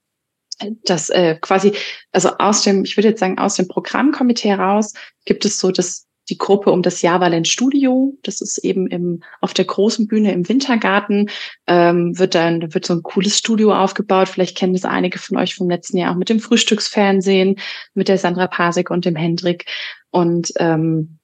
das 0.85 1.11
äh, 1.11 1.37
quasi, 1.41 1.73
also 2.13 2.31
aus 2.39 2.63
dem, 2.63 2.85
ich 2.85 2.97
würde 2.97 3.09
jetzt 3.09 3.21
sagen, 3.21 3.39
aus 3.39 3.57
dem 3.57 3.69
Programmkomitee 3.69 4.49
heraus 4.49 4.95
gibt 5.27 5.45
es 5.45 5.61
so 5.61 5.71
das 5.71 6.06
die 6.29 6.39
Gruppe 6.39 6.71
um 6.71 6.83
das 6.83 7.03
Javaland 7.03 7.49
Studio. 7.49 8.17
Das 8.23 8.41
ist 8.41 8.59
eben 8.59 8.87
im, 8.87 9.23
auf 9.41 9.55
der 9.55 9.65
großen 9.65 10.07
Bühne 10.07 10.33
im 10.33 10.49
Wintergarten. 10.49 11.31
Ähm, 11.67 12.19
wird 12.19 12.35
dann 12.35 12.75
wird 12.75 12.87
so 12.87 12.95
ein 12.95 13.03
cooles 13.03 13.39
Studio 13.39 13.75
aufgebaut. 13.75 14.29
Vielleicht 14.29 14.57
kennen 14.57 14.73
das 14.73 14.85
einige 14.85 15.19
von 15.19 15.37
euch 15.37 15.55
vom 15.55 15.69
letzten 15.69 15.99
Jahr 15.99 16.13
auch 16.13 16.17
mit 16.17 16.29
dem 16.29 16.41
Frühstücksfernsehen, 16.41 17.57
mit 17.95 18.09
der 18.09 18.19
Sandra 18.19 18.47
Pasek 18.47 18.91
und 18.91 19.05
dem 19.05 19.17
Hendrik. 19.17 19.67
Und 20.11 20.53
ähm, 20.59 21.16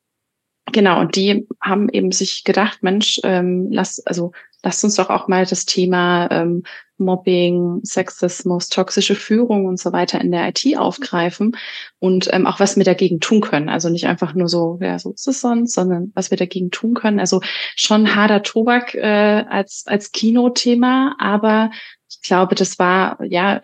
genau, 0.71 1.01
und 1.01 1.17
die 1.17 1.47
haben 1.61 1.89
eben 1.89 2.13
sich 2.13 2.45
gedacht, 2.45 2.83
Mensch, 2.83 3.21
ähm, 3.25 3.69
lass, 3.71 4.05
also 4.07 4.33
lasst 4.63 4.85
uns 4.85 4.95
doch 4.95 5.11
auch 5.11 5.29
mal 5.29 5.45
das 5.45 5.67
Thema 5.67 6.29
ähm, 6.31 6.63
Mobbing, 6.99 7.81
Sexismus, 7.83 8.69
toxische 8.69 9.15
Führung 9.15 9.67
und 9.67 9.79
so 9.79 9.93
weiter 9.93 10.21
in 10.21 10.31
der 10.31 10.49
IT 10.49 10.79
aufgreifen 10.79 11.57
und 11.99 12.29
ähm, 12.33 12.47
auch 12.47 12.61
was 12.61 12.77
wir 12.77 12.85
dagegen 12.85 13.19
tun 13.19 13.41
können. 13.41 13.69
Also 13.69 13.89
nicht 13.89 14.07
einfach 14.07 14.35
nur 14.35 14.49
so, 14.49 14.79
ja, 14.81 14.99
so 14.99 15.13
ist 15.13 15.27
es 15.27 15.41
sonst, 15.41 15.75
sondern 15.75 16.13
was 16.15 16.31
wir 16.31 16.39
dagegen 16.39 16.71
tun 16.71 16.95
können. 16.95 17.19
Also 17.19 17.41
schon 17.75 18.15
harter 18.15 18.43
Tobak 18.43 18.95
äh, 18.95 19.45
als, 19.49 19.85
als 19.87 20.13
Kinothema, 20.13 21.17
aber 21.19 21.71
ich 22.09 22.21
glaube, 22.21 22.55
das 22.55 22.79
war, 22.79 23.19
ja, 23.25 23.61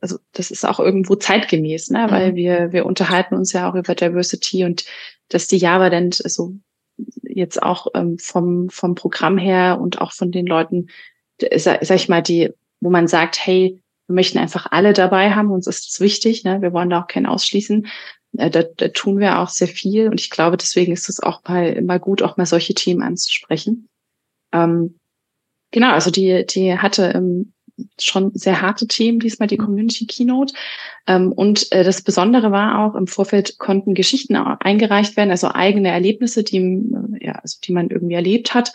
also 0.00 0.18
das 0.32 0.50
ist 0.50 0.64
auch 0.64 0.80
irgendwo 0.80 1.16
zeitgemäß, 1.16 1.90
ne? 1.90 2.06
weil 2.08 2.32
mhm. 2.32 2.36
wir, 2.36 2.72
wir 2.72 2.86
unterhalten 2.86 3.34
uns 3.34 3.52
ja 3.52 3.68
auch 3.68 3.74
über 3.74 3.94
Diversity 3.94 4.64
und 4.64 4.84
dass 5.32 5.46
die 5.46 5.58
Java 5.58 5.90
dann 5.90 6.10
so 6.12 6.54
jetzt 7.22 7.62
auch 7.62 7.88
ähm, 7.94 8.18
vom, 8.18 8.68
vom 8.68 8.94
Programm 8.94 9.38
her 9.38 9.78
und 9.80 10.00
auch 10.00 10.12
von 10.12 10.30
den 10.30 10.46
Leuten, 10.46 10.88
sag, 11.56 11.84
sag 11.84 11.96
ich 11.96 12.08
mal, 12.08 12.22
die, 12.22 12.50
wo 12.80 12.90
man 12.90 13.08
sagt, 13.08 13.44
hey, 13.44 13.82
wir 14.06 14.14
möchten 14.14 14.38
einfach 14.38 14.66
alle 14.70 14.92
dabei 14.92 15.30
haben, 15.30 15.50
uns 15.50 15.66
ist 15.66 15.86
das 15.86 16.00
wichtig, 16.00 16.44
ne? 16.44 16.60
wir 16.60 16.72
wollen 16.72 16.90
da 16.90 17.02
auch 17.02 17.06
keinen 17.06 17.26
ausschließen. 17.26 17.86
Äh, 18.36 18.50
da, 18.50 18.62
da 18.62 18.88
tun 18.88 19.18
wir 19.18 19.38
auch 19.38 19.48
sehr 19.48 19.68
viel 19.68 20.08
und 20.08 20.20
ich 20.20 20.30
glaube, 20.30 20.56
deswegen 20.56 20.92
ist 20.92 21.08
es 21.08 21.20
auch 21.20 21.42
mal 21.44 21.72
immer 21.72 21.98
gut, 21.98 22.22
auch 22.22 22.36
mal 22.36 22.46
solche 22.46 22.74
Themen 22.74 23.02
anzusprechen. 23.02 23.88
Ähm, 24.52 24.98
genau, 25.70 25.92
also 25.92 26.10
die, 26.10 26.44
die 26.46 26.76
hatte 26.76 27.12
ähm, 27.14 27.52
schon 28.00 28.32
sehr 28.34 28.60
harte 28.60 28.86
Themen, 28.86 29.20
diesmal 29.20 29.48
die 29.48 29.56
Community 29.56 30.06
Keynote. 30.06 30.54
Ähm, 31.06 31.32
und 31.32 31.70
äh, 31.72 31.84
das 31.84 32.02
Besondere 32.02 32.52
war 32.52 32.80
auch, 32.80 32.94
im 32.94 33.06
Vorfeld 33.06 33.58
konnten 33.58 33.94
Geschichten 33.94 34.36
eingereicht 34.36 35.16
werden, 35.16 35.30
also 35.30 35.48
eigene 35.48 35.90
Erlebnisse, 35.90 36.42
die, 36.44 36.58
äh, 36.58 37.26
ja, 37.26 37.32
also 37.36 37.58
die 37.62 37.72
man 37.72 37.90
irgendwie 37.90 38.14
erlebt 38.14 38.54
hat. 38.54 38.72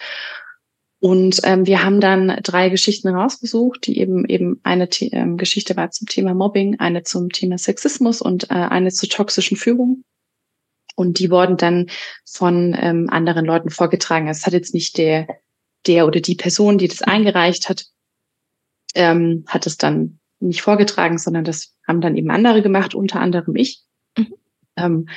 Und 1.00 1.42
ähm, 1.44 1.68
wir 1.68 1.84
haben 1.84 2.02
dann 2.02 2.40
drei 2.42 2.70
Geschichten 2.70 3.10
rausgesucht, 3.10 3.86
die 3.86 4.00
eben 4.00 4.26
eben 4.26 4.60
eine 4.64 4.90
The 4.92 5.12
ähm, 5.12 5.38
Geschichte 5.38 5.78
war 5.78 5.92
zum 5.92 6.08
Thema 6.08 6.34
Mobbing, 6.34 6.80
eine 6.80 7.04
zum 7.04 7.30
Thema 7.30 7.60
Sexismus 7.60 8.20
und 8.20 8.50
äh, 8.50 8.56
eine 8.56 8.92
zur 8.92 9.10
toxischen 9.10 9.58
Führung. 9.58 10.04
Und 10.96 11.20
die 11.20 11.30
wurden 11.30 11.58
dann 11.58 11.86
von 12.26 12.76
ähm, 12.80 13.08
anderen 13.12 13.46
Leuten 13.46 13.70
vorgetragen. 13.70 14.28
Es 14.28 14.48
hat 14.48 14.54
jetzt 14.54 14.74
nicht 14.74 14.98
der 14.98 15.28
der 15.88 16.06
oder 16.06 16.20
die 16.20 16.36
Person, 16.36 16.78
die 16.78 16.88
das 16.88 17.02
eingereicht 17.02 17.70
hat, 17.70 17.86
ähm, 18.98 19.46
hat 19.48 19.66
es 19.66 19.78
dann 19.78 20.20
nicht 20.40 20.62
vorgetragen, 20.62 21.18
sondern 21.18 21.44
das 21.44 21.76
haben 21.88 22.02
dann 22.02 22.18
eben 22.18 22.30
andere 22.32 22.62
gemacht, 22.62 22.96
unter 22.96 23.20
anderem 23.22 23.56
ich. 23.56 23.82
Mhm. 24.18 24.34
Ähm, 24.76 25.10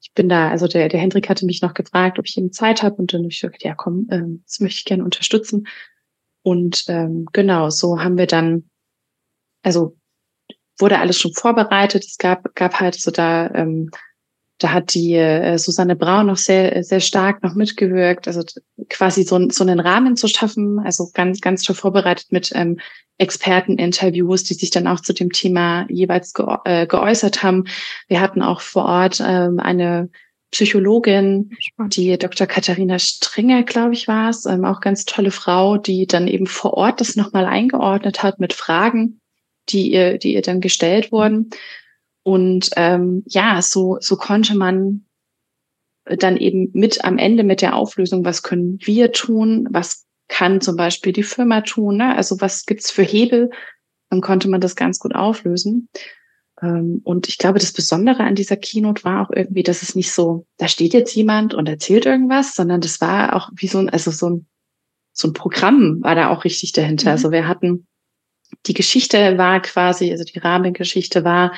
ich 0.00 0.12
bin 0.12 0.28
da, 0.28 0.50
also 0.50 0.68
der, 0.68 0.88
der 0.88 1.00
Hendrik 1.00 1.28
hatte 1.28 1.46
mich 1.46 1.62
noch 1.62 1.74
gefragt, 1.74 2.18
ob 2.18 2.26
ich 2.26 2.36
eben 2.36 2.52
Zeit 2.52 2.82
habe 2.82 2.96
und 2.96 3.12
dann 3.12 3.22
habe 3.22 3.32
ich 3.32 3.40
gesagt, 3.40 3.64
ja 3.64 3.74
komm, 3.74 4.06
ähm, 4.10 4.42
das 4.46 4.60
möchte 4.60 4.78
ich 4.78 4.84
gerne 4.84 5.04
unterstützen. 5.04 5.66
Und 6.42 6.84
ähm, 6.88 7.26
genau, 7.32 7.70
so 7.70 8.00
haben 8.00 8.18
wir 8.18 8.26
dann, 8.26 8.68
also 9.62 9.96
wurde 10.78 10.98
alles 10.98 11.18
schon 11.18 11.32
vorbereitet. 11.32 12.04
Es 12.04 12.18
gab, 12.18 12.54
gab 12.54 12.80
halt 12.80 12.96
so 12.96 13.10
da 13.10 13.50
ähm, 13.54 13.90
da 14.58 14.72
hat 14.72 14.94
die 14.94 15.14
äh, 15.14 15.58
Susanne 15.58 15.96
Braun 15.96 16.26
noch 16.26 16.36
sehr, 16.36 16.84
sehr 16.84 17.00
stark 17.00 17.42
noch 17.42 17.54
mitgewirkt, 17.54 18.28
also 18.28 18.42
quasi 18.88 19.24
so, 19.24 19.48
so 19.50 19.64
einen 19.64 19.80
Rahmen 19.80 20.16
zu 20.16 20.28
schaffen, 20.28 20.78
also 20.78 21.10
ganz, 21.12 21.40
ganz 21.40 21.62
toll 21.62 21.74
vorbereitet 21.74 22.26
mit 22.30 22.52
ähm, 22.54 22.78
Experteninterviews, 23.18 24.44
die 24.44 24.54
sich 24.54 24.70
dann 24.70 24.86
auch 24.86 25.00
zu 25.00 25.12
dem 25.12 25.30
Thema 25.30 25.86
jeweils 25.88 26.34
ge 26.34 26.46
äh, 26.64 26.86
geäußert 26.86 27.42
haben. 27.42 27.64
Wir 28.08 28.20
hatten 28.20 28.42
auch 28.42 28.60
vor 28.60 28.84
Ort 28.84 29.20
ähm, 29.24 29.58
eine 29.58 30.08
Psychologin, 30.52 31.50
die 31.88 32.16
Dr. 32.16 32.46
Katharina 32.46 33.00
Stringer, 33.00 33.64
glaube 33.64 33.94
ich, 33.94 34.06
war 34.06 34.30
es, 34.30 34.46
ähm, 34.46 34.64
auch 34.64 34.80
ganz 34.80 35.04
tolle 35.04 35.32
Frau, 35.32 35.78
die 35.78 36.06
dann 36.06 36.28
eben 36.28 36.46
vor 36.46 36.74
Ort 36.74 37.00
das 37.00 37.16
nochmal 37.16 37.44
eingeordnet 37.44 38.22
hat 38.22 38.38
mit 38.38 38.52
Fragen, 38.52 39.20
die 39.68 39.92
ihr, 39.92 40.16
die 40.16 40.34
ihr 40.34 40.42
dann 40.42 40.60
gestellt 40.60 41.10
wurden. 41.10 41.50
Und 42.24 42.70
ähm, 42.76 43.22
ja, 43.26 43.62
so, 43.62 43.98
so 44.00 44.16
konnte 44.16 44.56
man 44.56 45.04
dann 46.04 46.36
eben 46.36 46.70
mit 46.72 47.04
am 47.04 47.18
Ende 47.18 47.44
mit 47.44 47.62
der 47.62 47.76
Auflösung, 47.76 48.24
was 48.24 48.42
können 48.42 48.78
wir 48.82 49.12
tun, 49.12 49.68
was 49.70 50.06
kann 50.28 50.60
zum 50.60 50.76
Beispiel 50.76 51.12
die 51.12 51.22
Firma 51.22 51.60
tun, 51.60 51.98
ne? 51.98 52.16
also 52.16 52.40
was 52.40 52.66
gibt's 52.66 52.90
für 52.90 53.02
Hebel, 53.02 53.50
dann 54.10 54.20
konnte 54.20 54.48
man 54.48 54.60
das 54.60 54.76
ganz 54.76 54.98
gut 54.98 55.14
auflösen. 55.14 55.88
Ähm, 56.62 57.00
und 57.04 57.28
ich 57.28 57.38
glaube, 57.38 57.58
das 57.58 57.72
Besondere 57.72 58.22
an 58.22 58.34
dieser 58.34 58.56
Keynote 58.56 59.04
war 59.04 59.22
auch 59.22 59.30
irgendwie, 59.30 59.62
dass 59.62 59.82
es 59.82 59.94
nicht 59.94 60.12
so, 60.12 60.46
da 60.56 60.68
steht 60.68 60.94
jetzt 60.94 61.14
jemand 61.14 61.54
und 61.54 61.68
erzählt 61.68 62.06
irgendwas, 62.06 62.54
sondern 62.54 62.80
das 62.80 63.00
war 63.00 63.34
auch 63.36 63.50
wie 63.54 63.68
so 63.68 63.78
ein, 63.78 63.88
also 63.88 64.10
so 64.10 64.30
ein, 64.30 64.46
so 65.12 65.28
ein 65.28 65.32
Programm 65.32 66.02
war 66.02 66.14
da 66.14 66.30
auch 66.30 66.44
richtig 66.44 66.72
dahinter. 66.72 67.06
Mhm. 67.06 67.12
Also 67.12 67.30
wir 67.30 67.48
hatten, 67.48 67.86
die 68.66 68.74
Geschichte 68.74 69.38
war 69.38 69.60
quasi, 69.62 70.10
also 70.10 70.24
die 70.24 70.38
Rahmengeschichte 70.38 71.24
war, 71.24 71.52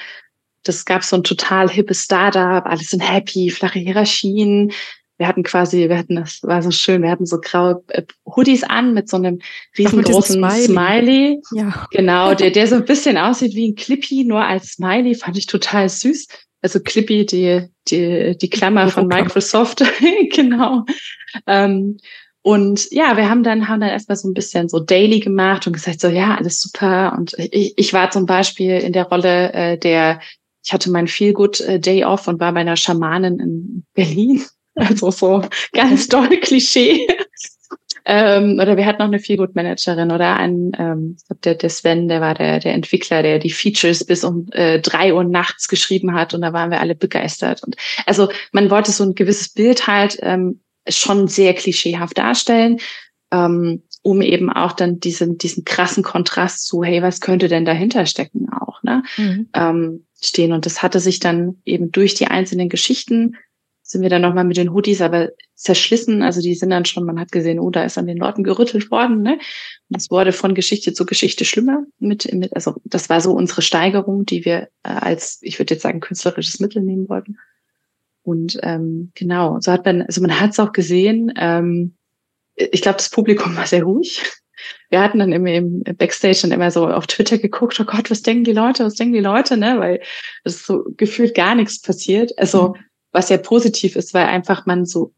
das 0.69 0.85
gab 0.85 1.05
so 1.05 1.17
ein 1.17 1.25
total 1.25 1.69
hippes 1.69 2.03
Startup, 2.03 2.65
alle 2.67 2.83
sind 2.83 3.01
happy, 3.01 3.51
flache 3.51 3.79
Hierarchien, 3.79 4.73
wir 5.19 5.29
hatten 5.29 5.43
quasi, 5.43 5.89
wir 5.89 5.97
hatten, 5.97 6.17
das 6.17 6.43
war 6.43 6.63
so 6.63 6.71
schön, 6.71 7.03
wir 7.03 7.11
hatten 7.11 7.27
so 7.27 7.39
graue 7.41 7.83
äh, 7.89 8.03
Hoodies 8.27 8.65
an 8.65 8.93
mit 8.93 9.09
so 9.09 9.17
einem 9.17 9.41
riesengroßen 9.79 10.37
Smiley. 10.37 10.67
Smiley. 10.67 11.43
Ja. 11.53 11.87
Genau, 11.91 12.35
der, 12.35 12.51
der 12.51 12.67
so 12.67 12.77
ein 12.77 12.85
bisschen 12.85 13.17
aussieht 13.17 13.55
wie 13.55 13.69
ein 13.69 13.75
Clippy, 13.75 14.25
nur 14.25 14.45
als 14.45 14.73
Smiley, 14.73 15.15
fand 15.15 15.39
ich 15.39 15.47
total 15.47 15.89
süß. 15.89 16.27
Also 16.61 16.81
Clippy, 16.81 17.25
die, 17.25 17.67
die, 17.89 18.37
die 18.37 18.51
Klammer 18.51 18.89
von 18.89 19.07
Microsoft, 19.07 19.83
genau. 20.35 20.85
Ähm, 21.47 21.99
und 22.43 22.93
ja, 22.93 23.17
wir 23.17 23.29
haben 23.29 23.43
dann, 23.43 23.69
haben 23.69 23.81
dann 23.81 23.91
erstmal 23.91 24.17
so 24.17 24.29
ein 24.29 24.35
bisschen 24.35 24.69
so 24.69 24.79
Daily 24.79 25.21
gemacht 25.21 25.67
und 25.67 25.73
gesagt, 25.73 26.01
so 26.01 26.09
ja, 26.09 26.37
alles 26.37 26.61
super. 26.61 27.15
Und 27.17 27.35
ich, 27.39 27.75
ich 27.77 27.93
war 27.93 28.11
zum 28.11 28.27
Beispiel 28.27 28.79
in 28.79 28.93
der 28.93 29.07
Rolle 29.07 29.53
äh, 29.53 29.79
der, 29.79 30.21
ich 30.67 30.73
hatte 30.73 30.91
meinen 30.91 31.07
Feel 31.07 31.33
Good 31.33 31.61
äh, 31.61 31.79
Day 31.79 32.05
Off 32.05 32.27
und 32.27 32.41
war 32.41 32.53
bei 32.53 32.61
einer 32.61 32.77
Schamanin 32.77 33.39
in 33.41 33.85
Berlin. 33.95 34.45
Also 34.79 35.11
so 35.11 35.41
ganz 35.73 36.07
doll 36.11 36.29
Klischee. 36.29 37.07
ähm, 38.05 38.59
oder 38.61 38.77
wir 38.77 38.85
hatten 38.85 38.99
noch 38.99 39.07
eine 39.07 39.21
Feel 39.21 39.39
Good 39.39 39.55
Managerin 39.55 40.11
oder 40.11 40.37
ein, 40.37 40.73
ähm, 40.79 41.17
der, 41.45 41.55
der 41.55 41.71
Sven, 41.71 42.09
der 42.09 42.21
war 42.21 42.35
der, 42.35 42.61
der 42.61 42.75
Entwickler, 42.75 43.23
der 43.23 43.39
die 43.39 43.53
Features 43.53 44.05
bis 44.05 44.23
um 44.23 44.49
äh, 44.53 44.79
drei 44.79 45.15
Uhr 45.15 45.25
nachts 45.25 45.69
geschrieben 45.69 46.13
hat 46.13 46.35
und 46.35 46.43
da 46.43 46.53
waren 46.53 46.71
wir 46.71 46.81
alle 46.81 46.95
begeistert. 46.95 47.63
Und 47.63 47.77
also 48.05 48.29
man 48.53 48.69
wollte 48.69 48.93
so 48.93 49.03
ein 49.03 49.15
gewisses 49.15 49.49
Bild 49.49 49.87
halt 49.87 50.19
ähm, 50.21 50.61
schon 50.87 51.27
sehr 51.27 51.55
klischeehaft 51.55 52.19
darstellen, 52.19 52.79
ähm, 53.33 53.83
um 54.03 54.21
eben 54.21 54.53
auch 54.53 54.73
dann 54.73 55.01
diesen, 55.01 55.39
diesen 55.39 55.65
krassen 55.65 56.03
Kontrast 56.03 56.67
zu, 56.67 56.85
hey, 56.85 57.01
was 57.01 57.23
könnte 57.23 57.49
denn 57.49 57.65
dahinter 57.65 58.05
stecken 58.05 58.47
ne? 58.87 59.03
Mhm. 59.19 59.49
Ähm, 59.53 60.07
stehen. 60.23 60.53
Und 60.53 60.65
das 60.65 60.83
hatte 60.83 60.99
sich 60.99 61.21
dann 61.21 61.61
eben 61.67 61.93
durch 61.93 62.15
die 62.15 62.27
einzelnen 62.27 62.71
Geschichten 62.71 63.37
sind 63.87 64.03
wir 64.03 64.11
dann 64.11 64.23
nochmal 64.23 64.45
mit 64.45 64.57
den 64.57 64.73
Hoodies 64.73 65.01
aber 65.01 65.31
zerschlissen. 65.55 66.23
Also 66.23 66.41
die 66.43 66.55
sind 66.55 66.71
dann 66.71 66.85
schon, 66.85 67.05
man 67.05 67.21
hat 67.21 67.31
gesehen, 67.31 67.61
oh, 67.61 67.71
da 67.71 67.85
ist 67.85 67.97
an 67.97 68.09
den 68.09 68.17
Leuten 68.17 68.43
gerüttelt 68.43 68.91
worden. 68.91 69.23
Ne? 69.23 69.39
Und 69.89 69.97
es 69.97 70.11
wurde 70.11 70.33
von 70.33 70.57
Geschichte 70.57 70.93
zu 70.93 71.07
Geschichte 71.07 71.45
schlimmer. 71.45 71.85
Mit, 72.01 72.33
mit, 72.35 72.55
also 72.57 72.75
das 72.85 73.09
war 73.09 73.21
so 73.21 73.33
unsere 73.33 73.63
Steigerung, 73.63 74.27
die 74.27 74.45
wir 74.45 74.69
äh, 74.83 74.89
als, 74.89 75.39
ich 75.43 75.61
würde 75.61 75.75
jetzt 75.75 75.83
sagen, 75.83 76.01
künstlerisches 76.01 76.59
Mittel 76.59 76.83
nehmen 76.83 77.09
wollten. 77.09 77.39
Und 78.23 78.59
ähm, 78.65 79.13
genau, 79.15 79.61
so 79.61 79.71
hat 79.71 79.85
man, 79.85 80.03
also 80.03 80.21
man 80.21 80.41
hat 80.41 80.51
es 80.51 80.59
auch 80.59 80.73
gesehen. 80.73 81.33
Ähm, 81.37 81.95
ich 82.57 82.83
glaube, 82.83 82.97
das 82.97 83.11
Publikum 83.11 83.57
war 83.57 83.69
sehr 83.69 83.85
ruhig. 83.85 84.21
Wir 84.91 85.01
hatten 85.01 85.19
dann 85.19 85.33
im, 85.33 85.47
im 85.47 85.83
Backstage 85.83 86.41
dann 86.43 86.53
immer 86.53 86.71
so 86.71 86.87
auf 86.89 87.07
Twitter 87.07 87.39
geguckt, 87.39 87.79
oh 87.81 87.85
Gott, 87.85 88.11
was 88.11 88.23
denken 88.23 88.45
die 88.45 88.53
Leute, 88.53 88.85
was 88.85 88.95
denken 88.95 89.15
die 89.15 89.21
Leute, 89.21 89.57
ne? 89.57 89.79
Weil 89.79 90.01
es 90.45 90.65
so 90.65 90.85
gefühlt 90.97 91.35
gar 91.35 91.55
nichts 91.55 91.81
passiert. 91.81 92.39
Also, 92.39 92.69
mhm. 92.69 92.81
was 93.13 93.29
ja 93.29 93.39
positiv 93.39 93.97
ist, 93.97 94.15
weil 94.15 94.27
einfach 94.27 94.67
man 94.67 94.87
so 94.87 95.13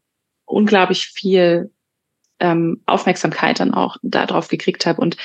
unglaublich 0.45 1.07
viel 1.07 1.71
ähm, 2.39 2.81
Aufmerksamkeit 2.85 3.59
dann 3.59 3.73
auch 3.73 3.97
darauf 4.01 4.47
gekriegt 4.47 4.85
hat. 4.85 4.99
Und 4.99 5.17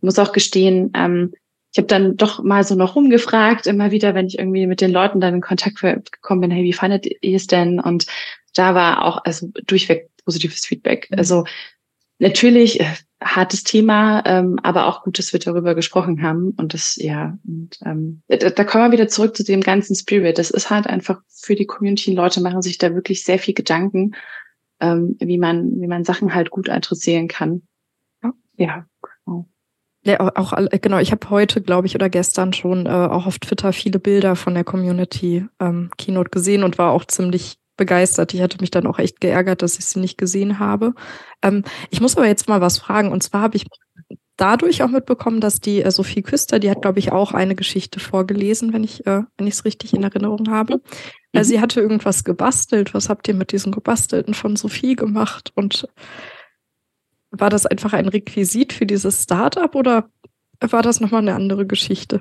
muss 0.00 0.18
auch 0.18 0.32
gestehen, 0.32 0.92
ähm, 0.94 1.32
ich 1.72 1.78
habe 1.78 1.88
dann 1.88 2.16
doch 2.16 2.42
mal 2.42 2.62
so 2.62 2.76
noch 2.76 2.94
rumgefragt, 2.94 3.66
immer 3.66 3.90
wieder, 3.90 4.14
wenn 4.14 4.28
ich 4.28 4.38
irgendwie 4.38 4.68
mit 4.68 4.80
den 4.80 4.92
Leuten 4.92 5.20
dann 5.20 5.34
in 5.34 5.40
Kontakt 5.40 5.80
gekommen 5.80 6.40
bin, 6.40 6.50
hey, 6.52 6.62
wie 6.62 6.72
fandet 6.72 7.04
ihr 7.20 7.36
es 7.36 7.48
denn? 7.48 7.80
Und 7.80 8.06
da 8.54 8.76
war 8.76 9.04
auch 9.04 9.24
also 9.24 9.48
durchweg 9.66 10.08
positives 10.24 10.64
Feedback. 10.64 11.08
Mhm. 11.10 11.18
Also 11.18 11.44
natürlich 12.24 12.80
äh, 12.80 12.86
hartes 13.22 13.64
Thema, 13.64 14.22
ähm, 14.26 14.58
aber 14.62 14.86
auch 14.86 15.02
gut, 15.02 15.18
dass 15.18 15.32
wir 15.32 15.40
darüber 15.40 15.74
gesprochen 15.74 16.22
haben. 16.22 16.50
Und 16.56 16.74
das, 16.74 16.96
ja, 16.96 17.38
und, 17.46 17.78
ähm, 17.84 18.22
da, 18.28 18.50
da 18.50 18.64
kommen 18.64 18.84
wir 18.84 18.92
wieder 18.92 19.08
zurück 19.08 19.36
zu 19.36 19.44
dem 19.44 19.60
ganzen 19.60 19.94
Spirit. 19.94 20.38
Das 20.38 20.50
ist 20.50 20.70
halt 20.70 20.86
einfach 20.86 21.20
für 21.28 21.54
die 21.54 21.66
Community. 21.66 22.12
Leute 22.12 22.40
machen 22.40 22.62
sich 22.62 22.78
da 22.78 22.94
wirklich 22.94 23.24
sehr 23.24 23.38
viel 23.38 23.54
Gedanken, 23.54 24.14
ähm, 24.80 25.16
wie 25.20 25.38
man, 25.38 25.80
wie 25.80 25.86
man 25.86 26.04
Sachen 26.04 26.34
halt 26.34 26.50
gut 26.50 26.68
adressieren 26.68 27.28
kann. 27.28 27.62
Ja, 28.56 28.86
genau. 29.24 29.48
Ja, 30.06 30.20
auch 30.36 30.52
genau. 30.82 30.98
Ich 30.98 31.12
habe 31.12 31.30
heute, 31.30 31.62
glaube 31.62 31.86
ich, 31.86 31.94
oder 31.94 32.10
gestern 32.10 32.52
schon 32.52 32.86
äh, 32.86 32.90
auch 32.90 33.26
auf 33.26 33.38
Twitter 33.38 33.72
viele 33.72 33.98
Bilder 33.98 34.36
von 34.36 34.54
der 34.54 34.64
Community 34.64 35.46
ähm, 35.60 35.90
Keynote 35.96 36.30
gesehen 36.30 36.62
und 36.62 36.76
war 36.76 36.92
auch 36.92 37.06
ziemlich 37.06 37.56
begeistert. 37.76 38.34
Ich 38.34 38.40
hatte 38.40 38.58
mich 38.60 38.70
dann 38.70 38.86
auch 38.86 38.98
echt 38.98 39.20
geärgert, 39.20 39.62
dass 39.62 39.78
ich 39.78 39.86
sie 39.86 40.00
nicht 40.00 40.18
gesehen 40.18 40.58
habe. 40.58 40.94
Ähm, 41.42 41.64
ich 41.90 42.00
muss 42.00 42.16
aber 42.16 42.26
jetzt 42.26 42.48
mal 42.48 42.60
was 42.60 42.78
fragen. 42.78 43.10
Und 43.10 43.22
zwar 43.22 43.42
habe 43.42 43.56
ich 43.56 43.66
dadurch 44.36 44.82
auch 44.82 44.88
mitbekommen, 44.88 45.40
dass 45.40 45.60
die 45.60 45.82
äh, 45.82 45.90
Sophie 45.90 46.22
Küster, 46.22 46.58
die 46.58 46.70
hat, 46.70 46.82
glaube 46.82 46.98
ich, 46.98 47.12
auch 47.12 47.32
eine 47.32 47.54
Geschichte 47.54 48.00
vorgelesen, 48.00 48.72
wenn 48.72 48.84
ich 48.84 49.06
äh, 49.06 49.22
wenn 49.36 49.46
ich 49.46 49.54
es 49.54 49.64
richtig 49.64 49.94
in 49.94 50.02
Erinnerung 50.02 50.50
habe. 50.50 50.80
Äh, 51.32 51.40
mhm. 51.40 51.44
sie 51.44 51.60
hatte 51.60 51.80
irgendwas 51.80 52.24
gebastelt. 52.24 52.94
Was 52.94 53.08
habt 53.08 53.28
ihr 53.28 53.34
mit 53.34 53.52
diesen 53.52 53.72
gebastelten 53.72 54.34
von 54.34 54.56
Sophie 54.56 54.96
gemacht? 54.96 55.52
Und 55.54 55.88
war 57.30 57.50
das 57.50 57.66
einfach 57.66 57.92
ein 57.92 58.08
Requisit 58.08 58.72
für 58.72 58.86
dieses 58.86 59.22
Startup 59.22 59.74
oder 59.74 60.08
war 60.60 60.82
das 60.82 61.00
nochmal 61.00 61.22
eine 61.22 61.34
andere 61.34 61.66
Geschichte? 61.66 62.20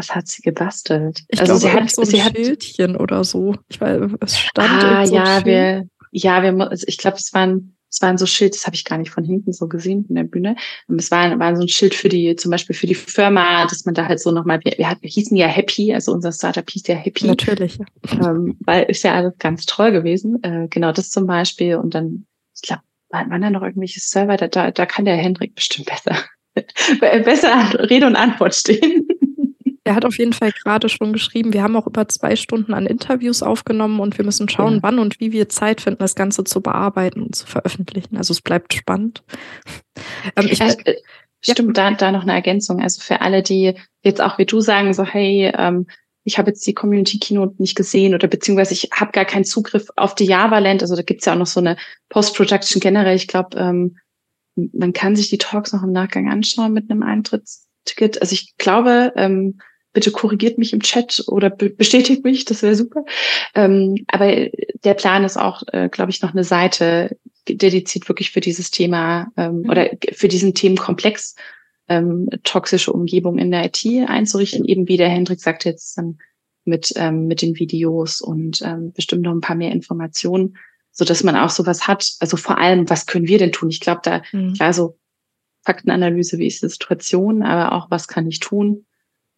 Was 0.00 0.14
hat 0.14 0.28
sie 0.28 0.40
gebastelt? 0.40 1.24
Ich 1.28 1.40
also 1.40 1.58
glaube, 1.58 1.60
sie 1.60 1.80
hat 1.82 1.90
so 1.90 2.00
ein 2.00 2.06
sie 2.06 2.20
Schildchen 2.22 2.94
hat, 2.94 3.00
oder 3.00 3.22
so. 3.22 3.54
Ich 3.68 3.82
weiß, 3.82 4.12
es 4.20 4.38
stand. 4.38 4.82
Ah, 4.82 5.04
so 5.04 5.14
ja, 5.14 5.44
wir, 5.44 5.86
ja, 6.10 6.42
wir, 6.42 6.70
also 6.70 6.86
ich 6.88 6.96
glaube, 6.96 7.18
es 7.18 7.34
waren, 7.34 7.76
es 7.90 8.00
waren 8.00 8.16
so 8.16 8.24
Schild, 8.24 8.54
das 8.54 8.64
habe 8.64 8.74
ich 8.74 8.86
gar 8.86 8.96
nicht 8.96 9.10
von 9.10 9.24
hinten 9.24 9.52
so 9.52 9.68
gesehen 9.68 10.06
in 10.08 10.14
der 10.14 10.24
Bühne. 10.24 10.56
Und 10.88 10.98
es 10.98 11.10
war, 11.10 11.38
war 11.38 11.54
so 11.54 11.60
ein 11.60 11.68
Schild 11.68 11.94
für 11.94 12.08
die, 12.08 12.34
zum 12.34 12.50
Beispiel 12.50 12.74
für 12.74 12.86
die 12.86 12.94
Firma, 12.94 13.66
dass 13.66 13.84
man 13.84 13.94
da 13.94 14.06
halt 14.08 14.20
so 14.20 14.30
nochmal, 14.30 14.60
wir, 14.64 14.72
wir, 14.78 14.88
hatten, 14.88 15.02
wir 15.02 15.10
hießen 15.10 15.36
ja 15.36 15.48
Happy, 15.48 15.92
also 15.92 16.12
unser 16.12 16.32
Startup 16.32 16.68
hieß 16.68 16.86
ja 16.86 16.94
Happy. 16.94 17.26
Natürlich. 17.26 17.78
Ähm, 18.10 18.56
weil 18.60 18.84
ist 18.84 19.04
ja 19.04 19.12
alles 19.12 19.34
ganz 19.38 19.66
toll 19.66 19.92
gewesen. 19.92 20.42
Äh, 20.42 20.68
genau 20.70 20.92
das 20.92 21.10
zum 21.10 21.26
Beispiel. 21.26 21.76
Und 21.76 21.94
dann, 21.94 22.24
ich 22.56 22.62
glaube, 22.62 22.84
waren 23.10 23.42
da 23.42 23.50
noch 23.50 23.62
irgendwelche 23.62 24.00
Server? 24.00 24.38
Da, 24.38 24.48
da, 24.48 24.70
da 24.70 24.86
kann 24.86 25.04
der 25.04 25.16
Hendrik 25.16 25.54
bestimmt 25.54 25.90
besser, 25.90 26.16
besser 27.00 27.90
Rede 27.90 28.06
und 28.06 28.16
Antwort 28.16 28.54
stehen. 28.54 29.06
Er 29.90 29.96
hat 29.96 30.04
auf 30.04 30.18
jeden 30.18 30.32
Fall 30.32 30.52
gerade 30.52 30.88
schon 30.88 31.12
geschrieben, 31.12 31.52
wir 31.52 31.64
haben 31.64 31.74
auch 31.74 31.88
über 31.88 32.06
zwei 32.06 32.36
Stunden 32.36 32.74
an 32.74 32.86
Interviews 32.86 33.42
aufgenommen 33.42 33.98
und 33.98 34.16
wir 34.18 34.24
müssen 34.24 34.48
schauen, 34.48 34.74
ja. 34.74 34.82
wann 34.84 35.00
und 35.00 35.18
wie 35.18 35.32
wir 35.32 35.48
Zeit 35.48 35.80
finden, 35.80 35.98
das 35.98 36.14
Ganze 36.14 36.44
zu 36.44 36.60
bearbeiten 36.60 37.22
und 37.22 37.34
zu 37.34 37.44
veröffentlichen. 37.44 38.16
Also 38.16 38.30
es 38.30 38.40
bleibt 38.40 38.72
spannend. 38.72 39.24
Ähm, 40.36 40.48
ich, 40.50 40.60
äh, 40.60 40.96
stimmt, 41.40 41.76
ja. 41.76 41.90
da, 41.90 41.96
da 41.96 42.12
noch 42.12 42.22
eine 42.22 42.32
Ergänzung. 42.32 42.80
Also 42.80 43.02
für 43.02 43.20
alle, 43.20 43.42
die 43.42 43.74
jetzt 44.02 44.20
auch 44.20 44.38
wie 44.38 44.46
du 44.46 44.60
sagen, 44.60 44.94
so 44.94 45.04
hey, 45.04 45.52
ähm, 45.54 45.86
ich 46.24 46.38
habe 46.38 46.50
jetzt 46.50 46.66
die 46.66 46.72
Community 46.72 47.18
Keynote 47.18 47.56
nicht 47.58 47.76
gesehen 47.76 48.14
oder 48.14 48.28
beziehungsweise 48.28 48.72
ich 48.72 48.90
habe 48.92 49.12
gar 49.12 49.24
keinen 49.24 49.44
Zugriff 49.44 49.88
auf 49.96 50.14
die 50.14 50.24
Java 50.24 50.58
Land. 50.58 50.82
Also 50.82 50.96
da 50.96 51.02
gibt's 51.02 51.26
ja 51.26 51.34
auch 51.34 51.38
noch 51.38 51.46
so 51.46 51.60
eine 51.60 51.76
Post-Production 52.08 52.80
generell. 52.80 53.16
Ich 53.16 53.26
glaube, 53.26 53.58
ähm, 53.58 53.98
man 54.54 54.92
kann 54.92 55.16
sich 55.16 55.28
die 55.28 55.38
Talks 55.38 55.72
noch 55.72 55.82
im 55.82 55.92
Nachgang 55.92 56.30
anschauen 56.30 56.72
mit 56.72 56.90
einem 56.90 57.02
Eintrittsticket. 57.02 58.22
Also 58.22 58.32
ich 58.32 58.56
glaube, 58.56 59.12
ähm, 59.16 59.58
bitte 59.92 60.10
korrigiert 60.10 60.58
mich 60.58 60.72
im 60.72 60.80
Chat 60.80 61.24
oder 61.26 61.50
be 61.50 61.70
bestätigt 61.70 62.24
mich, 62.24 62.44
das 62.44 62.62
wäre 62.62 62.74
super. 62.74 63.04
Ähm, 63.54 64.04
aber 64.08 64.48
der 64.84 64.94
Plan 64.94 65.24
ist 65.24 65.36
auch, 65.36 65.62
äh, 65.72 65.88
glaube 65.88 66.10
ich, 66.10 66.22
noch 66.22 66.32
eine 66.32 66.44
Seite 66.44 67.16
dediziert 67.48 68.08
wirklich 68.08 68.30
für 68.30 68.40
dieses 68.40 68.70
Thema 68.70 69.28
ähm, 69.36 69.62
mhm. 69.62 69.70
oder 69.70 69.90
für 70.12 70.28
diesen 70.28 70.54
Themenkomplex 70.54 71.34
ähm, 71.88 72.28
toxische 72.44 72.92
Umgebung 72.92 73.38
in 73.38 73.50
der 73.50 73.64
IT 73.64 73.84
einzurichten, 74.08 74.64
eben 74.64 74.86
wie 74.86 74.96
der 74.96 75.08
Hendrik 75.08 75.40
sagt 75.40 75.64
jetzt 75.64 75.98
ähm, 75.98 76.18
mit, 76.64 76.92
ähm, 76.96 77.26
mit 77.26 77.42
den 77.42 77.58
Videos 77.58 78.20
und 78.20 78.62
ähm, 78.62 78.92
bestimmt 78.92 79.22
noch 79.22 79.32
ein 79.32 79.40
paar 79.40 79.56
mehr 79.56 79.72
Informationen, 79.72 80.56
so 80.92 81.04
dass 81.04 81.24
man 81.24 81.34
auch 81.34 81.50
sowas 81.50 81.88
hat. 81.88 82.12
Also 82.20 82.36
vor 82.36 82.58
allem, 82.58 82.88
was 82.88 83.06
können 83.06 83.26
wir 83.26 83.38
denn 83.38 83.50
tun? 83.50 83.70
Ich 83.70 83.80
glaube, 83.80 84.02
da, 84.04 84.22
mhm. 84.30 84.52
klar, 84.54 84.72
so 84.72 84.98
Faktenanalyse, 85.64 86.38
wie 86.38 86.46
ist 86.46 86.62
die 86.62 86.68
Situation, 86.68 87.42
aber 87.42 87.72
auch, 87.74 87.90
was 87.90 88.06
kann 88.06 88.28
ich 88.28 88.38
tun 88.38 88.86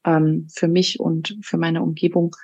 ähm, 0.04 0.48
für 0.52 0.68
mich 0.68 1.00
und 1.00 1.38
für 1.42 1.58
meine 1.58 1.82
Umgebung, 1.82 2.36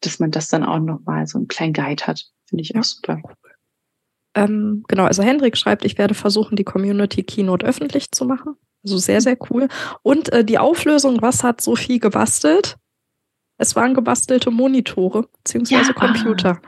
dass 0.00 0.18
man 0.18 0.30
das 0.30 0.48
dann 0.48 0.64
auch 0.64 0.78
nochmal 0.78 1.26
so 1.26 1.38
einen 1.38 1.48
kleinen 1.48 1.72
Guide 1.72 2.06
hat. 2.06 2.24
Finde 2.46 2.62
ich 2.62 2.70
ja. 2.70 2.80
auch 2.80 2.84
super. 2.84 3.20
Ähm, 4.34 4.84
genau, 4.88 5.04
also 5.04 5.22
Hendrik 5.22 5.56
schreibt, 5.56 5.84
ich 5.84 5.98
werde 5.98 6.14
versuchen, 6.14 6.56
die 6.56 6.64
Community 6.64 7.22
Keynote 7.22 7.66
öffentlich 7.66 8.10
zu 8.12 8.24
machen. 8.24 8.56
Also 8.84 8.98
sehr, 8.98 9.20
sehr 9.20 9.36
cool. 9.50 9.68
Und 10.02 10.32
äh, 10.32 10.44
die 10.44 10.58
Auflösung, 10.58 11.20
was 11.22 11.44
hat 11.44 11.60
Sophie 11.60 11.98
gebastelt? 11.98 12.76
Es 13.58 13.76
waren 13.76 13.94
gebastelte 13.94 14.50
Monitore 14.50 15.28
beziehungsweise 15.38 15.88
ja. 15.88 15.92
Computer. 15.92 16.60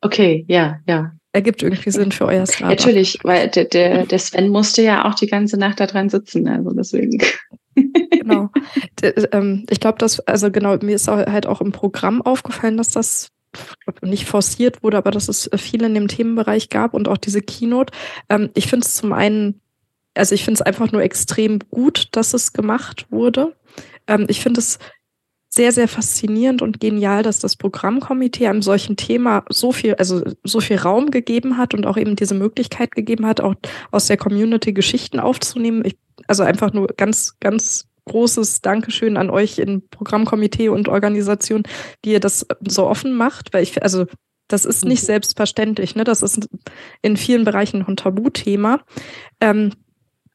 Okay, 0.00 0.44
ja, 0.48 0.78
ja. 0.86 1.12
Ergibt 1.32 1.62
irgendwie 1.62 1.90
Sinn 1.90 2.12
für 2.12 2.26
euer 2.26 2.46
Startup. 2.46 2.78
Natürlich, 2.78 3.18
weil 3.24 3.48
der, 3.48 3.64
der, 3.64 4.06
der 4.06 4.18
Sven 4.20 4.50
musste 4.50 4.82
ja 4.82 5.06
auch 5.06 5.14
die 5.14 5.26
ganze 5.26 5.56
Nacht 5.56 5.80
da 5.80 5.86
dran 5.86 6.08
sitzen, 6.08 6.46
also 6.46 6.70
deswegen. 6.70 7.20
Genau. 7.74 8.50
Ähm, 9.32 9.66
ich 9.68 9.80
glaube, 9.80 9.98
dass, 9.98 10.20
also 10.20 10.50
genau, 10.50 10.76
mir 10.78 10.94
ist 10.94 11.08
halt 11.08 11.46
auch 11.46 11.60
im 11.60 11.72
Programm 11.72 12.22
aufgefallen, 12.22 12.76
dass 12.76 12.88
das 12.88 13.28
nicht 14.02 14.26
forciert 14.26 14.82
wurde, 14.82 14.96
aber 14.96 15.10
dass 15.10 15.28
es 15.28 15.50
viel 15.56 15.82
in 15.82 15.94
dem 15.94 16.08
Themenbereich 16.08 16.70
gab 16.70 16.94
und 16.94 17.06
auch 17.06 17.18
diese 17.18 17.42
Keynote. 17.42 17.92
Ähm, 18.28 18.50
ich 18.54 18.66
finde 18.66 18.86
es 18.86 18.94
zum 18.94 19.12
einen 19.12 19.60
also 20.14 20.34
ich 20.34 20.44
finde 20.44 20.58
es 20.58 20.62
einfach 20.62 20.92
nur 20.92 21.02
extrem 21.02 21.58
gut, 21.70 22.08
dass 22.12 22.34
es 22.34 22.52
gemacht 22.52 23.06
wurde. 23.10 23.54
Ähm, 24.06 24.26
ich 24.28 24.40
finde 24.40 24.60
es 24.60 24.78
sehr, 25.48 25.70
sehr 25.70 25.86
faszinierend 25.86 26.62
und 26.62 26.80
genial, 26.80 27.22
dass 27.22 27.38
das 27.38 27.54
Programmkomitee 27.54 28.48
einem 28.48 28.62
solchen 28.62 28.96
Thema 28.96 29.44
so 29.48 29.70
viel, 29.70 29.94
also 29.94 30.22
so 30.42 30.60
viel 30.60 30.78
Raum 30.78 31.10
gegeben 31.10 31.58
hat 31.58 31.74
und 31.74 31.86
auch 31.86 31.96
eben 31.96 32.16
diese 32.16 32.34
Möglichkeit 32.34 32.92
gegeben 32.92 33.24
hat, 33.24 33.40
auch 33.40 33.54
aus 33.92 34.08
der 34.08 34.16
Community 34.16 34.72
Geschichten 34.72 35.20
aufzunehmen. 35.20 35.84
Ich, 35.84 35.96
also 36.26 36.42
einfach 36.42 36.72
nur 36.72 36.88
ganz, 36.96 37.38
ganz 37.40 37.88
großes 38.06 38.60
Dankeschön 38.60 39.16
an 39.16 39.30
euch 39.30 39.58
in 39.58 39.88
Programmkomitee 39.88 40.68
und 40.68 40.88
Organisation, 40.88 41.62
die 42.04 42.12
ihr 42.12 42.20
das 42.20 42.46
so 42.66 42.86
offen 42.86 43.14
macht, 43.14 43.54
weil 43.54 43.62
ich, 43.62 43.82
also 43.82 44.06
das 44.48 44.64
ist 44.64 44.84
nicht 44.84 45.02
mhm. 45.02 45.06
selbstverständlich, 45.06 45.96
ne? 45.96 46.04
Das 46.04 46.22
ist 46.22 46.48
in 47.00 47.16
vielen 47.16 47.44
Bereichen 47.44 47.78
noch 47.78 47.88
ein 47.88 47.96
Tabuthema. 47.96 48.80
Ähm, 49.40 49.72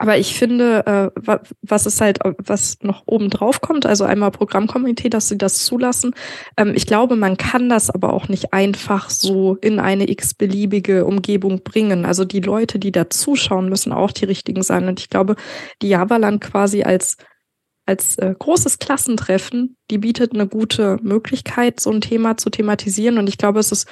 aber 0.02 0.18
ich 0.18 0.34
finde, 0.34 1.12
äh, 1.26 1.40
was 1.62 1.86
ist 1.86 2.00
halt, 2.00 2.20
was 2.38 2.78
noch 2.82 3.04
oben 3.06 3.30
drauf 3.30 3.60
kommt, 3.60 3.86
also 3.86 4.06
einmal 4.06 4.32
Programmkomitee, 4.32 5.10
dass 5.10 5.28
sie 5.28 5.38
das 5.38 5.66
zulassen. 5.66 6.16
Ähm, 6.56 6.72
ich 6.74 6.88
glaube, 6.88 7.18
man 7.18 7.36
kann 7.36 7.68
das 7.68 7.90
aber 7.90 8.14
auch 8.14 8.30
nicht 8.30 8.54
einfach 8.54 9.10
so 9.10 9.56
in 9.56 9.78
eine 9.78 10.10
x-beliebige 10.10 11.06
Umgebung 11.06 11.64
bringen. 11.64 12.06
Also 12.06 12.24
die 12.24 12.40
Leute, 12.40 12.80
die 12.80 12.94
da 12.94 13.10
zuschauen, 13.10 13.68
müssen 13.68 13.92
auch 13.92 14.14
die 14.14 14.24
richtigen 14.24 14.64
sein. 14.64 14.88
Und 14.88 15.02
ich 15.02 15.10
glaube, 15.10 15.36
die 15.82 15.90
Javaland 15.90 16.40
quasi 16.42 16.84
als 16.84 17.18
als 17.86 18.20
äh, 18.20 18.36
großes 18.38 18.78
Klassentreffen, 18.78 19.76
die 19.90 19.98
bietet 19.98 20.34
eine 20.34 20.48
gute 20.48 20.98
Möglichkeit, 21.02 21.80
so 21.80 21.90
ein 21.92 22.02
Thema 22.02 22.38
zu 22.38 22.52
thematisieren. 22.52 23.18
Und 23.18 23.28
ich 23.28 23.40
glaube, 23.40 23.60
es 23.60 23.72
ist 23.72 23.88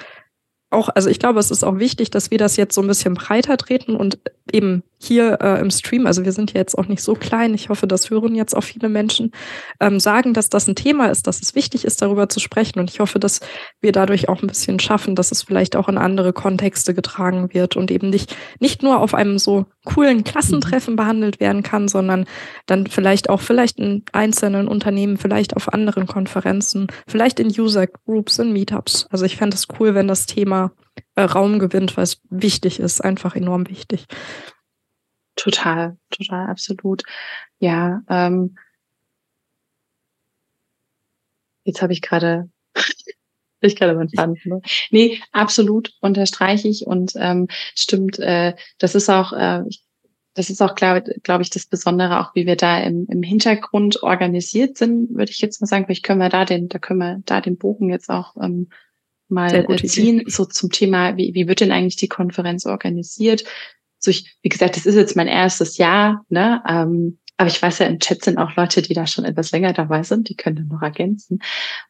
auch, 0.70 0.90
also 0.90 1.10
ich 1.10 1.20
glaube, 1.20 1.40
es 1.40 1.52
ist 1.52 1.64
auch 1.64 1.80
wichtig, 1.80 2.12
dass 2.12 2.30
wir 2.30 2.38
das 2.38 2.58
jetzt 2.58 2.76
so 2.76 2.82
ein 2.82 2.88
bisschen 2.88 3.14
breiter 3.14 3.58
treten 3.58 3.96
und 3.96 4.20
eben 4.52 4.84
hier 5.00 5.40
äh, 5.42 5.60
im 5.60 5.70
Stream, 5.70 6.08
also 6.08 6.26
wir 6.26 6.32
sind 6.32 6.54
ja 6.54 6.60
jetzt 6.60 6.78
auch 6.78 6.88
nicht 6.88 7.04
so 7.04 7.14
klein, 7.14 7.54
ich 7.54 7.70
hoffe, 7.70 7.88
das 7.88 8.10
hören 8.10 8.36
jetzt 8.36 8.56
auch 8.56 8.64
viele 8.64 8.90
Menschen, 8.90 9.32
ähm, 9.80 10.00
sagen, 10.00 10.34
dass 10.34 10.50
das 10.50 10.68
ein 10.68 10.76
Thema 10.76 11.08
ist, 11.08 11.28
dass 11.28 11.42
es 11.42 11.56
wichtig 11.56 11.86
ist, 11.86 12.02
darüber 12.02 12.30
zu 12.30 12.40
sprechen. 12.40 12.80
Und 12.80 12.90
ich 12.90 13.00
hoffe, 13.00 13.20
dass 13.20 13.40
wir 13.80 13.92
dadurch 13.92 14.30
auch 14.30 14.42
ein 14.42 14.48
bisschen 14.48 14.80
schaffen, 14.80 15.16
dass 15.16 15.32
es 15.32 15.44
vielleicht 15.44 15.76
auch 15.76 15.88
in 15.88 15.98
andere 15.98 16.34
Kontexte 16.34 16.94
getragen 16.94 17.54
wird 17.54 17.76
und 17.76 17.92
eben 17.92 18.10
nicht, 18.10 18.36
nicht 18.60 18.82
nur 18.82 19.00
auf 19.00 19.14
einem 19.14 19.38
so 19.38 19.66
coolen 19.86 20.24
Klassentreffen 20.24 20.94
mhm. 20.94 20.98
behandelt 20.98 21.40
werden 21.40 21.64
kann, 21.64 21.88
sondern 21.88 22.26
dann 22.66 22.88
vielleicht 22.88 23.30
auch 23.30 23.42
vielleicht 23.42 23.80
in 23.80 24.04
einzelnen 24.14 24.68
Unternehmen, 24.68 25.18
vielleicht 25.18 25.56
auf 25.56 25.72
anderen 25.72 26.08
Konferenzen, 26.08 26.88
vielleicht 27.08 27.40
in 27.40 27.48
User 27.48 27.88
Groups, 27.88 28.40
in 28.40 28.52
Meetups. 28.52 29.08
Also 29.12 29.26
ich 29.26 29.38
fände 29.38 29.56
es 29.56 29.68
cool, 29.80 29.94
wenn 29.96 30.08
das 30.08 30.26
Thema 30.26 30.72
äh, 31.16 31.22
Raum 31.22 31.60
gewinnt, 31.60 31.98
weil 31.98 32.04
es 32.04 32.22
wichtig 32.30 32.80
ist, 32.80 33.04
einfach 33.04 33.36
enorm 33.36 33.70
wichtig. 33.70 34.06
Total, 35.38 35.98
total, 36.10 36.50
absolut. 36.50 37.04
Ja, 37.60 38.02
ähm, 38.10 38.58
jetzt 41.64 41.82
habe 41.82 41.94
ich 41.94 42.02
gerade 42.02 42.50
ich 43.62 43.76
gerade 43.76 43.96
meinen 43.96 44.10
Faden 44.10 44.38
ne? 44.44 44.62
Nee, 44.92 45.22
absolut 45.32 45.94
unterstreiche 46.02 46.68
ich 46.68 46.86
und 46.86 47.14
ähm, 47.16 47.48
stimmt, 47.76 48.20
äh, 48.20 48.56
das 48.80 48.96
ist 48.96 49.10
auch, 49.10 49.32
äh, 49.32 49.64
das 50.34 50.50
ist 50.50 50.62
auch, 50.62 50.76
glaube 50.76 51.04
glaub 51.24 51.42
ich, 51.42 51.50
das 51.50 51.66
Besondere, 51.66 52.20
auch 52.20 52.36
wie 52.36 52.46
wir 52.46 52.56
da 52.56 52.80
im, 52.80 53.08
im 53.10 53.24
Hintergrund 53.24 54.04
organisiert 54.04 54.78
sind, 54.78 55.16
würde 55.16 55.32
ich 55.32 55.40
jetzt 55.40 55.62
mal 55.62 55.68
sagen. 55.68 55.86
Vielleicht 55.86 56.04
können 56.04 56.20
wir 56.20 56.30
da 56.30 56.46
den, 56.46 56.68
da 56.70 56.78
können 56.78 57.00
wir 57.00 57.22
da 57.26 57.42
den 57.42 57.58
Bogen 57.58 57.90
jetzt 57.90 58.10
auch 58.10 58.36
ähm, 58.38 58.70
mal 59.30 59.54
äh, 59.54 59.76
ziehen, 59.88 60.22
Idee. 60.22 60.30
so 60.30 60.46
zum 60.46 60.72
Thema, 60.72 61.18
wie, 61.18 61.34
wie 61.34 61.48
wird 61.48 61.62
denn 61.62 61.72
eigentlich 61.72 61.96
die 61.96 62.08
Konferenz 62.08 62.68
organisiert? 62.68 63.46
So 64.00 64.12
ich, 64.12 64.38
wie 64.42 64.50
gesagt, 64.50 64.76
das 64.76 64.86
ist 64.86 64.96
jetzt 64.96 65.16
mein 65.16 65.28
erstes 65.28 65.78
Jahr, 65.78 66.26
ne? 66.30 66.62
Ähm, 66.68 67.20
aber 67.38 67.50
ich 67.50 67.62
weiß 67.62 67.80
ja, 67.80 67.86
im 67.86 68.00
Chat 68.00 68.24
sind 68.24 68.40
auch 68.40 68.56
Leute, 68.56 68.82
die 68.82 68.96
da 68.96 69.06
schon 69.06 69.24
etwas 69.24 69.52
länger 69.52 69.72
dabei 69.72 70.02
sind, 70.02 70.28
die 70.28 70.36
können 70.36 70.56
dann 70.56 70.68
noch 70.70 70.82
ergänzen. 70.82 71.40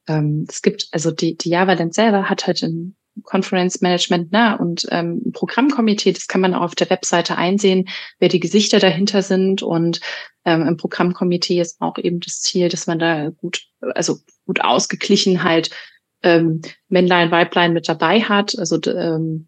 Ähm, 0.07 0.45
es 0.49 0.61
gibt, 0.61 0.89
also 0.91 1.09
die, 1.09 1.37
die 1.37 1.49
Java 1.49 1.73
Land 1.73 1.93
selber 1.93 2.29
hat 2.29 2.47
halt 2.47 2.61
ein 2.63 2.97
Conference 3.23 3.81
Management 3.81 4.31
ne? 4.31 4.57
und 4.59 4.87
ähm, 4.91 5.21
ein 5.25 5.31
Programmkomitee, 5.31 6.11
das 6.11 6.27
kann 6.27 6.41
man 6.41 6.53
auch 6.53 6.61
auf 6.61 6.75
der 6.75 6.89
Webseite 6.89 7.37
einsehen, 7.37 7.87
wer 8.19 8.29
die 8.29 8.41
Gesichter 8.41 8.79
dahinter 8.79 9.21
sind. 9.21 9.63
Und 9.63 10.01
ähm, 10.45 10.67
im 10.67 10.77
Programmkomitee 10.77 11.61
ist 11.61 11.81
auch 11.81 11.97
eben 11.97 12.19
das 12.19 12.41
Ziel, 12.41 12.69
dass 12.69 12.85
man 12.85 12.99
da 12.99 13.29
gut, 13.29 13.63
also 13.95 14.17
gut 14.45 14.61
ausgeglichen 14.61 15.43
halt 15.43 15.69
ähm, 16.23 16.61
Männlein, 16.89 17.31
Weiblein 17.31 17.73
mit 17.73 17.87
dabei 17.87 18.21
hat. 18.21 18.57
Also 18.59 18.79
ähm, 18.85 19.47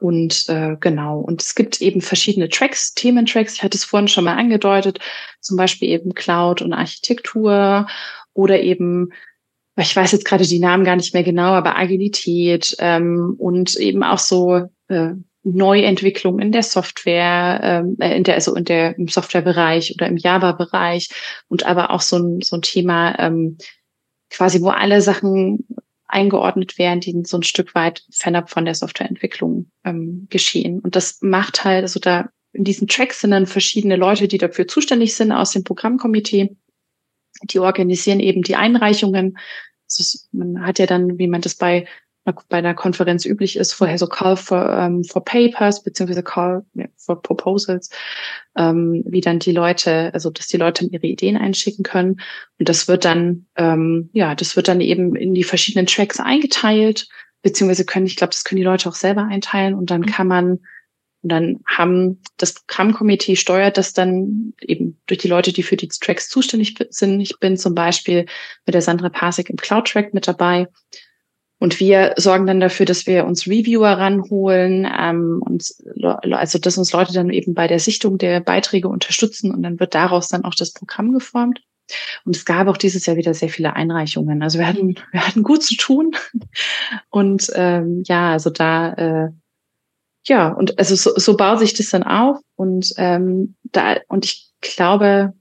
und 0.00 0.48
äh, 0.48 0.76
genau, 0.80 1.20
und 1.20 1.42
es 1.42 1.54
gibt 1.54 1.80
eben 1.80 2.00
verschiedene 2.00 2.48
Tracks, 2.48 2.94
Thementracks. 2.94 3.54
Ich 3.54 3.62
hatte 3.62 3.76
es 3.76 3.84
vorhin 3.84 4.08
schon 4.08 4.24
mal 4.24 4.36
angedeutet, 4.36 4.98
zum 5.40 5.56
Beispiel 5.56 5.88
eben 5.88 6.14
Cloud 6.14 6.62
und 6.62 6.72
Architektur 6.72 7.86
oder 8.34 8.60
eben, 8.60 9.12
ich 9.76 9.94
weiß 9.94 10.12
jetzt 10.12 10.24
gerade 10.24 10.46
die 10.46 10.58
Namen 10.58 10.84
gar 10.84 10.96
nicht 10.96 11.14
mehr 11.14 11.24
genau, 11.24 11.52
aber 11.52 11.76
Agilität 11.76 12.76
ähm, 12.78 13.34
und 13.38 13.76
eben 13.76 14.02
auch 14.02 14.18
so 14.18 14.68
äh, 14.88 15.12
Neuentwicklung 15.42 16.38
in 16.40 16.52
der 16.52 16.62
Software, 16.62 17.60
ähm, 17.62 17.96
äh, 18.00 18.16
in 18.16 18.24
der, 18.24 18.34
also 18.34 18.54
in 18.54 18.64
der 18.64 18.98
im 18.98 19.08
Softwarebereich 19.08 19.94
oder 19.94 20.06
im 20.06 20.16
Java-Bereich. 20.16 21.08
Und 21.48 21.64
aber 21.64 21.90
auch 21.90 22.00
so 22.00 22.16
ein, 22.18 22.40
so 22.42 22.56
ein 22.56 22.62
Thema, 22.62 23.18
ähm, 23.18 23.56
quasi, 24.30 24.60
wo 24.60 24.68
alle 24.68 25.00
Sachen 25.00 25.66
eingeordnet 26.08 26.78
werden, 26.78 27.00
die 27.00 27.22
so 27.24 27.38
ein 27.38 27.42
Stück 27.42 27.74
weit 27.74 28.04
fernab 28.10 28.50
von 28.50 28.64
der 28.64 28.74
Softwareentwicklung 28.74 29.70
ähm, 29.84 30.26
geschehen. 30.30 30.80
Und 30.80 30.96
das 30.96 31.18
macht 31.20 31.64
halt, 31.64 31.82
also 31.82 32.00
da 32.00 32.30
in 32.52 32.64
diesen 32.64 32.88
Tracks 32.88 33.20
sind 33.20 33.30
dann 33.30 33.46
verschiedene 33.46 33.96
Leute, 33.96 34.26
die 34.26 34.38
dafür 34.38 34.66
zuständig 34.66 35.14
sind 35.14 35.32
aus 35.32 35.52
dem 35.52 35.64
Programmkomitee. 35.64 36.56
Die 37.44 37.58
organisieren 37.58 38.20
eben 38.20 38.42
die 38.42 38.56
Einreichungen. 38.56 39.38
Also 39.86 40.18
man 40.32 40.66
hat 40.66 40.78
ja 40.78 40.86
dann, 40.86 41.18
wie 41.18 41.28
man 41.28 41.42
das 41.42 41.54
bei 41.54 41.86
bei 42.48 42.58
einer 42.58 42.74
Konferenz 42.74 43.24
üblich 43.24 43.56
ist, 43.56 43.72
vorher 43.72 43.98
so 43.98 44.06
Call 44.06 44.36
for, 44.36 44.70
ähm, 44.70 45.04
for 45.04 45.24
Papers 45.24 45.82
beziehungsweise 45.82 46.22
Call 46.22 46.64
for 46.96 47.20
Proposals, 47.22 47.90
ähm, 48.56 49.02
wie 49.06 49.20
dann 49.20 49.38
die 49.38 49.52
Leute, 49.52 50.12
also 50.14 50.30
dass 50.30 50.46
die 50.46 50.56
Leute 50.56 50.84
ihre 50.86 51.06
Ideen 51.06 51.36
einschicken 51.36 51.82
können. 51.82 52.20
Und 52.58 52.68
das 52.68 52.88
wird 52.88 53.04
dann, 53.04 53.46
ähm, 53.56 54.10
ja, 54.12 54.34
das 54.34 54.56
wird 54.56 54.68
dann 54.68 54.80
eben 54.80 55.16
in 55.16 55.34
die 55.34 55.44
verschiedenen 55.44 55.86
Tracks 55.86 56.20
eingeteilt, 56.20 57.08
beziehungsweise 57.42 57.84
können, 57.84 58.06
ich 58.06 58.16
glaube, 58.16 58.32
das 58.32 58.44
können 58.44 58.58
die 58.58 58.64
Leute 58.64 58.88
auch 58.88 58.94
selber 58.94 59.24
einteilen 59.24 59.74
und 59.74 59.90
dann 59.90 60.02
mhm. 60.02 60.06
kann 60.06 60.26
man 60.26 60.58
und 61.22 61.30
dann 61.30 61.60
haben 61.66 62.20
das 62.36 62.54
Programmkomitee 62.54 63.34
steuert 63.34 63.76
das 63.76 63.92
dann 63.92 64.54
eben 64.60 65.00
durch 65.06 65.18
die 65.18 65.28
Leute, 65.28 65.52
die 65.52 65.64
für 65.64 65.76
die 65.76 65.88
Tracks 65.88 66.28
zuständig 66.28 66.76
sind. 66.90 67.20
Ich 67.20 67.38
bin 67.40 67.56
zum 67.56 67.74
Beispiel 67.74 68.26
mit 68.66 68.74
der 68.74 68.82
Sandra 68.82 69.08
Pasek 69.08 69.50
im 69.50 69.56
Cloud-Track 69.56 70.14
mit 70.14 70.28
dabei. 70.28 70.68
Und 71.58 71.80
wir 71.80 72.14
sorgen 72.16 72.46
dann 72.46 72.60
dafür, 72.60 72.86
dass 72.86 73.06
wir 73.06 73.24
uns 73.24 73.46
Reviewer 73.46 73.90
ranholen 73.90 74.86
ähm, 74.86 75.42
und 75.44 75.74
also 76.30 76.58
dass 76.58 76.78
uns 76.78 76.92
Leute 76.92 77.12
dann 77.12 77.30
eben 77.30 77.54
bei 77.54 77.66
der 77.66 77.80
Sichtung 77.80 78.16
der 78.16 78.40
Beiträge 78.40 78.88
unterstützen 78.88 79.52
und 79.52 79.62
dann 79.62 79.80
wird 79.80 79.94
daraus 79.94 80.28
dann 80.28 80.44
auch 80.44 80.54
das 80.54 80.72
Programm 80.72 81.12
geformt. 81.12 81.60
Und 82.24 82.36
es 82.36 82.44
gab 82.44 82.68
auch 82.68 82.76
dieses 82.76 83.06
Jahr 83.06 83.16
wieder 83.16 83.34
sehr 83.34 83.48
viele 83.48 83.74
Einreichungen. 83.74 84.42
Also 84.42 84.58
wir 84.58 84.66
hatten, 84.66 84.96
wir 85.10 85.26
hatten 85.26 85.42
gut 85.42 85.62
zu 85.62 85.76
tun. 85.76 86.12
Und 87.10 87.50
ähm, 87.54 88.02
ja, 88.06 88.32
also 88.32 88.50
da 88.50 88.92
äh, 88.92 89.30
ja, 90.26 90.48
und 90.52 90.78
also 90.78 90.94
so, 90.94 91.18
so 91.18 91.36
baut 91.36 91.58
sich 91.58 91.74
das 91.74 91.90
dann 91.90 92.02
auf. 92.02 92.38
Und 92.54 92.92
ähm, 92.98 93.56
da, 93.64 93.96
und 94.08 94.26
ich 94.26 94.52
glaube, 94.60 95.32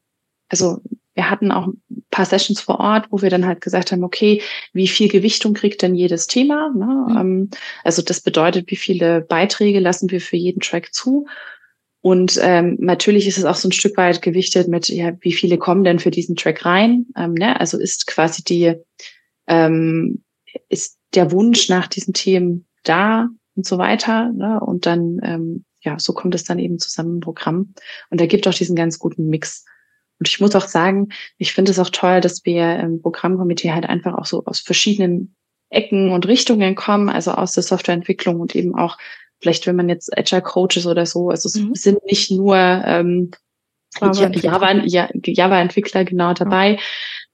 also 0.49 0.82
wir 1.18 1.32
hatten 1.32 1.51
auch 1.51 1.65
ein 1.65 1.82
paar 2.11 2.26
Sessions 2.26 2.61
vor 2.61 2.80
Ort, 2.80 3.07
wo 3.09 3.24
wir 3.24 3.32
dann 3.32 3.47
halt 3.47 3.59
gesagt 3.59 3.91
haben, 3.91 4.03
okay, 4.03 4.39
wie 4.72 4.88
viel 4.88 5.09
Gewichtung 5.09 5.55
kriegt 5.55 5.82
denn 5.82 5.95
jedes 5.95 6.28
Thema? 6.28 6.72
Ne? 6.76 7.24
Mhm. 7.24 7.49
also 7.84 8.03
das 8.03 8.22
bedeutet, 8.22 8.70
wie 8.70 8.76
viele 8.76 9.22
Beiträge 9.22 9.80
lassen 9.80 10.11
wir 10.11 10.22
für 10.22 10.38
jeden 10.38 10.59
Track 10.59 10.93
zu? 10.93 11.26
Und 12.01 12.39
ähm, 12.39 12.78
natürlich 12.80 13.28
ist 13.28 13.39
es 13.39 13.45
auch 13.45 13.55
so 13.55 13.68
ein 13.68 13.72
Stück 13.72 13.97
weit 13.97 14.22
gewichtet 14.22 14.68
mit, 14.68 14.89
ja, 14.89 15.11
wie 15.22 15.34
viele 15.34 15.57
kommen 15.57 15.84
denn 15.84 15.97
für 15.97 16.11
diesen 16.11 16.36
Track 16.36 16.63
rein? 16.63 17.07
Ähm, 17.18 17.34
ne? 17.34 17.59
Also 17.59 17.80
ist 17.80 18.05
quasi 18.05 18.43
die, 18.43 18.76
ähm, 19.47 20.24
ist 20.70 20.99
der 21.15 21.32
Wunsch 21.32 21.68
nach 21.68 21.88
diesen 21.88 22.13
Themen 22.13 22.68
da 22.84 23.28
und 23.55 23.65
so 23.65 23.80
weiter. 23.80 24.32
Ne? 24.34 24.59
Und 24.59 24.86
dann, 24.86 25.20
ähm, 25.24 25.65
ja, 25.82 25.97
so 25.97 26.13
kommt 26.13 26.36
es 26.36 26.43
dann 26.43 26.59
eben 26.59 26.78
zusammen 26.78 27.15
im 27.15 27.22
Programm. 27.22 27.74
Und 28.11 28.22
da 28.22 28.28
gibt 28.28 28.47
auch 28.47 28.53
diesen 28.53 28.76
ganz 28.76 28.99
guten 28.99 29.30
Mix 29.30 29.65
und 30.20 30.28
ich 30.28 30.39
muss 30.39 30.55
auch 30.55 30.68
sagen, 30.68 31.09
ich 31.38 31.53
finde 31.53 31.72
es 31.72 31.80
auch 31.80 31.89
toll, 31.89 32.22
dass 32.22 32.45
wir 32.45 32.80
im 32.80 33.01
Programmkomitee 33.01 33.72
halt 33.72 33.86
einfach 33.86 34.15
auch 34.15 34.26
so 34.26 34.43
aus 34.45 34.59
verschiedenen 34.59 35.36
Ecken 35.70 36.11
und 36.11 36.28
Richtungen 36.28 36.76
kommen, 36.76 37.09
also 37.09 37.32
aus 37.32 37.53
der 37.53 37.63
Softwareentwicklung 37.63 38.39
und 38.39 38.55
eben 38.55 38.76
auch 38.76 38.97
vielleicht, 39.39 39.68
wenn 39.68 39.76
man 39.76 39.89
jetzt 39.89 40.15
Agile 40.18 40.41
Coaches 40.41 40.88
oder 40.88 41.05
so, 41.05 41.30
also 41.30 41.47
es 41.47 41.55
mhm. 41.55 41.76
sind 41.76 42.03
nicht 42.05 42.32
nur 42.32 42.55
ähm, 42.55 43.32
Java-Entwickler 44.01 46.01
Java, 46.01 46.09
genau 46.09 46.34
dabei, 46.34 46.80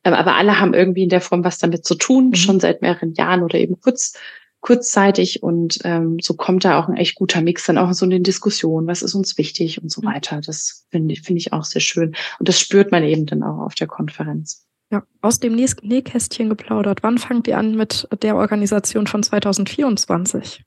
ja. 0.05 0.13
aber 0.13 0.35
alle 0.35 0.59
haben 0.59 0.73
irgendwie 0.73 1.03
in 1.03 1.09
der 1.09 1.21
Form 1.21 1.43
was 1.43 1.59
damit 1.59 1.85
zu 1.85 1.95
tun, 1.95 2.29
mhm. 2.29 2.35
schon 2.35 2.59
seit 2.59 2.81
mehreren 2.81 3.13
Jahren 3.13 3.43
oder 3.43 3.59
eben 3.59 3.79
kurz 3.79 4.17
kurzzeitig 4.63 5.43
und 5.43 5.79
ähm, 5.83 6.17
so 6.21 6.35
kommt 6.35 6.63
da 6.63 6.79
auch 6.79 6.87
ein 6.87 6.95
echt 6.95 7.15
guter 7.15 7.41
Mix 7.41 7.65
dann 7.65 7.77
auch 7.77 7.91
so 7.91 8.05
in 8.05 8.11
den 8.11 8.23
Diskussionen, 8.23 8.87
was 8.87 9.01
ist 9.01 9.13
uns 9.13 9.37
wichtig 9.37 9.83
und 9.83 9.91
so 9.91 10.01
mhm. 10.01 10.05
weiter. 10.07 10.39
Das 10.39 10.87
finde 10.89 11.13
ich, 11.13 11.21
finde 11.21 11.39
ich 11.39 11.51
auch 11.51 11.65
sehr 11.65 11.81
schön. 11.81 12.15
Und 12.39 12.47
das 12.47 12.59
spürt 12.59 12.89
man 12.89 13.03
eben 13.03 13.25
dann 13.25 13.43
auch 13.43 13.59
auf 13.59 13.75
der 13.75 13.87
Konferenz. 13.87 14.65
Ja, 14.89 15.03
aus 15.21 15.39
dem 15.39 15.55
Nähkästchen 15.55 16.47
geplaudert. 16.47 17.03
Wann 17.03 17.17
fangt 17.17 17.47
ihr 17.47 17.57
an 17.57 17.75
mit 17.75 18.07
der 18.21 18.37
Organisation 18.37 19.05
von 19.05 19.21
2024? 19.21 20.63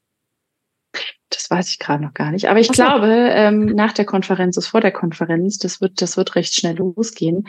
Das 1.31 1.51
weiß 1.51 1.71
ich 1.71 1.79
gerade 1.79 2.05
noch 2.05 2.13
gar 2.13 2.33
nicht. 2.33 2.51
Aber 2.51 2.61
ich 2.61 2.67
so. 2.67 2.75
glaube, 2.75 3.07
ähm, 3.09 3.65
nach 3.65 3.93
der 3.93 4.05
Konferenz 4.05 4.59
ist 4.59 4.67
vor 4.67 4.83
der 4.83 4.93
Konferenz. 4.93 5.57
Das 5.57 5.81
wird, 5.81 6.03
das 6.03 6.19
wird 6.19 6.35
recht 6.35 6.55
schnell 6.55 6.77
losgehen. 6.77 7.49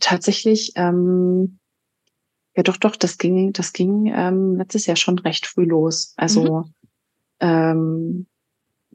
Tatsächlich, 0.00 0.72
ähm, 0.74 1.60
ja 2.56 2.62
doch, 2.62 2.76
doch, 2.76 2.96
das 2.96 3.18
ging, 3.18 3.52
das 3.52 3.72
ging 3.72 4.12
ähm, 4.14 4.56
letztes 4.56 4.86
Jahr 4.86 4.96
schon 4.96 5.18
recht 5.18 5.46
früh 5.46 5.64
los. 5.64 6.14
Also 6.16 6.60
mhm. 6.60 6.74
ähm, 7.40 8.26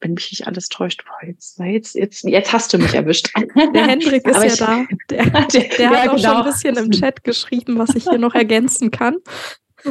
wenn 0.02 0.14
mich 0.14 0.32
nicht 0.32 0.48
alles 0.48 0.70
täuscht, 0.70 1.04
boah, 1.06 1.28
jetzt, 1.28 1.60
jetzt, 1.60 1.96
jetzt, 1.96 2.24
jetzt 2.24 2.54
hast 2.54 2.74
du 2.74 2.78
mich 2.78 2.94
erwischt. 2.94 3.30
Der 3.74 3.88
Hendrik 3.88 4.26
ist 4.28 4.36
ja 4.36 4.46
ich, 4.46 4.58
da. 4.58 4.86
Der, 5.10 5.26
der, 5.26 5.48
der 5.48 5.80
ja, 5.80 5.90
hat 5.90 6.10
auch 6.10 6.16
genau. 6.16 6.30
schon 6.30 6.38
ein 6.38 6.44
bisschen 6.46 6.78
im 6.78 6.92
Chat 6.92 7.24
geschrieben, 7.24 7.78
was 7.78 7.96
ich 7.96 8.04
hier 8.04 8.18
noch 8.18 8.36
ergänzen 8.36 8.92
kann. 8.92 9.18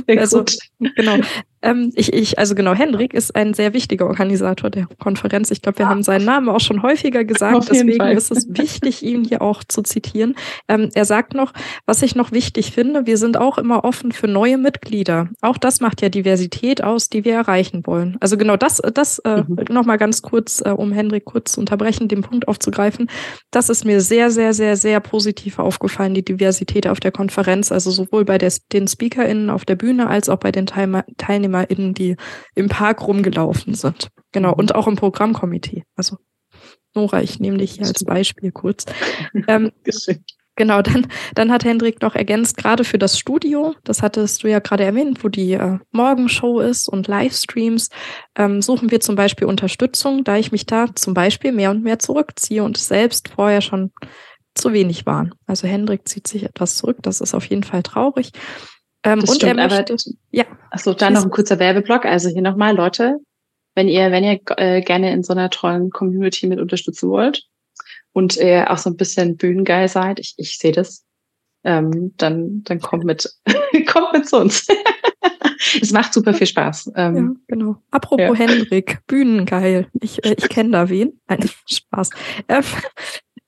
Sehr 0.07 0.21
also, 0.21 0.39
gut. 0.39 0.59
genau. 0.79 1.19
Ähm, 1.62 1.92
ich, 1.94 2.12
ich, 2.12 2.38
also 2.38 2.54
genau, 2.54 2.74
Hendrik 2.74 3.14
ist 3.14 3.34
ein 3.34 3.54
sehr 3.54 3.74
wichtiger 3.74 4.06
Organisator 4.06 4.70
der 4.70 4.86
Konferenz. 4.98 5.50
Ich 5.50 5.62
glaube, 5.62 5.78
wir 5.78 5.86
ja. 5.86 5.90
haben 5.90 6.02
seinen 6.02 6.24
Namen 6.24 6.48
auch 6.48 6.61
schon 6.61 6.82
häufiger 6.82 7.24
gesagt. 7.24 7.68
Deswegen 7.70 7.98
Fall. 7.98 8.16
ist 8.16 8.30
es 8.30 8.46
wichtig, 8.50 9.02
ihn 9.02 9.24
hier 9.24 9.42
auch 9.42 9.64
zu 9.64 9.82
zitieren. 9.82 10.34
Ähm, 10.68 10.90
er 10.94 11.04
sagt 11.04 11.34
noch, 11.34 11.52
was 11.86 12.02
ich 12.02 12.14
noch 12.14 12.32
wichtig 12.32 12.72
finde, 12.72 13.06
wir 13.06 13.16
sind 13.16 13.36
auch 13.36 13.59
immer 13.59 13.84
offen 13.84 14.12
für 14.12 14.28
neue 14.28 14.59
Mitglieder. 14.59 15.28
Auch 15.40 15.59
das 15.59 15.80
macht 15.80 16.00
ja 16.02 16.09
Diversität 16.09 16.82
aus, 16.82 17.09
die 17.09 17.24
wir 17.24 17.34
erreichen 17.34 17.86
wollen. 17.86 18.16
Also 18.20 18.36
genau 18.36 18.56
das, 18.56 18.80
das 18.94 19.18
äh, 19.20 19.42
mhm. 19.42 19.64
nochmal 19.70 19.98
ganz 19.98 20.22
kurz, 20.22 20.62
äh, 20.64 20.70
um 20.70 20.92
Hendrik 20.92 21.24
kurz 21.24 21.52
zu 21.52 21.61
unterbrechen, 21.61 22.09
den 22.09 22.22
Punkt 22.22 22.46
aufzugreifen. 22.46 23.11
Das 23.50 23.68
ist 23.68 23.84
mir 23.84 24.00
sehr, 24.00 24.30
sehr, 24.30 24.54
sehr, 24.54 24.76
sehr 24.76 25.00
positiv 25.00 25.59
aufgefallen, 25.59 26.14
die 26.14 26.24
Diversität 26.24 26.86
auf 26.86 27.00
der 27.00 27.12
Konferenz. 27.12 27.72
Also 27.72 27.90
sowohl 27.90 28.24
bei 28.24 28.38
der, 28.38 28.52
den 28.72 28.86
SpeakerInnen 28.86 29.50
auf 29.50 29.64
der 29.64 29.76
Bühne 29.76 30.09
als 30.09 30.28
auch 30.28 30.38
bei 30.38 30.52
den 30.52 30.66
Teilnehmern 30.66 31.47
TeilnehmerInnen, 31.49 31.94
die 31.94 32.16
im 32.55 32.68
Park 32.68 33.07
rumgelaufen 33.07 33.74
sind. 33.74 34.09
Genau, 34.32 34.55
und 34.55 34.74
auch 34.74 34.86
im 34.86 34.96
Programmkomitee. 34.96 35.84
Also 35.96 36.16
Nora, 36.94 37.22
ich 37.22 37.38
nehme 37.40 37.59
dich 37.59 37.72
hier 37.72 37.86
als 37.86 38.05
Beispiel 38.05 38.53
kurz. 38.53 38.86
Ähm, 39.46 39.72
genau, 40.57 40.82
dann, 40.82 41.07
dann 41.34 41.53
hat 41.53 41.64
Hendrik 41.64 42.03
noch 42.03 42.14
ergänzt, 42.14 42.57
gerade 42.57 42.84
für 42.84 42.99
das 42.99 43.18
Studio, 43.18 43.74
das 43.84 44.03
hattest 44.03 44.42
du 44.42 44.49
ja 44.49 44.59
gerade 44.59 44.84
erwähnt, 44.84 45.22
wo 45.22 45.28
die 45.28 45.53
äh, 45.53 45.78
Morgenshow 45.92 46.61
ist 46.61 46.88
und 46.88 47.07
Livestreams, 47.07 47.90
ähm, 48.36 48.62
suchen 48.62 48.90
wir 48.90 49.01
zum 49.01 49.16
Beispiel 49.16 49.46
Unterstützung, 49.46 50.24
da 50.24 50.36
ich 50.36 50.51
mich 50.51 50.66
da 50.66 50.94
zum 50.94 51.14
Beispiel 51.14 51.53
mehr 51.53 51.70
und 51.70 51.82
mehr 51.82 51.99
zurückziehe 51.99 52.64
und 52.64 52.76
selbst 52.76 53.28
vorher 53.28 53.61
schon 53.61 53.92
zu 54.55 54.72
wenig 54.72 55.07
waren. 55.07 55.34
Also 55.46 55.68
Hendrik 55.68 56.09
zieht 56.09 56.26
sich 56.26 56.42
etwas 56.42 56.76
zurück, 56.76 56.99
das 57.03 57.20
ist 57.20 57.34
auf 57.34 57.44
jeden 57.44 57.62
Fall 57.62 57.82
traurig. 57.82 58.32
Ähm, 59.05 59.20
und 59.20 59.28
stimmt, 59.28 59.59
er 59.59 59.68
möchte, 59.68 59.92
aber, 59.92 60.03
ja. 60.30 60.44
Achso, 60.70 60.92
dann 60.94 61.12
noch 61.12 61.24
ein 61.24 61.30
kurzer 61.30 61.59
Werbeblock. 61.59 62.05
Also 62.05 62.28
hier 62.28 62.42
nochmal, 62.42 62.76
Leute, 62.76 63.18
wenn 63.74 63.88
ihr, 63.88 64.11
wenn 64.11 64.24
ihr 64.24 64.40
äh, 64.57 64.80
gerne 64.82 65.12
in 65.12 65.22
so 65.22 65.32
einer 65.32 65.51
tollen 65.51 65.90
Community 65.90 66.46
mit 66.46 66.59
unterstützen 66.59 67.11
wollt 67.11 67.44
und 68.12 68.36
ihr 68.36 68.70
auch 68.70 68.78
so 68.78 68.90
ein 68.90 68.96
bisschen 68.96 69.36
bühnengeil 69.36 69.88
seid, 69.88 70.18
ich, 70.18 70.34
ich 70.36 70.59
sehe 70.59 70.72
das, 70.72 71.05
ähm, 71.64 72.14
dann, 72.16 72.62
dann 72.64 72.80
kommt 72.80 73.05
mit, 73.05 73.32
kommt 73.86 74.12
mit 74.12 74.28
zu 74.28 74.38
uns. 74.38 74.66
es 75.80 75.92
macht 75.92 76.12
super 76.12 76.34
viel 76.34 76.46
Spaß. 76.46 76.92
Ähm, 76.96 77.16
ja, 77.49 77.55
genau. 77.55 77.82
Apropos 77.90 78.20
ja. 78.20 78.34
Henrik, 78.34 79.01
Bühnengeil. 79.07 79.88
Ich, 80.01 80.24
äh, 80.24 80.34
ich 80.36 80.49
kenne 80.49 80.70
da 80.70 80.88
wen. 80.88 81.20
Nein, 81.28 81.49
Spaß. 81.66 82.11
Äh, 82.49 82.62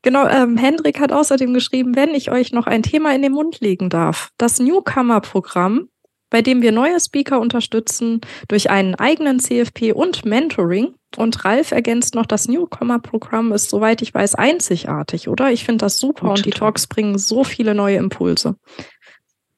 Genau, 0.02 0.26
ähm, 0.26 0.56
Hendrik 0.56 0.98
hat 0.98 1.12
außerdem 1.12 1.52
geschrieben, 1.52 1.94
wenn 1.94 2.14
ich 2.14 2.30
euch 2.30 2.52
noch 2.52 2.66
ein 2.66 2.82
Thema 2.82 3.14
in 3.14 3.22
den 3.22 3.32
Mund 3.32 3.60
legen 3.60 3.90
darf. 3.90 4.30
Das 4.38 4.58
Newcomer-Programm, 4.58 5.88
bei 6.30 6.40
dem 6.40 6.62
wir 6.62 6.72
neue 6.72 6.98
Speaker 6.98 7.40
unterstützen 7.40 8.20
durch 8.48 8.70
einen 8.70 8.94
eigenen 8.94 9.40
CFP 9.40 9.92
und 9.92 10.24
Mentoring. 10.24 10.94
Und 11.16 11.44
Ralf 11.44 11.72
ergänzt 11.72 12.14
noch, 12.14 12.24
das 12.24 12.48
Newcomer-Programm 12.48 13.52
ist, 13.52 13.68
soweit 13.68 14.00
ich 14.00 14.14
weiß, 14.14 14.36
einzigartig, 14.36 15.28
oder? 15.28 15.50
Ich 15.50 15.64
finde 15.64 15.84
das 15.84 15.98
super 15.98 16.24
und, 16.24 16.30
und 16.30 16.46
die 16.46 16.50
Talks 16.50 16.86
bringen 16.86 17.18
so 17.18 17.44
viele 17.44 17.74
neue 17.74 17.96
Impulse. 17.96 18.56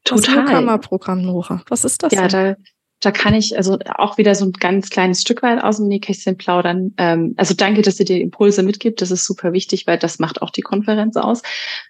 Total. 0.05 0.34
Das 0.34 0.34
Newcomer-Programm, 0.34 1.22
Nora. 1.22 1.62
Was 1.68 1.84
ist 1.84 2.03
das? 2.03 2.12
Ja, 2.12 2.26
denn? 2.26 2.57
da, 2.57 2.62
da 3.03 3.11
kann 3.11 3.34
ich 3.34 3.57
also 3.57 3.78
auch 3.96 4.16
wieder 4.16 4.34
so 4.36 4.44
ein 4.44 4.53
ganz 4.53 4.88
kleines 4.88 5.20
Stück 5.20 5.42
weit 5.42 5.62
aus 5.62 5.78
dem 5.78 5.88
Nähkästchen 5.88 6.38
plaudern. 6.38 6.94
Ähm, 6.98 7.34
also 7.36 7.53
danke, 7.53 7.82
dass 7.82 7.98
ihr 7.98 8.07
die 8.07 8.20
Impulse 8.20 8.62
mitgibt. 8.62 9.03
Das 9.03 9.11
ist 9.11 9.26
super 9.26 9.53
wichtig, 9.53 9.88
weil 9.88 9.98
das 9.98 10.20
macht 10.20 10.40
auch 10.40 10.50
die 10.50 10.61
Konferenz 10.62 11.16
aus. 11.16 11.42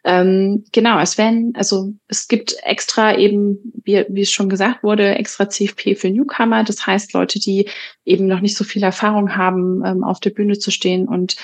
Ähm, 0.05 0.65
genau, 0.73 0.99
es 1.01 1.19
werden, 1.19 1.53
also 1.55 1.93
es 2.09 2.29
gibt 2.29 2.57
extra 2.63 3.17
eben, 3.17 3.59
wie, 3.85 4.07
wie 4.09 4.23
es 4.23 4.33
schon 4.33 4.49
gesagt 4.49 4.83
wurde, 4.83 5.15
extra 5.15 5.51
CFP 5.51 5.97
für 5.97 6.09
Newcomer. 6.09 6.65
Das 6.65 6.87
heißt 6.87 7.13
Leute, 7.13 7.39
die 7.39 7.69
eben 8.07 8.27
noch 8.27 8.41
nicht 8.41 8.57
so 8.57 8.65
viel 8.65 8.83
Erfahrung 8.83 9.37
haben, 9.37 9.83
ähm, 9.85 10.05
auf 10.05 10.19
der 10.19 10.31
Bühne 10.31 10.59
zu 10.59 10.71
stehen 10.71 11.07
und 11.07 11.37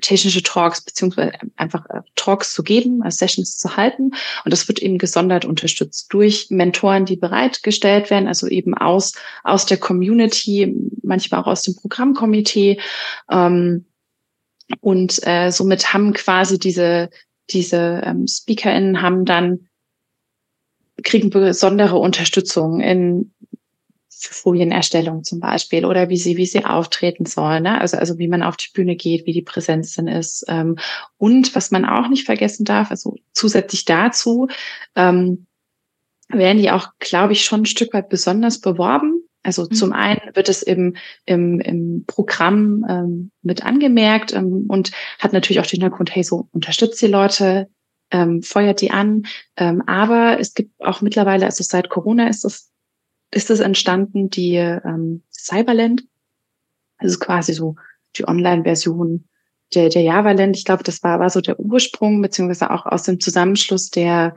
technische 0.00 0.42
Talks 0.42 0.82
beziehungsweise 0.82 1.32
einfach 1.56 1.84
äh, 1.90 2.00
Talks 2.14 2.54
zu 2.54 2.62
geben, 2.62 3.02
also 3.02 3.16
Sessions 3.16 3.58
zu 3.58 3.76
halten. 3.76 4.12
Und 4.44 4.52
das 4.52 4.66
wird 4.68 4.80
eben 4.80 4.98
gesondert 4.98 5.44
unterstützt 5.44 6.12
durch 6.12 6.46
Mentoren, 6.50 7.04
die 7.04 7.16
bereitgestellt 7.16 8.10
werden, 8.10 8.28
also 8.28 8.46
eben 8.48 8.74
aus, 8.74 9.12
aus 9.42 9.66
der 9.66 9.76
Community, 9.76 10.74
manchmal 11.02 11.40
auch 11.40 11.46
aus 11.46 11.62
dem 11.62 11.76
Programmkomitee. 11.76 12.80
Ähm, 13.30 13.86
und 14.80 15.20
äh, 15.26 15.50
somit 15.50 15.92
haben 15.92 16.14
quasi 16.14 16.58
diese, 16.58 17.10
diese 17.50 18.02
ähm, 18.04 18.26
SpeakerInnen 18.26 19.02
haben 19.02 19.24
dann 19.24 19.68
kriegen 21.02 21.30
besondere 21.30 21.96
Unterstützung 21.96 22.80
in 22.80 23.32
Folienerstellung 24.32 25.24
zum 25.24 25.40
Beispiel 25.40 25.84
oder 25.84 26.08
wie 26.08 26.16
sie, 26.16 26.36
wie 26.36 26.46
sie 26.46 26.64
auftreten 26.64 27.26
soll, 27.26 27.60
ne? 27.60 27.80
also, 27.80 27.96
also 27.96 28.18
wie 28.18 28.28
man 28.28 28.42
auf 28.42 28.56
die 28.56 28.70
Bühne 28.72 28.96
geht, 28.96 29.26
wie 29.26 29.32
die 29.32 29.42
Präsenz 29.42 29.94
dann 29.94 30.08
ist. 30.08 30.44
Ähm, 30.48 30.76
und 31.18 31.54
was 31.54 31.70
man 31.70 31.84
auch 31.84 32.08
nicht 32.08 32.24
vergessen 32.24 32.64
darf, 32.64 32.90
also 32.90 33.16
zusätzlich 33.32 33.84
dazu, 33.84 34.48
ähm, 34.96 35.46
werden 36.28 36.58
die 36.58 36.70
auch, 36.70 36.88
glaube 36.98 37.32
ich, 37.32 37.44
schon 37.44 37.62
ein 37.62 37.66
Stück 37.66 37.92
weit 37.92 38.08
besonders 38.08 38.60
beworben. 38.60 39.22
Also 39.42 39.64
mhm. 39.64 39.72
zum 39.72 39.92
einen 39.92 40.34
wird 40.34 40.48
es 40.48 40.62
im, 40.62 40.96
im, 41.26 41.60
im 41.60 42.04
Programm 42.06 42.84
ähm, 42.88 43.30
mit 43.42 43.64
angemerkt 43.64 44.32
ähm, 44.32 44.64
und 44.68 44.90
hat 45.18 45.32
natürlich 45.32 45.60
auch 45.60 45.66
den 45.66 45.80
Hintergrund, 45.80 46.14
hey, 46.14 46.24
so 46.24 46.48
unterstützt 46.52 47.00
die 47.02 47.08
Leute, 47.08 47.68
ähm, 48.10 48.42
feuert 48.42 48.80
die 48.80 48.90
an. 48.90 49.26
Ähm, 49.56 49.82
aber 49.86 50.38
es 50.40 50.54
gibt 50.54 50.72
auch 50.80 51.00
mittlerweile, 51.02 51.46
also 51.46 51.62
seit 51.62 51.90
Corona 51.90 52.28
ist 52.28 52.44
das 52.44 52.70
ist 53.34 53.50
es 53.50 53.60
entstanden, 53.60 54.30
die 54.30 54.56
ähm, 54.56 55.22
Cyberland. 55.30 56.04
Also 56.98 57.18
quasi 57.18 57.52
so 57.52 57.76
die 58.16 58.26
Online-Version 58.26 59.24
der, 59.74 59.88
der 59.88 60.02
Java-Land. 60.02 60.56
Ich 60.56 60.64
glaube, 60.64 60.84
das 60.84 61.02
war, 61.02 61.20
war 61.20 61.30
so 61.30 61.40
der 61.40 61.58
Ursprung, 61.58 62.22
beziehungsweise 62.22 62.70
auch 62.70 62.86
aus 62.86 63.04
dem 63.04 63.20
Zusammenschluss 63.20 63.90
der, 63.90 64.36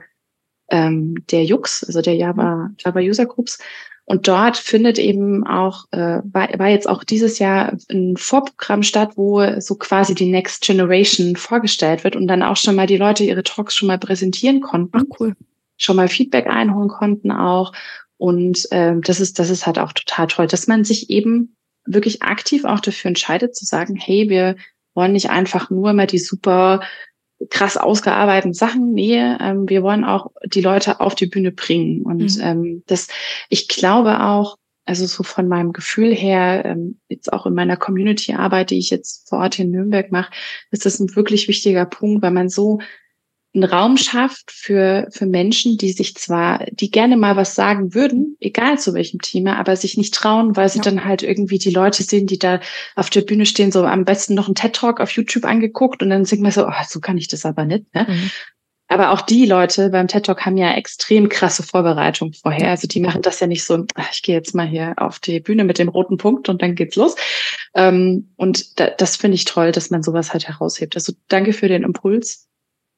ähm, 0.70 1.14
der 1.30 1.44
Jux, 1.44 1.84
also 1.84 2.02
der 2.02 2.16
Java, 2.16 2.70
Java 2.78 3.00
User 3.00 3.26
Groups. 3.26 3.58
Und 4.04 4.26
dort 4.26 4.56
findet 4.56 4.98
eben 4.98 5.46
auch, 5.46 5.84
äh, 5.90 6.20
war, 6.24 6.48
war 6.58 6.68
jetzt 6.68 6.88
auch 6.88 7.04
dieses 7.04 7.38
Jahr 7.38 7.76
ein 7.90 8.16
Vorprogramm 8.16 8.82
statt, 8.82 9.12
wo 9.16 9.60
so 9.60 9.74
quasi 9.74 10.14
die 10.14 10.30
Next 10.30 10.62
Generation 10.62 11.36
vorgestellt 11.36 12.04
wird 12.04 12.16
und 12.16 12.26
dann 12.26 12.42
auch 12.42 12.56
schon 12.56 12.74
mal 12.74 12.86
die 12.86 12.96
Leute 12.96 13.24
ihre 13.24 13.42
Talks 13.42 13.76
schon 13.76 13.88
mal 13.88 13.98
präsentieren 13.98 14.62
konnten. 14.62 14.96
Ach, 14.96 15.20
cool. 15.20 15.36
Schon 15.76 15.96
mal 15.96 16.08
Feedback 16.08 16.46
einholen 16.46 16.88
konnten 16.88 17.30
auch 17.30 17.72
und 18.18 18.66
ähm, 18.72 19.00
das 19.02 19.20
ist, 19.20 19.38
das 19.38 19.48
ist 19.48 19.66
halt 19.66 19.78
auch 19.78 19.92
total 19.92 20.26
toll, 20.26 20.46
dass 20.46 20.66
man 20.66 20.84
sich 20.84 21.08
eben 21.08 21.56
wirklich 21.86 22.22
aktiv 22.22 22.64
auch 22.64 22.80
dafür 22.80 23.08
entscheidet 23.08 23.56
zu 23.56 23.64
sagen, 23.64 23.96
hey, 23.96 24.28
wir 24.28 24.56
wollen 24.94 25.12
nicht 25.12 25.30
einfach 25.30 25.70
nur 25.70 25.92
mal 25.92 26.06
die 26.06 26.18
super 26.18 26.80
krass 27.50 27.76
ausgearbeiteten 27.76 28.52
Sachen. 28.52 28.92
Nee, 28.92 29.16
ähm, 29.16 29.68
wir 29.68 29.82
wollen 29.82 30.04
auch 30.04 30.32
die 30.44 30.60
Leute 30.60 31.00
auf 31.00 31.14
die 31.14 31.26
Bühne 31.26 31.52
bringen. 31.52 32.02
Und 32.02 32.36
mhm. 32.36 32.42
ähm, 32.42 32.82
das, 32.86 33.06
ich 33.48 33.68
glaube 33.68 34.20
auch, 34.20 34.56
also 34.84 35.06
so 35.06 35.22
von 35.22 35.46
meinem 35.46 35.72
Gefühl 35.72 36.12
her, 36.12 36.64
ähm, 36.64 36.98
jetzt 37.08 37.32
auch 37.32 37.46
in 37.46 37.54
meiner 37.54 37.76
Community-Arbeit, 37.76 38.70
die 38.70 38.78
ich 38.78 38.90
jetzt 38.90 39.28
vor 39.28 39.38
Ort 39.38 39.58
in 39.58 39.70
Nürnberg 39.70 40.10
mache, 40.10 40.32
ist 40.72 40.84
das 40.84 40.98
ein 40.98 41.14
wirklich 41.14 41.46
wichtiger 41.46 41.84
Punkt, 41.84 42.22
weil 42.22 42.32
man 42.32 42.48
so 42.48 42.80
einen 43.54 43.64
Raum 43.64 43.96
schafft 43.96 44.50
für, 44.50 45.08
für 45.10 45.26
Menschen, 45.26 45.78
die 45.78 45.92
sich 45.92 46.14
zwar, 46.14 46.64
die 46.70 46.90
gerne 46.90 47.16
mal 47.16 47.36
was 47.36 47.54
sagen 47.54 47.94
würden, 47.94 48.36
egal 48.40 48.78
zu 48.78 48.94
welchem 48.94 49.20
Thema, 49.20 49.58
aber 49.58 49.74
sich 49.76 49.96
nicht 49.96 50.14
trauen, 50.14 50.56
weil 50.56 50.68
sie 50.68 50.78
ja. 50.78 50.84
dann 50.84 51.04
halt 51.04 51.22
irgendwie 51.22 51.58
die 51.58 51.70
Leute 51.70 52.02
sehen, 52.02 52.26
die 52.26 52.38
da 52.38 52.60
auf 52.94 53.10
der 53.10 53.22
Bühne 53.22 53.46
stehen, 53.46 53.72
so 53.72 53.84
am 53.84 54.04
besten 54.04 54.34
noch 54.34 54.46
einen 54.46 54.54
TED-Talk 54.54 55.00
auf 55.00 55.10
YouTube 55.12 55.44
angeguckt 55.44 56.02
und 56.02 56.10
dann 56.10 56.24
singt 56.24 56.42
man 56.42 56.52
so, 56.52 56.66
oh, 56.66 56.72
so 56.86 57.00
kann 57.00 57.16
ich 57.16 57.28
das 57.28 57.46
aber 57.46 57.64
nicht. 57.64 57.92
Ne? 57.94 58.06
Mhm. 58.08 58.30
Aber 58.88 59.12
auch 59.12 59.20
die 59.20 59.44
Leute 59.44 59.90
beim 59.90 60.08
TED 60.08 60.24
Talk 60.24 60.46
haben 60.46 60.56
ja 60.56 60.72
extrem 60.72 61.28
krasse 61.28 61.62
Vorbereitung 61.62 62.32
vorher. 62.32 62.70
Also 62.70 62.88
die 62.88 63.00
machen 63.00 63.20
das 63.20 63.38
ja 63.38 63.46
nicht 63.46 63.64
so, 63.64 63.84
ich 64.10 64.22
gehe 64.22 64.34
jetzt 64.34 64.54
mal 64.54 64.66
hier 64.66 64.94
auf 64.96 65.18
die 65.18 65.40
Bühne 65.40 65.64
mit 65.64 65.78
dem 65.78 65.90
roten 65.90 66.16
Punkt 66.16 66.48
und 66.48 66.62
dann 66.62 66.74
geht's 66.74 66.96
los. 66.96 67.14
Ähm, 67.74 68.30
und 68.36 68.80
das 68.80 69.16
finde 69.16 69.34
ich 69.34 69.44
toll, 69.44 69.72
dass 69.72 69.90
man 69.90 70.02
sowas 70.02 70.32
halt 70.32 70.48
heraushebt. 70.48 70.96
Also 70.96 71.12
danke 71.28 71.52
für 71.52 71.68
den 71.68 71.82
Impuls. 71.82 72.47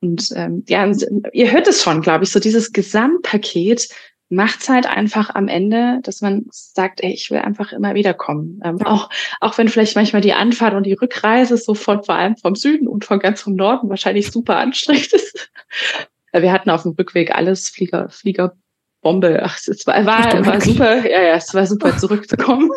Und 0.00 0.30
ähm, 0.34 0.64
ja, 0.68 0.90
ihr 1.32 1.52
hört 1.52 1.68
es 1.68 1.82
schon, 1.82 2.00
glaube 2.00 2.24
ich, 2.24 2.30
so 2.30 2.40
dieses 2.40 2.72
Gesamtpaket 2.72 3.88
macht's 4.30 4.68
halt 4.68 4.86
einfach 4.86 5.34
am 5.34 5.48
Ende, 5.48 5.98
dass 6.02 6.20
man 6.20 6.46
sagt, 6.50 7.02
ey, 7.02 7.12
ich 7.12 7.30
will 7.30 7.38
einfach 7.38 7.72
immer 7.72 7.94
wieder 7.94 8.14
kommen. 8.14 8.60
Ähm, 8.64 8.80
auch, 8.82 9.10
auch 9.40 9.58
wenn 9.58 9.68
vielleicht 9.68 9.96
manchmal 9.96 10.22
die 10.22 10.32
Anfahrt 10.32 10.74
und 10.74 10.84
die 10.84 10.92
Rückreise 10.92 11.56
so 11.56 11.74
von 11.74 12.04
vor 12.04 12.14
allem 12.14 12.36
vom 12.36 12.54
Süden 12.54 12.86
und 12.86 13.04
von 13.04 13.18
ganz 13.18 13.42
vom 13.42 13.56
Norden 13.56 13.90
wahrscheinlich 13.90 14.30
super 14.30 14.56
anstrengend 14.56 15.12
ist. 15.12 15.50
Wir 16.32 16.52
hatten 16.52 16.70
auf 16.70 16.82
dem 16.82 16.92
Rückweg 16.92 17.34
alles 17.34 17.68
Flieger, 17.68 18.08
Fliegerbombe. 18.08 19.40
Ach, 19.42 19.58
es 19.58 19.84
war, 19.84 20.06
war, 20.06 20.46
war 20.46 20.60
super, 20.60 21.04
ja, 21.04 21.22
ja, 21.22 21.34
es 21.34 21.52
war 21.52 21.66
super 21.66 21.96
zurückzukommen. 21.98 22.70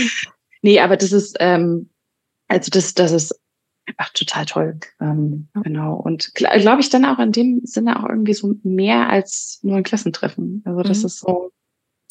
nee, 0.62 0.80
aber 0.80 0.96
das 0.96 1.12
ist, 1.12 1.36
ähm, 1.38 1.88
also 2.48 2.70
das, 2.72 2.94
das 2.94 3.12
ist 3.12 3.40
Ach, 3.96 4.10
total 4.10 4.46
toll. 4.46 4.80
Ähm, 5.00 5.48
ja. 5.54 5.62
Genau. 5.62 5.96
Und 5.96 6.34
glaube 6.34 6.80
ich 6.80 6.90
dann 6.90 7.04
auch 7.04 7.18
in 7.18 7.32
dem 7.32 7.60
Sinne 7.64 7.98
auch 7.98 8.08
irgendwie 8.08 8.34
so 8.34 8.54
mehr 8.62 9.08
als 9.08 9.60
nur 9.62 9.76
ein 9.76 9.82
Klassentreffen. 9.82 10.62
Also 10.64 10.82
das 10.82 11.00
mhm. 11.00 11.06
ist 11.06 11.18
so. 11.20 11.52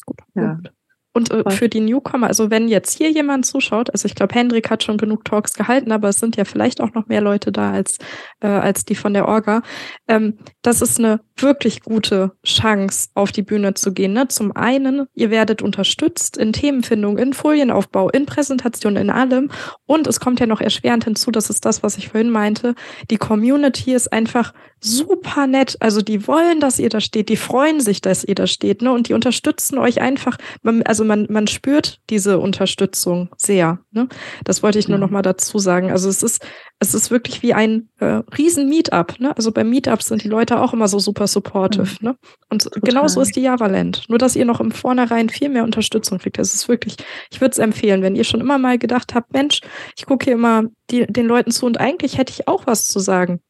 Gut, 0.06 0.18
ja. 0.34 0.54
Gut. 0.54 0.72
Und 1.14 1.30
äh, 1.30 1.48
für 1.50 1.68
die 1.68 1.80
Newcomer, 1.80 2.26
also 2.26 2.50
wenn 2.50 2.66
jetzt 2.66 2.98
hier 2.98 3.10
jemand 3.10 3.46
zuschaut, 3.46 3.88
also 3.90 4.06
ich 4.06 4.16
glaube, 4.16 4.34
Hendrik 4.34 4.68
hat 4.68 4.82
schon 4.82 4.98
genug 4.98 5.24
Talks 5.24 5.54
gehalten, 5.54 5.92
aber 5.92 6.08
es 6.08 6.18
sind 6.18 6.36
ja 6.36 6.44
vielleicht 6.44 6.80
auch 6.80 6.92
noch 6.92 7.06
mehr 7.06 7.20
Leute 7.20 7.52
da 7.52 7.70
als, 7.70 7.98
äh, 8.40 8.48
als 8.48 8.84
die 8.84 8.96
von 8.96 9.14
der 9.14 9.28
Orga. 9.28 9.62
Ähm, 10.08 10.38
das 10.62 10.82
ist 10.82 10.98
eine 10.98 11.20
wirklich 11.36 11.82
gute 11.82 12.32
Chance, 12.44 13.10
auf 13.14 13.30
die 13.30 13.42
Bühne 13.42 13.74
zu 13.74 13.92
gehen. 13.92 14.12
Ne? 14.12 14.26
Zum 14.26 14.56
einen, 14.56 15.06
ihr 15.14 15.30
werdet 15.30 15.62
unterstützt 15.62 16.36
in 16.36 16.52
Themenfindung, 16.52 17.16
in 17.18 17.32
Folienaufbau, 17.32 18.10
in 18.10 18.26
Präsentation, 18.26 18.96
in 18.96 19.10
allem. 19.10 19.52
Und 19.86 20.08
es 20.08 20.18
kommt 20.18 20.40
ja 20.40 20.46
noch 20.46 20.60
erschwerend 20.60 21.04
hinzu, 21.04 21.30
das 21.30 21.48
ist 21.48 21.64
das, 21.64 21.84
was 21.84 21.96
ich 21.96 22.08
vorhin 22.08 22.30
meinte. 22.30 22.74
Die 23.10 23.18
Community 23.18 23.94
ist 23.94 24.12
einfach 24.12 24.52
super 24.84 25.46
nett. 25.46 25.76
Also 25.80 26.02
die 26.02 26.26
wollen, 26.26 26.60
dass 26.60 26.78
ihr 26.78 26.90
da 26.90 27.00
steht, 27.00 27.30
die 27.30 27.36
freuen 27.36 27.80
sich, 27.80 28.02
dass 28.02 28.22
ihr 28.22 28.34
da 28.34 28.46
steht, 28.46 28.82
ne? 28.82 28.92
Und 28.92 29.08
die 29.08 29.14
unterstützen 29.14 29.78
euch 29.78 30.00
einfach. 30.00 30.36
Also 30.84 31.04
man, 31.04 31.26
man 31.30 31.46
spürt 31.46 32.00
diese 32.10 32.38
Unterstützung 32.38 33.30
sehr. 33.36 33.78
Ne? 33.92 34.08
Das 34.44 34.62
wollte 34.62 34.78
ich 34.78 34.88
nur 34.88 34.98
noch 34.98 35.10
mal 35.10 35.22
dazu 35.22 35.58
sagen. 35.58 35.90
Also 35.90 36.08
es 36.08 36.22
ist, 36.22 36.46
es 36.80 36.94
ist 36.94 37.10
wirklich 37.10 37.42
wie 37.42 37.54
ein 37.54 37.88
äh, 37.98 38.22
riesen 38.36 38.68
Meetup. 38.68 39.18
Ne? 39.20 39.34
Also 39.36 39.52
beim 39.52 39.70
Meetup 39.70 40.02
sind 40.02 40.22
die 40.22 40.28
Leute 40.28 40.60
auch 40.60 40.74
immer 40.74 40.88
so 40.88 40.98
super 40.98 41.26
supportive. 41.26 41.96
Mhm. 42.00 42.08
Ne? 42.08 42.16
Und 42.50 42.64
Total. 42.64 42.80
genauso 42.82 43.20
ist 43.22 43.36
die 43.36 43.42
Java-Land. 43.42 44.04
Nur, 44.08 44.18
dass 44.18 44.36
ihr 44.36 44.44
noch 44.44 44.60
im 44.60 44.70
Vornherein 44.70 45.30
viel 45.30 45.48
mehr 45.48 45.64
Unterstützung 45.64 46.18
kriegt. 46.18 46.38
Das 46.38 46.54
ist 46.54 46.68
wirklich, 46.68 46.96
ich 47.30 47.40
würde 47.40 47.52
es 47.52 47.58
empfehlen, 47.58 48.02
wenn 48.02 48.16
ihr 48.16 48.24
schon 48.24 48.40
immer 48.40 48.58
mal 48.58 48.78
gedacht 48.78 49.14
habt, 49.14 49.32
Mensch, 49.32 49.60
ich 49.96 50.04
gucke 50.04 50.24
hier 50.24 50.34
immer 50.34 50.64
die, 50.90 51.06
den 51.06 51.26
Leuten 51.26 51.50
zu 51.50 51.64
und 51.64 51.80
eigentlich 51.80 52.18
hätte 52.18 52.32
ich 52.32 52.48
auch 52.48 52.66
was 52.66 52.84
zu 52.84 52.98
sagen. 52.98 53.40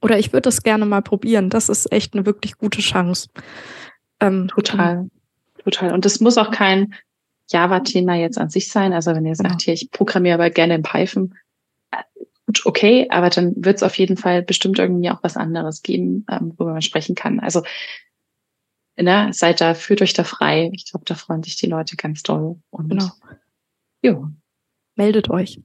Oder 0.00 0.18
ich 0.18 0.32
würde 0.32 0.42
das 0.42 0.62
gerne 0.62 0.86
mal 0.86 1.02
probieren. 1.02 1.50
Das 1.50 1.68
ist 1.68 1.90
echt 1.92 2.14
eine 2.14 2.26
wirklich 2.26 2.56
gute 2.58 2.80
Chance. 2.80 3.28
Ähm, 4.20 4.48
Total. 4.48 5.08
Total. 5.64 5.92
Und 5.92 6.06
es 6.06 6.20
muss 6.20 6.38
auch 6.38 6.50
kein 6.50 6.94
Java-Thema 7.50 8.14
jetzt 8.14 8.38
an 8.38 8.50
sich 8.50 8.70
sein. 8.70 8.92
Also 8.92 9.14
wenn 9.14 9.26
ihr 9.26 9.34
sagt, 9.34 9.62
ja. 9.62 9.64
hier, 9.66 9.74
ich 9.74 9.90
programmiere 9.90 10.34
aber 10.34 10.50
gerne 10.50 10.76
in 10.76 10.82
Python, 10.82 11.34
äh, 11.90 12.02
gut, 12.46 12.64
okay, 12.64 13.08
aber 13.10 13.30
dann 13.30 13.54
wird 13.56 13.76
es 13.76 13.82
auf 13.82 13.96
jeden 13.96 14.16
Fall 14.16 14.42
bestimmt 14.42 14.78
irgendwie 14.78 15.10
auch 15.10 15.22
was 15.22 15.36
anderes 15.36 15.82
geben, 15.82 16.24
ähm, 16.30 16.54
worüber 16.56 16.74
man 16.74 16.82
sprechen 16.82 17.14
kann. 17.14 17.40
Also 17.40 17.62
ne, 18.96 19.30
seid 19.32 19.60
da, 19.60 19.74
führt 19.74 20.02
euch 20.02 20.12
da 20.12 20.24
frei. 20.24 20.70
Ich 20.74 20.90
glaube, 20.90 21.04
da 21.06 21.14
freuen 21.14 21.42
sich 21.42 21.56
die 21.56 21.66
Leute 21.66 21.96
ganz 21.96 22.22
doll. 22.22 22.56
Und 22.70 22.90
genau. 22.90 23.10
jo. 24.02 24.28
Meldet 24.96 25.30
euch. 25.30 25.60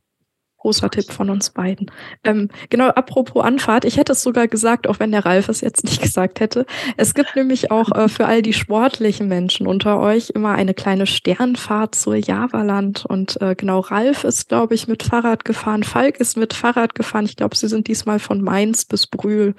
Großer 0.64 0.89
Tipp 0.89 1.11
von 1.11 1.30
uns 1.30 1.49
beiden. 1.49 1.91
Ähm, 2.24 2.47
genau, 2.70 2.88
apropos 2.88 3.43
Anfahrt, 3.43 3.84
ich 3.84 3.97
hätte 3.97 4.14
es 4.14 4.24
sogar 4.24 4.47
gesagt, 4.47 4.88
auch 4.88 4.97
wenn 5.01 5.11
der 5.11 5.26
Ralf 5.26 5.49
es 5.49 5.59
jetzt 5.59 5.84
nicht 5.84 6.01
gesagt 6.01 6.39
hätte. 6.39 6.66
Es 6.95 7.14
gibt 7.14 7.36
nämlich 7.36 7.70
auch 7.70 7.91
äh, 7.91 8.07
für 8.07 8.28
all 8.28 8.41
die 8.41 8.53
sportlichen 8.53 9.28
Menschen 9.28 9.68
unter 9.68 9.99
euch 9.99 10.30
immer 10.30 10.53
eine 10.53 10.74
kleine 10.74 11.05
Sternfahrt 11.05 11.95
zur 11.95 12.16
Javaland. 12.16 13.05
Und 13.05 13.41
äh, 13.41 13.55
genau, 13.55 13.82
Ralf 13.82 14.24
ist, 14.24 14.47
glaube 14.47 14.74
ich, 14.74 14.88
mit 14.88 15.03
Fahrrad 15.03 15.43
gefahren. 15.43 15.84
Falk 15.84 16.22
ist 16.22 16.38
mit 16.38 16.53
Fahrrad 16.53 16.95
gefahren. 16.95 17.26
Ich 17.26 17.36
glaube, 17.36 17.57
sie 17.57 17.68
sind 17.68 17.89
diesmal 17.89 18.20
von 18.20 18.41
Mainz 18.41 18.86
bis 18.86 19.05
Brühl 19.05 19.55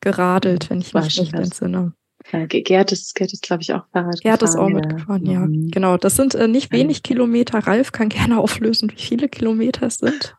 geradelt, 0.00 0.70
wenn 0.70 0.80
ich 0.80 0.94
mich 0.94 1.18
nicht 1.18 1.34
entsinne. 1.34 1.94
Ja, 2.32 2.46
Gerd 2.46 2.92
ist, 2.92 3.14
Gerd 3.14 3.32
ist 3.32 3.42
glaube 3.42 3.62
ich, 3.62 3.72
auch 3.72 3.84
Fahrrad 3.92 4.20
Gerd 4.20 4.40
gefahren. 4.40 4.48
Ist 4.48 4.56
auch 4.56 4.68
mitgefahren, 4.68 5.26
ja. 5.26 5.40
Mhm. 5.40 5.70
Genau, 5.70 5.96
das 5.96 6.16
sind 6.16 6.34
äh, 6.34 6.48
nicht 6.48 6.72
wenig 6.72 7.02
Kilometer. 7.02 7.58
Ralf 7.58 7.92
kann 7.92 8.08
gerne 8.10 8.38
auflösen, 8.38 8.90
wie 8.90 9.00
viele 9.00 9.28
Kilometer 9.28 9.86
es 9.86 9.98
sind. 9.98 10.34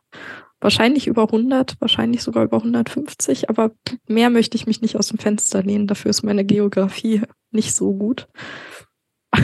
Wahrscheinlich 0.61 1.05
über 1.05 1.23
100, 1.23 1.79
wahrscheinlich 1.79 2.23
sogar 2.23 2.43
über 2.43 2.57
150, 2.57 3.49
aber 3.49 3.71
mehr 4.07 4.29
möchte 4.29 4.55
ich 4.55 4.65
mich 4.65 4.81
nicht 4.81 4.95
aus 4.95 5.09
dem 5.09 5.19
Fenster 5.19 5.61
lehnen. 5.61 5.85
Dafür 5.85 6.09
ist 6.09 6.23
meine 6.23 6.43
Geografie 6.43 7.21
nicht 7.51 7.75
so 7.75 7.93
gut. 7.93 8.27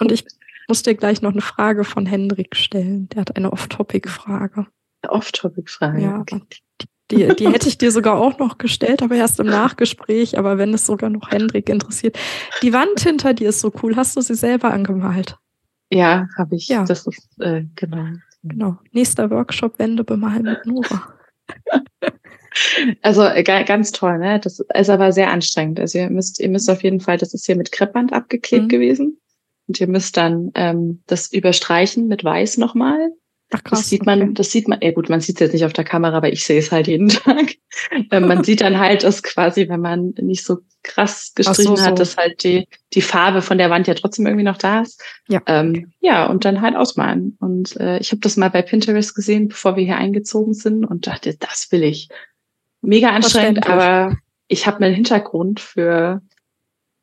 Und 0.00 0.12
ich 0.12 0.24
muss 0.66 0.82
dir 0.82 0.94
gleich 0.94 1.22
noch 1.22 1.32
eine 1.32 1.40
Frage 1.40 1.84
von 1.84 2.06
Hendrik 2.06 2.56
stellen. 2.56 3.08
Der 3.10 3.20
hat 3.20 3.36
eine 3.36 3.52
Off-Topic-Frage. 3.52 4.66
Off-Topic-Frage. 5.06 6.02
Ja, 6.02 6.20
okay. 6.20 6.40
Die, 6.80 6.86
die 7.16 7.48
hätte 7.48 7.68
ich 7.68 7.78
dir 7.78 7.90
sogar 7.90 8.18
auch 8.18 8.38
noch 8.38 8.58
gestellt, 8.58 9.02
aber 9.02 9.14
erst 9.14 9.40
im 9.40 9.46
Nachgespräch. 9.46 10.38
Aber 10.38 10.58
wenn 10.58 10.74
es 10.74 10.86
sogar 10.86 11.10
noch 11.10 11.30
Hendrik 11.30 11.68
interessiert. 11.68 12.18
Die 12.62 12.72
Wand 12.72 13.00
hinter 13.00 13.34
dir 13.34 13.50
ist 13.50 13.60
so 13.60 13.72
cool. 13.82 13.96
Hast 13.96 14.16
du 14.16 14.20
sie 14.20 14.34
selber 14.34 14.72
angemalt? 14.72 15.38
Ja, 15.90 16.28
habe 16.36 16.56
ich. 16.56 16.68
Ja. 16.68 16.84
Das 16.84 17.06
ist, 17.06 17.28
äh, 17.40 17.64
genau. 17.76 18.06
Genau. 18.42 18.78
Nächster 18.92 19.30
Workshop 19.30 19.78
Wände 19.78 20.04
bemalen 20.04 20.42
mit 20.42 20.66
Nora. 20.66 21.14
Also 23.00 23.24
äh, 23.24 23.42
ganz 23.42 23.92
toll, 23.92 24.18
ne? 24.18 24.38
Das 24.38 24.60
ist 24.60 24.90
aber 24.90 25.12
sehr 25.12 25.30
anstrengend. 25.30 25.80
Also 25.80 25.98
ihr 25.98 26.10
müsst, 26.10 26.38
ihr 26.38 26.50
müsst 26.50 26.68
auf 26.68 26.82
jeden 26.82 27.00
Fall, 27.00 27.16
das 27.16 27.32
ist 27.32 27.46
hier 27.46 27.56
mit 27.56 27.72
Kreppband 27.72 28.12
abgeklebt 28.12 28.64
mhm. 28.64 28.68
gewesen. 28.68 29.20
Und 29.68 29.80
ihr 29.80 29.86
müsst 29.86 30.16
dann 30.16 30.50
ähm, 30.54 31.02
das 31.06 31.32
überstreichen 31.32 32.08
mit 32.08 32.24
Weiß 32.24 32.58
nochmal. 32.58 33.12
Ach, 33.54 33.62
krass, 33.62 33.80
das 33.80 33.88
sieht 33.90 34.06
man, 34.06 34.22
okay. 34.22 34.32
das 34.34 34.50
sieht 34.50 34.66
man, 34.66 34.80
ja 34.80 34.92
gut, 34.92 35.10
man 35.10 35.20
sieht 35.20 35.36
es 35.36 35.40
jetzt 35.40 35.52
nicht 35.52 35.64
auf 35.64 35.74
der 35.74 35.84
Kamera, 35.84 36.16
aber 36.16 36.32
ich 36.32 36.44
sehe 36.44 36.58
es 36.58 36.72
halt 36.72 36.86
jeden 36.86 37.08
Tag. 37.10 37.54
ähm, 38.10 38.26
man 38.26 38.44
sieht 38.44 38.62
dann 38.62 38.78
halt, 38.78 39.04
dass 39.04 39.22
quasi, 39.22 39.68
wenn 39.68 39.80
man 39.80 40.14
nicht 40.20 40.44
so 40.44 40.58
krass 40.82 41.32
gestrichen 41.34 41.76
so, 41.76 41.82
hat, 41.82 41.98
dass 41.98 42.16
halt 42.16 42.42
die, 42.44 42.66
die 42.94 43.02
Farbe 43.02 43.42
von 43.42 43.58
der 43.58 43.70
Wand 43.70 43.86
ja 43.86 43.94
trotzdem 43.94 44.26
irgendwie 44.26 44.44
noch 44.44 44.56
da 44.56 44.80
ist. 44.80 45.02
Ja. 45.28 45.42
Ähm, 45.46 45.92
ja, 46.00 46.26
und 46.26 46.44
dann 46.44 46.62
halt 46.62 46.76
ausmalen. 46.76 47.36
Und 47.40 47.76
äh, 47.76 47.98
ich 47.98 48.10
habe 48.10 48.20
das 48.20 48.36
mal 48.36 48.50
bei 48.50 48.62
Pinterest 48.62 49.14
gesehen, 49.14 49.48
bevor 49.48 49.76
wir 49.76 49.84
hier 49.84 49.96
eingezogen 49.96 50.54
sind 50.54 50.84
und 50.84 51.06
dachte, 51.06 51.36
das 51.36 51.70
will 51.70 51.82
ich. 51.84 52.08
Mega 52.80 53.10
anstrengend, 53.10 53.68
aber 53.68 54.16
ich 54.48 54.66
habe 54.66 54.84
einen 54.84 54.94
Hintergrund 54.94 55.60
für 55.60 56.20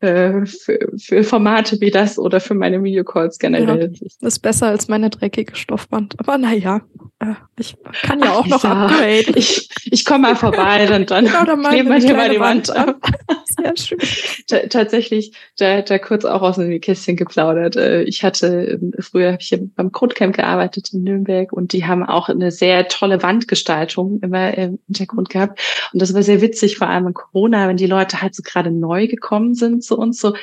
äh, 0.02 0.45
für, 0.45 0.80
für 0.97 1.24
Formate 1.24 1.82
wie 1.82 1.91
das 1.91 2.18
oder 2.18 2.39
für 2.39 2.54
meine 2.54 2.82
Videocalls 2.82 3.38
generell. 3.38 3.82
Ja, 3.82 3.88
das 3.88 4.18
ist 4.22 4.39
besser 4.39 4.68
als 4.68 4.88
meine 4.88 5.10
dreckige 5.10 5.56
Stoffwand. 5.56 6.16
Aber 6.20 6.38
naja, 6.38 6.82
äh, 7.20 7.34
ich 7.58 7.76
kann 8.04 8.20
ja 8.22 8.32
auch 8.32 8.47
noch 8.47 8.64
ja, 8.64 8.86
upgraden. 8.86 9.34
Ich, 9.36 9.70
ich 9.86 10.06
komme 10.06 10.30
mal 10.30 10.36
vorbei, 10.38 10.86
dann, 10.86 11.06
dann 11.06 11.26
genau, 11.26 11.43
dann 11.43 11.64
kleben 11.64 11.89
wir 11.89 11.97
hier 11.97 12.16
mal 12.16 12.30
die 12.30 12.39
Wand 12.39 12.74
ab. 12.74 12.95
Sehr 13.45 13.76
schön. 13.76 14.70
tatsächlich, 14.70 15.34
da, 15.58 15.82
da 15.82 15.97
kurz 15.97 16.24
auch 16.24 16.41
aus 16.43 16.56
dem 16.56 16.80
Kästchen 16.80 17.18
geplaudert. 17.18 17.76
Äh, 17.76 18.04
ich 18.04 18.24
hatte, 18.24 18.80
ähm, 18.82 18.93
früher 19.00 19.34
habe 19.34 19.41
ich 19.41 19.50
hier 19.50 19.60
beim 19.76 19.91
Grundcamp 19.91 20.36
gearbeitet 20.36 20.93
in 20.93 21.04
Nürnberg 21.04 21.52
und 21.52 21.74
die 21.74 21.86
haben 21.86 22.04
auch 22.04 22.30
eine 22.30 22.52
sehr 22.52 22.88
tolle 22.88 23.22
Wandgestaltung 23.22 24.20
immer 24.22 24.58
im 24.58 24.80
Hintergrund 24.86 25.30
gehabt. 25.30 25.60
Und 25.91 26.02
das 26.02 26.14
war 26.14 26.24
sehr 26.24 26.41
witzig, 26.41 26.78
vor 26.78 26.88
allem 26.88 27.08
in 27.08 27.14
Corona, 27.14 27.68
wenn 27.68 27.78
die 27.78 27.88
Leute 27.88 28.22
halt 28.22 28.34
so 28.34 28.43
gerade 28.43 28.72
neu 28.72 29.08
gekommen 29.08 29.56
sind 29.56 29.84
zu 29.90 29.98
uns, 29.98 30.20
so, 30.20 30.36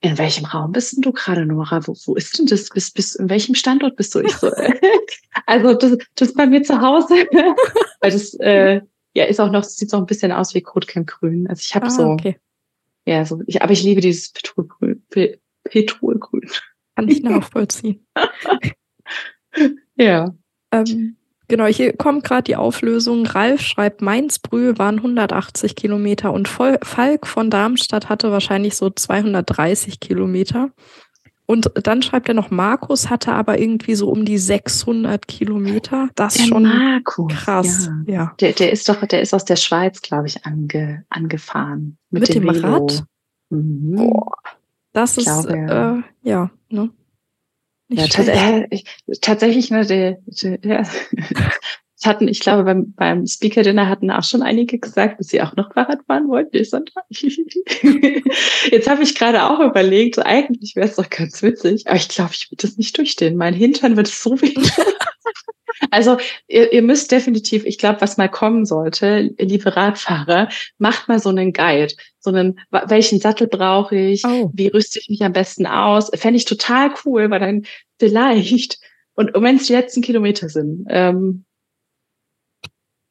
in 0.00 0.16
welchem 0.16 0.46
Raum 0.46 0.72
bist 0.72 0.96
denn 0.96 1.02
du 1.02 1.12
gerade, 1.12 1.44
Nora? 1.44 1.86
Wo, 1.86 1.94
wo 2.06 2.14
ist 2.14 2.38
denn 2.38 2.46
das? 2.46 2.70
Bist, 2.70 2.94
bist, 2.94 3.16
in 3.16 3.28
welchem 3.28 3.54
Standort 3.54 3.96
bist 3.96 4.14
du? 4.14 4.20
Ich 4.20 4.34
so, 4.34 4.50
also 5.46 5.74
das, 5.74 5.98
das 6.14 6.28
ist 6.28 6.36
bei 6.36 6.46
mir 6.46 6.62
zu 6.62 6.80
Hause. 6.80 7.14
Weil 8.00 8.10
das 8.10 8.34
äh, 8.40 8.80
ja 9.14 9.24
ist 9.24 9.40
auch 9.40 9.50
noch, 9.50 9.62
sieht 9.62 9.90
so 9.90 9.98
ein 9.98 10.06
bisschen 10.06 10.32
aus 10.32 10.54
wie 10.54 10.62
Kotcamp 10.62 11.06
Grün. 11.06 11.46
Also 11.48 11.60
ich 11.64 11.74
habe 11.74 11.86
ah, 11.86 11.90
so, 11.90 12.04
okay. 12.04 12.40
ja, 13.04 13.24
so, 13.26 13.42
ich, 13.46 13.62
aber 13.62 13.72
ich 13.72 13.82
liebe 13.82 14.00
dieses 14.00 14.32
Petrolgrün. 14.32 15.04
Petrolgrün. 15.64 16.50
Kann 16.96 17.08
ich 17.08 17.22
nachvollziehen. 17.22 18.06
ja. 19.96 20.34
Ähm, 20.72 21.16
Genau, 21.50 21.66
hier 21.66 21.96
kommt 21.96 22.22
gerade 22.22 22.44
die 22.44 22.54
Auflösung. 22.54 23.26
Ralf 23.26 23.60
schreibt, 23.60 24.02
Mainz-Brühl 24.02 24.78
waren 24.78 24.98
180 24.98 25.74
Kilometer 25.74 26.32
und 26.32 26.46
Falk 26.46 27.26
von 27.26 27.50
Darmstadt 27.50 28.08
hatte 28.08 28.30
wahrscheinlich 28.30 28.76
so 28.76 28.88
230 28.88 29.98
Kilometer. 29.98 30.70
Und 31.46 31.72
dann 31.74 32.02
schreibt 32.02 32.28
er 32.28 32.34
noch, 32.34 32.52
Markus 32.52 33.10
hatte 33.10 33.32
aber 33.32 33.58
irgendwie 33.58 33.96
so 33.96 34.08
um 34.08 34.24
die 34.24 34.38
600 34.38 35.26
Kilometer. 35.26 36.08
Das 36.14 36.36
ist 36.36 36.46
schon 36.46 36.62
Markus, 36.62 37.32
krass. 37.32 37.90
Ja. 38.06 38.14
ja. 38.14 38.34
Der, 38.38 38.52
der 38.52 38.70
ist 38.70 38.88
doch, 38.88 39.04
der 39.04 39.20
ist 39.20 39.34
aus 39.34 39.44
der 39.44 39.56
Schweiz, 39.56 40.00
glaube 40.02 40.28
ich, 40.28 40.46
ange, 40.46 41.04
angefahren. 41.10 41.98
Mit, 42.10 42.28
mit 42.28 42.34
dem, 42.36 42.46
dem 42.46 42.64
Rad? 42.64 43.02
Mhm. 43.48 43.96
Boah. 43.96 44.30
Das 44.92 45.18
ist, 45.18 45.24
glaube, 45.24 45.56
ja. 45.56 45.96
Äh, 45.96 46.02
ja, 46.22 46.50
ne? 46.68 46.90
Ja, 47.90 48.06
tats 48.06 48.28
tatsächlich, 49.20 49.70
ne, 49.70 49.84
der, 49.84 50.18
der, 50.42 50.86
Das 52.00 52.08
hatten, 52.08 52.28
ich 52.28 52.40
glaube, 52.40 52.64
beim, 52.64 52.94
beim 52.94 53.26
Speaker 53.26 53.62
Dinner 53.62 53.86
hatten 53.86 54.10
auch 54.10 54.24
schon 54.24 54.42
einige 54.42 54.78
gesagt, 54.78 55.20
dass 55.20 55.28
sie 55.28 55.42
auch 55.42 55.54
noch 55.56 55.74
Fahrrad 55.74 56.00
fahren 56.06 56.28
wollten. 56.28 56.56
Jetzt 58.70 58.88
habe 58.88 59.02
ich 59.02 59.14
gerade 59.14 59.44
auch 59.44 59.60
überlegt, 59.60 60.18
eigentlich 60.18 60.76
wäre 60.76 60.88
es 60.88 60.96
doch 60.96 61.10
ganz 61.10 61.42
witzig, 61.42 61.86
aber 61.86 61.96
ich 61.96 62.08
glaube, 62.08 62.30
ich 62.32 62.50
würde 62.50 62.66
das 62.66 62.78
nicht 62.78 62.96
durchstehen. 62.96 63.36
Mein 63.36 63.52
Hintern 63.52 63.98
wird 63.98 64.08
es 64.08 64.22
so 64.22 64.40
wehtun. 64.40 64.64
Also 65.90 66.18
ihr, 66.46 66.72
ihr 66.72 66.82
müsst 66.82 67.10
definitiv, 67.10 67.64
ich 67.64 67.78
glaube, 67.78 68.00
was 68.00 68.18
mal 68.18 68.28
kommen 68.28 68.66
sollte, 68.66 69.34
liebe 69.38 69.74
Radfahrer, 69.74 70.48
macht 70.78 71.08
mal 71.08 71.18
so 71.18 71.30
einen 71.30 71.52
Guide, 71.52 71.94
so 72.18 72.30
einen, 72.30 72.60
welchen 72.70 73.18
Sattel 73.18 73.46
brauche 73.46 73.96
ich, 73.96 74.24
oh. 74.24 74.50
wie 74.52 74.68
rüste 74.68 74.98
ich 74.98 75.08
mich 75.08 75.22
am 75.22 75.32
besten 75.32 75.66
aus. 75.66 76.10
Fände 76.14 76.36
ich 76.36 76.44
total 76.44 76.92
cool, 77.04 77.30
weil 77.30 77.40
dann 77.40 77.62
vielleicht, 77.98 78.78
und 79.14 79.30
wenn 79.34 79.56
es 79.56 79.68
die 79.68 79.72
letzten 79.72 80.02
Kilometer 80.02 80.48
sind, 80.48 80.86
ähm, 80.90 81.44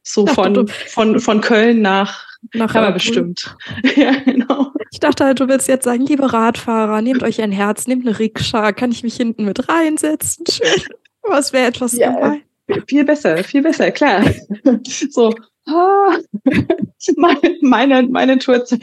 so 0.10 0.26
dachte, 0.26 0.66
von, 0.66 0.68
von, 0.68 1.20
von 1.20 1.42
Köln 1.42 1.82
nach, 1.82 2.26
nach 2.54 2.74
Hammer 2.74 2.92
bestimmt. 2.92 3.56
ja, 3.96 4.12
genau. 4.26 4.74
Ich 4.92 5.00
dachte 5.00 5.24
halt, 5.24 5.40
du 5.40 5.48
willst 5.48 5.68
jetzt 5.68 5.84
sagen, 5.84 6.04
liebe 6.04 6.34
Radfahrer, 6.34 7.04
nehmt 7.04 7.22
euch 7.22 7.42
ein 7.42 7.52
Herz, 7.52 7.86
nehmt 7.86 8.08
eine 8.08 8.18
Rikscha, 8.18 8.72
kann 8.72 8.92
ich 8.92 9.04
mich 9.04 9.16
hinten 9.16 9.46
mit 9.46 9.70
reinsetzen? 9.70 10.46
Schön. 10.50 10.84
Was 11.22 11.54
wäre 11.54 11.68
etwas 11.68 11.94
ja, 11.94 12.12
gemein? 12.12 12.42
Viel 12.88 13.06
besser, 13.06 13.44
viel 13.44 13.62
besser, 13.62 13.92
klar. 13.92 14.24
so, 14.88 15.32
ah, 15.68 16.18
meine, 17.62 18.08
meine 18.08 18.40
Tour 18.40 18.66
zu. 18.66 18.78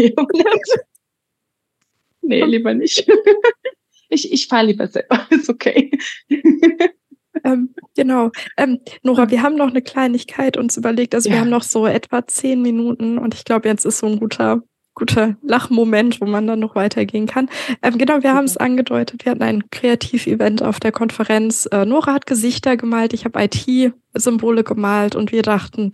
Nee, 2.22 2.44
lieber 2.44 2.74
nicht. 2.74 3.10
Ich, 4.08 4.32
ich 4.32 4.46
fahre 4.46 4.66
lieber 4.66 4.86
selber, 4.86 5.26
ist 5.30 5.48
okay. 5.48 5.90
Ähm, 7.44 7.74
genau. 7.96 8.30
Ähm, 8.56 8.80
Nora, 9.02 9.30
wir 9.30 9.42
haben 9.42 9.56
noch 9.56 9.68
eine 9.68 9.82
Kleinigkeit 9.82 10.56
uns 10.56 10.76
überlegt. 10.76 11.14
Also 11.14 11.28
ja. 11.28 11.36
wir 11.36 11.40
haben 11.40 11.50
noch 11.50 11.62
so 11.62 11.86
etwa 11.86 12.26
zehn 12.26 12.62
Minuten 12.62 13.18
und 13.18 13.34
ich 13.34 13.44
glaube, 13.44 13.68
jetzt 13.68 13.84
ist 13.84 13.98
so 13.98 14.06
ein 14.06 14.18
guter 14.20 14.62
guter 14.96 15.36
Lachmoment, 15.42 16.20
wo 16.20 16.26
man 16.26 16.46
dann 16.46 16.58
noch 16.58 16.74
weitergehen 16.74 17.26
kann. 17.26 17.48
Ähm, 17.82 17.98
genau, 17.98 18.22
wir 18.22 18.32
haben 18.32 18.46
es 18.46 18.56
angedeutet. 18.56 19.24
Wir 19.24 19.32
hatten 19.32 19.42
ein 19.42 19.70
Kreativevent 19.70 20.62
auf 20.62 20.80
der 20.80 20.90
Konferenz. 20.90 21.68
Äh, 21.70 21.84
Nora 21.84 22.14
hat 22.14 22.26
Gesichter 22.26 22.76
gemalt, 22.76 23.12
ich 23.12 23.24
habe 23.24 23.44
IT-Symbole 23.44 24.64
gemalt 24.64 25.14
und 25.14 25.32
wir 25.32 25.42
dachten, 25.42 25.92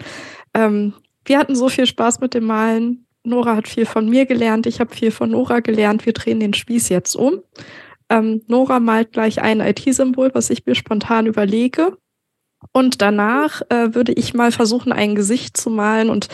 ähm, 0.55 0.95
wir 1.25 1.39
hatten 1.39 1.57
so 1.57 1.69
viel 1.69 1.87
Spaß 1.87 2.21
mit 2.21 2.33
dem 2.33 2.45
Malen. 2.45 3.07
Nora 3.25 3.57
hat 3.57 3.69
viel 3.69 3.87
von 3.87 4.09
mir 4.09 4.25
gelernt, 4.25 4.67
ich 4.67 4.81
habe 4.81 4.95
viel 4.95 5.11
von 5.11 5.31
Nora 5.31 5.61
gelernt. 5.61 6.07
Wir 6.07 6.13
drehen 6.13 6.41
den 6.41 6.55
Spieß 6.55 6.89
jetzt 6.89 7.15
um. 7.15 7.43
Ähm, 8.13 8.43
Nora 8.47 8.79
malt 8.79 9.13
gleich 9.13 9.41
ein 9.41 9.61
IT-Symbol, 9.61 10.31
was 10.35 10.51
ich 10.51 10.67
mir 10.67 10.75
spontan 10.75 11.25
überlege. 11.25 11.97
Und 12.73 13.01
danach 13.01 13.63
äh, 13.71 13.95
würde 13.95 14.13
ich 14.13 14.35
mal 14.35 14.53
versuchen, 14.53 14.93
ein 14.93 15.15
Gesicht 15.15 15.57
zu 15.57 15.71
malen 15.71 16.11
und 16.11 16.29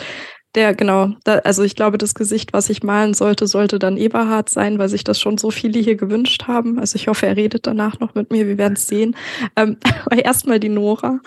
der, 0.55 0.73
genau, 0.73 1.11
da, 1.23 1.35
also 1.39 1.63
ich 1.63 1.75
glaube, 1.75 1.97
das 1.99 2.15
Gesicht, 2.15 2.53
was 2.53 2.69
ich 2.69 2.81
malen 2.83 3.13
sollte, 3.13 3.45
sollte 3.45 3.77
dann 3.77 3.97
Eberhard 3.97 4.49
sein, 4.49 4.79
weil 4.79 4.89
sich 4.89 5.03
das 5.03 5.19
schon 5.19 5.37
so 5.37 5.51
viele 5.51 5.79
hier 5.79 5.95
gewünscht 5.95 6.47
haben. 6.47 6.79
Also 6.79 6.95
ich 6.95 7.07
hoffe, 7.07 7.27
er 7.27 7.37
redet 7.37 7.67
danach 7.67 7.99
noch 7.99 8.15
mit 8.15 8.31
mir, 8.31 8.47
wir 8.47 8.57
werden 8.57 8.73
es 8.73 8.87
sehen. 8.87 9.15
Ähm, 9.55 9.77
aber 10.05 10.23
erstmal 10.23 10.59
die 10.59 10.69
Nora. 10.69 11.19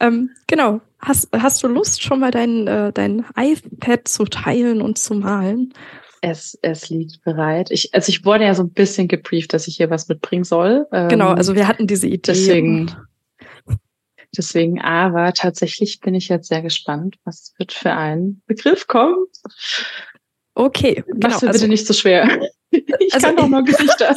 Ähm, 0.00 0.30
genau, 0.46 0.80
hast, 0.98 1.28
hast 1.32 1.62
du 1.62 1.68
Lust, 1.68 2.02
schon 2.02 2.20
mal 2.20 2.30
dein, 2.30 2.66
äh, 2.66 2.92
dein 2.92 3.26
iPad 3.36 4.08
zu 4.08 4.24
teilen 4.24 4.80
und 4.80 4.98
zu 4.98 5.14
malen? 5.14 5.74
Es, 6.24 6.56
es 6.62 6.88
liegt 6.88 7.22
bereit. 7.22 7.70
Ich, 7.70 7.92
also 7.92 8.08
ich 8.08 8.24
wurde 8.24 8.44
ja 8.44 8.54
so 8.54 8.62
ein 8.62 8.70
bisschen 8.70 9.08
gebrieft, 9.08 9.52
dass 9.52 9.66
ich 9.66 9.76
hier 9.76 9.90
was 9.90 10.08
mitbringen 10.08 10.44
soll. 10.44 10.86
Genau, 10.90 11.32
ähm, 11.32 11.36
also 11.36 11.54
wir 11.56 11.66
hatten 11.66 11.86
diese 11.86 12.06
Idee. 12.06 12.20
Deswegen 12.26 12.94
Deswegen, 14.36 14.80
aber 14.80 15.34
tatsächlich 15.34 16.00
bin 16.00 16.14
ich 16.14 16.28
jetzt 16.28 16.48
sehr 16.48 16.62
gespannt, 16.62 17.16
was 17.24 17.52
wird 17.58 17.72
für 17.72 17.92
ein 17.92 18.40
Begriff 18.46 18.86
kommen. 18.86 19.26
Okay. 20.54 21.04
Genau, 21.06 21.28
Mach's 21.28 21.44
also, 21.44 21.52
bitte 21.52 21.68
nicht 21.68 21.86
so 21.86 21.92
schwer. 21.94 22.28
Ich 22.74 23.12
also, 23.12 23.26
kann 23.26 23.36
doch 23.36 23.48
nur 23.48 23.62
Gesichter. 23.64 24.16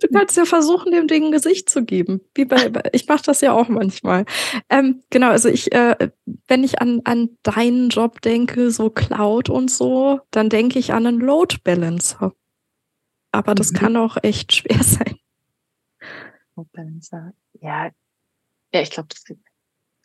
Du 0.00 0.08
kannst 0.12 0.36
ja 0.36 0.44
versuchen, 0.44 0.92
dem 0.92 1.08
Ding 1.08 1.26
ein 1.26 1.32
Gesicht 1.32 1.70
zu 1.70 1.84
geben. 1.84 2.20
Wie 2.34 2.44
bei, 2.44 2.72
ich 2.92 3.06
mache 3.08 3.22
das 3.24 3.40
ja 3.40 3.52
auch 3.52 3.68
manchmal. 3.68 4.24
Ähm, 4.68 5.02
genau, 5.10 5.30
also 5.30 5.48
ich, 5.48 5.72
äh, 5.72 6.10
wenn 6.46 6.64
ich 6.64 6.80
an, 6.80 7.00
an 7.04 7.36
deinen 7.42 7.88
Job 7.88 8.20
denke, 8.20 8.70
so 8.70 8.90
Cloud 8.90 9.48
und 9.48 9.70
so, 9.70 10.20
dann 10.30 10.48
denke 10.48 10.78
ich 10.78 10.92
an 10.92 11.06
einen 11.06 11.20
Load 11.20 11.56
Balancer. 11.64 12.32
Aber 13.32 13.54
das 13.54 13.72
mhm. 13.72 13.76
kann 13.76 13.96
auch 13.96 14.16
echt 14.22 14.54
schwer 14.54 14.82
sein. 14.82 15.16
Load 16.56 16.70
Balancer. 16.72 17.32
Ja, 17.60 17.90
ja, 18.72 18.80
ich 18.80 18.90
glaube, 18.90 19.08
das 19.08 19.24
geht. 19.24 19.38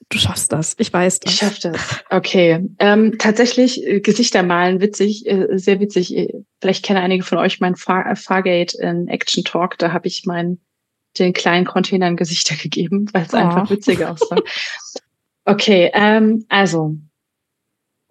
Du 0.10 0.18
schaffst 0.18 0.52
das. 0.52 0.76
Ich 0.80 0.92
weiß 0.92 1.20
das. 1.20 1.34
Ich 1.34 1.40
schaff 1.40 1.60
das. 1.60 2.04
Okay. 2.10 2.68
Ähm, 2.80 3.18
tatsächlich 3.20 3.86
äh, 3.86 4.00
Gesichter 4.00 4.42
malen, 4.42 4.82
witzig, 4.82 5.28
äh, 5.28 5.58
sehr 5.58 5.80
witzig. 5.80 6.18
Äh, 6.18 6.34
vielleicht 6.60 6.84
kennen 6.84 7.00
einige 7.00 7.24
von 7.24 7.38
euch 7.38 7.60
mein 7.60 7.76
Far 7.76 8.08
äh, 8.08 8.16
Fargate 8.16 8.74
in 8.80 9.08
Action 9.08 9.44
Talk. 9.44 9.78
Da 9.78 9.94
habe 9.94 10.08
ich 10.08 10.26
meinen 10.26 10.60
den 11.20 11.34
kleinen 11.34 11.66
Containern 11.66 12.18
Gesichter 12.18 12.56
gegeben, 12.62 13.08
weil 13.14 13.24
es 13.24 13.34
oh. 13.34 13.38
einfach 13.38 13.70
witzig 13.70 14.04
aussah. 14.04 14.38
Okay, 15.46 15.92
ähm, 15.94 16.46
also 16.50 16.96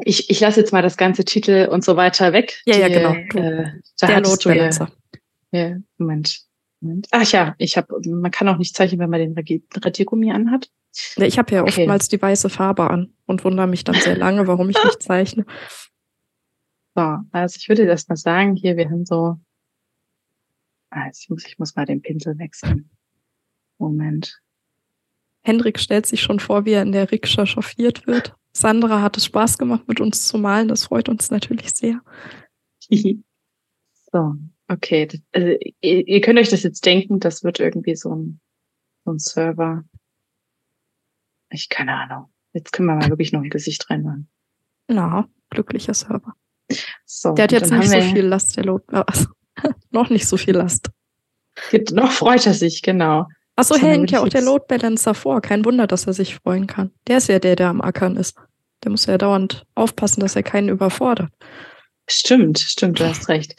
ich, 0.04 0.30
ich 0.30 0.40
lasse 0.40 0.60
jetzt 0.60 0.72
mal 0.72 0.82
das 0.82 0.96
ganze 0.96 1.24
Titel 1.24 1.68
und 1.70 1.84
so 1.84 1.96
weiter 1.96 2.32
weg. 2.32 2.62
Ja, 2.64 2.74
die, 2.74 2.80
ja, 2.80 2.88
genau. 2.88 3.12
Du, 3.30 3.38
äh, 3.38 3.72
da 3.98 4.06
der 4.06 4.20
Notbalancer. 4.20 4.90
Ja, 5.50 5.76
Moment. 5.98 6.44
Ach 7.10 7.28
ja, 7.32 7.56
ich 7.58 7.76
habe, 7.76 7.98
man 8.06 8.30
kann 8.30 8.48
auch 8.48 8.58
nicht 8.58 8.76
zeichnen, 8.76 9.00
wenn 9.00 9.10
man 9.10 9.20
den 9.20 9.34
Radiergummi 9.74 10.30
anhat. 10.30 10.70
Ich 11.16 11.38
habe 11.38 11.54
ja 11.54 11.62
okay. 11.62 11.82
oftmals 11.82 12.08
die 12.08 12.20
weiße 12.20 12.48
Farbe 12.48 12.90
an 12.90 13.14
und 13.26 13.44
wundere 13.44 13.66
mich 13.66 13.84
dann 13.84 13.94
sehr 13.96 14.16
lange, 14.16 14.46
warum 14.46 14.68
ich 14.70 14.82
nicht 14.82 15.02
zeichne. 15.02 15.44
So, 16.94 17.18
also 17.30 17.56
ich 17.56 17.68
würde 17.68 17.86
das 17.86 18.08
mal 18.08 18.16
sagen, 18.16 18.56
hier, 18.56 18.76
wir 18.76 18.90
haben 18.90 19.04
so, 19.04 19.38
also 20.90 21.18
ich 21.20 21.30
muss, 21.30 21.46
ich 21.46 21.58
muss 21.58 21.76
mal 21.76 21.84
den 21.84 22.02
Pinsel 22.02 22.38
wechseln. 22.38 22.90
Moment. 23.78 24.40
Hendrik 25.42 25.78
stellt 25.78 26.06
sich 26.06 26.20
schon 26.20 26.40
vor, 26.40 26.64
wie 26.64 26.72
er 26.72 26.82
in 26.82 26.92
der 26.92 27.12
Rikscha 27.12 27.46
chauffiert 27.46 28.06
wird. 28.06 28.34
Sandra 28.52 29.02
hat 29.02 29.16
es 29.16 29.24
Spaß 29.26 29.58
gemacht, 29.58 29.86
mit 29.86 30.00
uns 30.00 30.26
zu 30.26 30.36
malen. 30.38 30.68
Das 30.68 30.84
freut 30.86 31.08
uns 31.08 31.30
natürlich 31.30 31.70
sehr. 31.70 32.00
so, 32.90 34.34
Okay, 34.70 35.08
also 35.32 35.48
ihr, 35.80 36.06
ihr, 36.06 36.20
könnt 36.20 36.38
euch 36.38 36.50
das 36.50 36.62
jetzt 36.62 36.84
denken, 36.84 37.20
das 37.20 37.42
wird 37.42 37.58
irgendwie 37.58 37.96
so 37.96 38.14
ein, 38.14 38.40
so 39.04 39.12
ein 39.12 39.18
Server. 39.18 39.84
Ich 41.50 41.68
keine 41.68 41.94
Ahnung. 41.94 42.30
Jetzt 42.52 42.72
können 42.72 42.88
wir 42.88 42.96
mal 42.96 43.08
wirklich 43.08 43.32
noch 43.32 43.42
ein 43.42 43.50
Gesicht 43.50 43.88
reinmachen. 43.90 44.28
Na, 44.88 45.28
glücklicher 45.50 45.94
Server. 45.94 46.34
So, 47.04 47.34
der 47.34 47.44
hat 47.44 47.52
jetzt 47.52 47.70
nicht 47.70 47.88
so 47.88 48.00
viel 48.00 48.26
Last, 48.26 48.56
der 48.56 48.64
Load. 48.64 48.84
Also, 48.88 49.28
noch 49.90 50.10
nicht 50.10 50.26
so 50.26 50.36
viel 50.36 50.56
Last. 50.56 50.90
Noch 51.92 52.12
freut 52.12 52.46
er 52.46 52.54
sich, 52.54 52.82
genau. 52.82 53.26
Achso, 53.56 53.74
so, 53.74 53.80
hängt 53.80 54.10
ja 54.10 54.20
auch 54.20 54.28
der 54.28 54.42
Load 54.42 54.66
Balancer 54.68 55.14
vor. 55.14 55.40
Kein 55.40 55.64
Wunder, 55.64 55.86
dass 55.86 56.06
er 56.06 56.12
sich 56.12 56.36
freuen 56.36 56.66
kann. 56.66 56.92
Der 57.06 57.18
ist 57.18 57.28
ja 57.28 57.38
der, 57.38 57.56
der 57.56 57.68
am 57.68 57.80
Ackern 57.80 58.16
ist. 58.16 58.36
Der 58.84 58.90
muss 58.90 59.06
ja 59.06 59.18
dauernd 59.18 59.66
aufpassen, 59.74 60.20
dass 60.20 60.36
er 60.36 60.44
keinen 60.44 60.68
überfordert. 60.68 61.32
Stimmt, 62.08 62.58
stimmt, 62.58 63.00
du 63.00 63.08
hast 63.08 63.28
recht. 63.28 63.56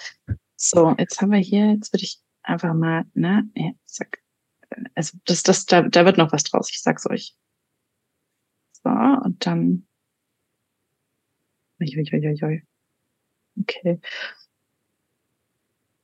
So, 0.56 0.96
jetzt 0.98 1.22
haben 1.22 1.32
wir 1.32 1.40
hier, 1.40 1.74
jetzt 1.74 1.94
würde 1.94 2.04
ich 2.04 2.20
einfach 2.44 2.74
mal, 2.74 3.04
ne, 3.14 3.48
ja, 3.56 3.72
zack. 3.86 4.20
Also 4.96 5.18
das, 5.26 5.44
das, 5.44 5.66
da, 5.66 5.82
da 5.82 6.06
wird 6.06 6.18
noch 6.18 6.32
was 6.32 6.44
draus, 6.44 6.70
ich 6.72 6.82
sag's 6.82 7.06
euch. 7.10 7.36
So, 8.84 8.90
und 8.90 9.46
dann. 9.46 9.88
Okay. 13.60 14.00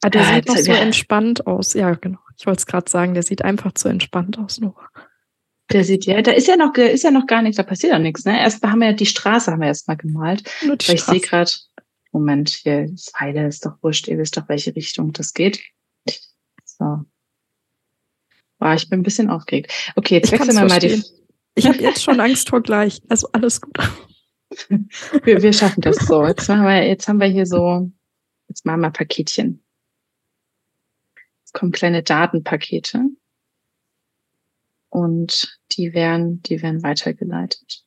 Ah, 0.01 0.09
der 0.09 0.21
äh, 0.21 0.35
sieht 0.35 0.47
noch 0.47 0.57
so 0.57 0.71
ja. 0.71 0.77
entspannt 0.79 1.47
aus. 1.47 1.73
Ja, 1.73 1.93
genau. 1.95 2.19
Ich 2.37 2.45
wollte 2.45 2.59
es 2.59 2.65
gerade 2.65 2.89
sagen, 2.89 3.13
der 3.13 3.23
sieht 3.23 3.43
einfach 3.43 3.71
zu 3.73 3.87
entspannt 3.87 4.37
aus, 4.37 4.59
Nora. 4.59 4.89
Der 5.71 5.83
sieht 5.83 6.05
ja, 6.05 6.21
da 6.21 6.31
ist 6.31 6.47
ja 6.47 6.57
noch, 6.57 6.75
ist 6.75 7.03
ja 7.03 7.11
noch 7.11 7.25
gar 7.25 7.41
nichts, 7.41 7.57
da 7.57 7.63
passiert 7.63 7.91
ja 7.91 7.99
nichts, 7.99 8.23
ne? 8.23 8.39
Erst 8.39 8.61
haben 8.63 8.79
wir 8.79 8.89
ja 8.89 8.93
die 8.93 9.07
Straße 9.07 9.51
haben 9.51 9.61
wir 9.61 9.67
erst 9.67 9.87
mal 9.87 9.97
gemalt. 9.97 10.43
Nur 10.63 10.75
die 10.77 10.87
weil 10.87 10.97
Straße. 10.97 11.15
ich 11.15 11.21
sehe 11.21 11.29
gerade, 11.29 11.51
Moment, 12.11 12.49
hier 12.49 12.83
ist 12.83 13.19
Heide, 13.19 13.47
ist 13.47 13.65
doch 13.65 13.81
wurscht, 13.81 14.07
ihr 14.07 14.19
wisst 14.19 14.37
doch, 14.37 14.47
welche 14.47 14.75
Richtung 14.75 15.11
das 15.11 15.33
geht. 15.33 15.59
So. 16.63 17.03
Boah, 18.59 18.73
ich 18.75 18.89
bin 18.89 18.99
ein 18.99 19.03
bisschen 19.03 19.29
aufgeregt. 19.29 19.71
Okay, 19.95 20.15
jetzt 20.15 20.31
wechseln 20.31 20.55
wir 20.55 20.65
mal 20.65 20.79
die. 20.79 21.03
Ich 21.55 21.65
habe 21.65 21.77
jetzt 21.77 22.03
schon 22.03 22.19
Angst 22.19 22.49
vor 22.49 22.61
gleich. 22.61 23.01
Also 23.07 23.29
alles 23.31 23.61
gut. 23.61 23.77
wir, 25.23 25.41
wir 25.41 25.53
schaffen 25.53 25.81
das 25.81 25.95
so. 25.97 26.25
Jetzt, 26.25 26.47
machen 26.49 26.63
wir, 26.63 26.85
jetzt 26.85 27.07
haben 27.07 27.19
wir 27.19 27.27
hier 27.27 27.45
so, 27.45 27.91
jetzt 28.49 28.65
machen 28.65 28.81
wir 28.81 28.91
Paketchen. 28.91 29.63
Jetzt 31.39 31.53
kommen 31.53 31.71
kleine 31.71 32.03
Datenpakete. 32.03 33.05
Und 34.89 35.59
die 35.71 35.93
werden, 35.93 36.41
die 36.43 36.61
werden 36.61 36.83
weitergeleitet. 36.83 37.83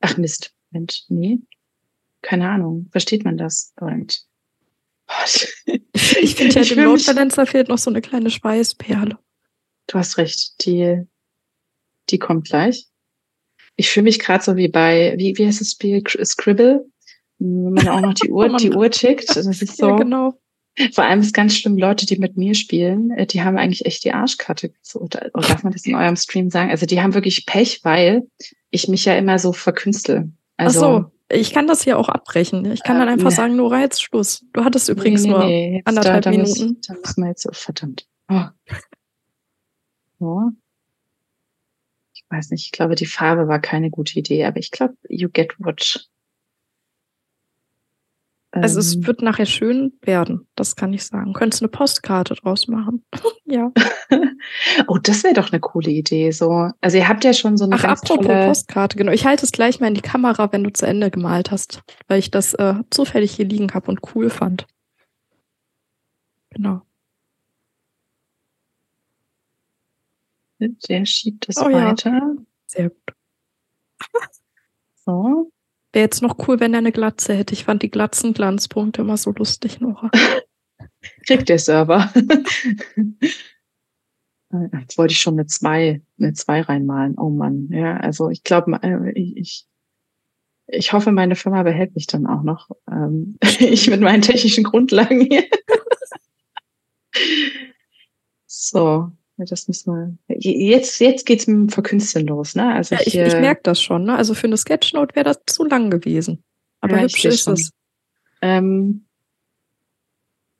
Ach 0.00 0.16
Mist, 0.18 0.54
Mensch, 0.70 1.04
nee. 1.08 1.38
Keine 2.20 2.50
Ahnung. 2.50 2.88
Versteht 2.92 3.24
man 3.24 3.38
das? 3.38 3.72
Und 3.80 4.26
ich 5.64 6.34
finde 6.34 6.60
ja, 6.60 6.62
dem 6.62 6.84
Load 6.84 7.02
Balancer 7.06 7.46
fehlt 7.46 7.68
noch 7.68 7.78
so 7.78 7.90
eine 7.90 8.00
kleine 8.00 8.30
Schweißperle. 8.30 9.18
Du 9.86 9.98
hast 9.98 10.18
recht. 10.18 10.64
Die, 10.64 11.02
die 12.10 12.18
kommt 12.18 12.48
gleich. 12.48 12.86
Ich 13.76 13.90
fühle 13.90 14.04
mich 14.04 14.18
gerade 14.18 14.44
so 14.44 14.56
wie 14.56 14.68
bei, 14.68 15.14
wie, 15.16 15.36
wie 15.36 15.46
heißt 15.46 15.60
das 15.60 15.72
Spiel? 15.72 16.02
Scribble? 16.24 16.86
Wenn 17.38 17.72
man 17.72 17.88
auch 17.88 18.00
noch 18.00 18.14
die 18.14 18.28
Uhr, 18.30 18.56
die 18.56 18.70
Uhr 18.70 18.90
tickt. 18.90 19.36
Das 19.36 19.46
ist 19.62 19.76
so. 19.76 19.88
Ja, 19.88 19.96
genau. 19.96 20.34
Vor 20.92 21.04
allem 21.04 21.20
ist 21.20 21.34
ganz 21.34 21.56
schlimm, 21.56 21.78
Leute, 21.78 22.04
die 22.04 22.16
mit 22.16 22.36
mir 22.36 22.54
spielen, 22.54 23.12
äh, 23.12 23.26
die 23.26 23.42
haben 23.42 23.56
eigentlich 23.56 23.86
echt 23.86 24.04
die 24.04 24.12
Arschkarte 24.12 24.70
gezogen. 24.70 25.04
Oder 25.04 25.30
darf 25.48 25.62
man 25.62 25.72
das 25.72 25.86
in 25.86 25.94
eurem 25.94 26.16
Stream 26.16 26.50
sagen? 26.50 26.70
Also 26.70 26.84
die 26.84 27.00
haben 27.00 27.14
wirklich 27.14 27.46
Pech, 27.46 27.80
weil 27.84 28.26
ich 28.70 28.88
mich 28.88 29.04
ja 29.04 29.16
immer 29.16 29.38
so 29.38 29.52
verkünstel. 29.52 30.32
Also, 30.56 30.80
Ach 30.80 31.02
so, 31.02 31.12
ich 31.30 31.52
kann 31.52 31.68
das 31.68 31.84
hier 31.84 31.96
auch 31.96 32.08
abbrechen. 32.08 32.70
Ich 32.72 32.82
kann 32.82 32.98
dann 32.98 33.08
einfach 33.08 33.30
äh, 33.30 33.34
sagen, 33.34 33.54
Nora, 33.56 33.80
jetzt 33.80 34.02
Schluss. 34.02 34.44
Du 34.52 34.64
hattest 34.64 34.88
übrigens 34.88 35.22
nee, 35.22 35.28
nee, 35.28 35.34
nur 35.34 35.44
nee, 35.44 35.82
anderthalb 35.84 36.24
da, 36.24 36.30
da 36.30 36.36
Minuten. 36.36 36.66
Muss, 36.66 36.80
da 36.86 36.94
müssen 36.94 37.22
wir 37.22 37.28
jetzt, 37.28 37.46
oh, 37.46 37.52
verdammt. 37.52 38.06
Oh. 38.28 38.42
So. 40.24 40.50
Ich 42.14 42.24
weiß 42.30 42.50
nicht, 42.50 42.64
ich 42.64 42.72
glaube, 42.72 42.94
die 42.94 43.04
Farbe 43.04 43.46
war 43.46 43.60
keine 43.60 43.90
gute 43.90 44.18
Idee, 44.18 44.46
aber 44.46 44.58
ich 44.58 44.70
glaube, 44.70 44.94
you 45.08 45.28
get 45.28 45.54
what 45.58 46.08
also 48.52 48.78
es 48.78 48.94
ähm. 48.94 49.06
wird 49.08 49.20
nachher 49.20 49.46
schön 49.46 49.92
werden, 50.00 50.46
das 50.54 50.76
kann 50.76 50.92
ich 50.92 51.04
sagen. 51.04 51.32
Könntest 51.32 51.62
eine 51.62 51.68
Postkarte 51.68 52.34
draus 52.34 52.68
machen. 52.68 53.04
ja. 53.44 53.72
oh, 54.86 54.98
das 54.98 55.24
wäre 55.24 55.34
doch 55.34 55.50
eine 55.50 55.60
coole 55.60 55.90
Idee. 55.90 56.30
So, 56.30 56.70
also 56.80 56.96
ihr 56.96 57.08
habt 57.08 57.24
ja 57.24 57.34
schon 57.34 57.56
so 57.56 57.64
eine 57.64 57.74
Ach, 57.74 57.82
ganz 57.82 58.02
apropos 58.02 58.26
tolle 58.26 58.46
Postkarte, 58.46 58.96
genau. 58.96 59.12
Ich 59.12 59.26
halte 59.26 59.44
es 59.44 59.52
gleich 59.52 59.80
mal 59.80 59.88
in 59.88 59.94
die 59.94 60.00
Kamera, 60.00 60.52
wenn 60.52 60.64
du 60.64 60.72
zu 60.72 60.86
Ende 60.86 61.10
gemalt 61.10 61.50
hast, 61.50 61.82
weil 62.06 62.20
ich 62.20 62.30
das 62.30 62.54
äh, 62.54 62.76
zufällig 62.90 63.32
hier 63.32 63.44
liegen 63.44 63.74
habe 63.74 63.88
und 63.88 63.98
cool 64.14 64.30
fand. 64.30 64.66
Genau. 66.50 66.82
Der 70.88 71.04
schiebt 71.06 71.48
das 71.48 71.56
oh, 71.58 71.70
weiter. 71.70 72.10
Ja. 72.10 72.34
Sehr 72.66 72.90
gut. 72.90 73.14
so. 75.04 75.50
Wäre 75.92 76.04
jetzt 76.04 76.22
noch 76.22 76.48
cool, 76.48 76.58
wenn 76.58 76.74
er 76.74 76.78
eine 76.78 76.92
Glatze 76.92 77.34
hätte. 77.34 77.54
Ich 77.54 77.64
fand 77.64 77.82
die 77.82 77.90
Glatzenglanzpunkte 77.90 79.02
immer 79.02 79.16
so 79.16 79.30
lustig, 79.30 79.80
Nora. 79.80 80.10
Kriegt 81.26 81.48
der 81.48 81.58
Server. 81.58 82.12
Jetzt 84.72 84.98
wollte 84.98 85.12
ich 85.12 85.20
schon 85.20 85.34
eine 85.34 85.46
2, 85.46 86.02
eine 86.18 86.32
2 86.32 86.60
reinmalen. 86.62 87.18
Oh 87.18 87.30
Mann. 87.30 87.68
Ja, 87.70 87.96
also 87.96 88.30
ich 88.30 88.44
glaube, 88.44 88.78
äh, 88.82 89.12
ich, 89.12 89.66
ich 90.66 90.92
hoffe, 90.92 91.12
meine 91.12 91.36
Firma 91.36 91.62
behält 91.62 91.94
mich 91.94 92.06
dann 92.06 92.26
auch 92.26 92.42
noch. 92.42 92.70
Ähm, 92.90 93.36
ich 93.58 93.88
mit 93.88 94.00
meinen 94.00 94.22
technischen 94.22 94.64
Grundlagen 94.64 95.20
hier. 95.20 95.44
so, 98.46 99.12
das 99.36 99.68
müssen 99.68 100.18
wir. 100.28 100.36
Jetzt, 100.38 101.00
jetzt 101.00 101.26
geht's 101.26 101.46
mit 101.46 101.56
dem 101.56 101.68
Verkünsteln 101.68 102.26
los, 102.26 102.54
ne? 102.54 102.72
Also 102.74 102.94
ja, 102.94 103.00
ich, 103.00 103.14
ich, 103.14 103.20
ich 103.20 103.34
merke 103.34 103.62
das 103.64 103.82
schon, 103.82 104.04
ne? 104.04 104.16
Also 104.16 104.34
für 104.34 104.46
eine 104.46 104.56
Sketchnote 104.56 105.14
wäre 105.16 105.24
das 105.24 105.40
zu 105.46 105.64
lang 105.64 105.90
gewesen. 105.90 106.42
Aber 106.80 106.96
ja, 106.96 107.02
hübsch 107.02 107.24
ist 107.24 107.48
es. 107.48 107.70
Ähm, 108.42 109.06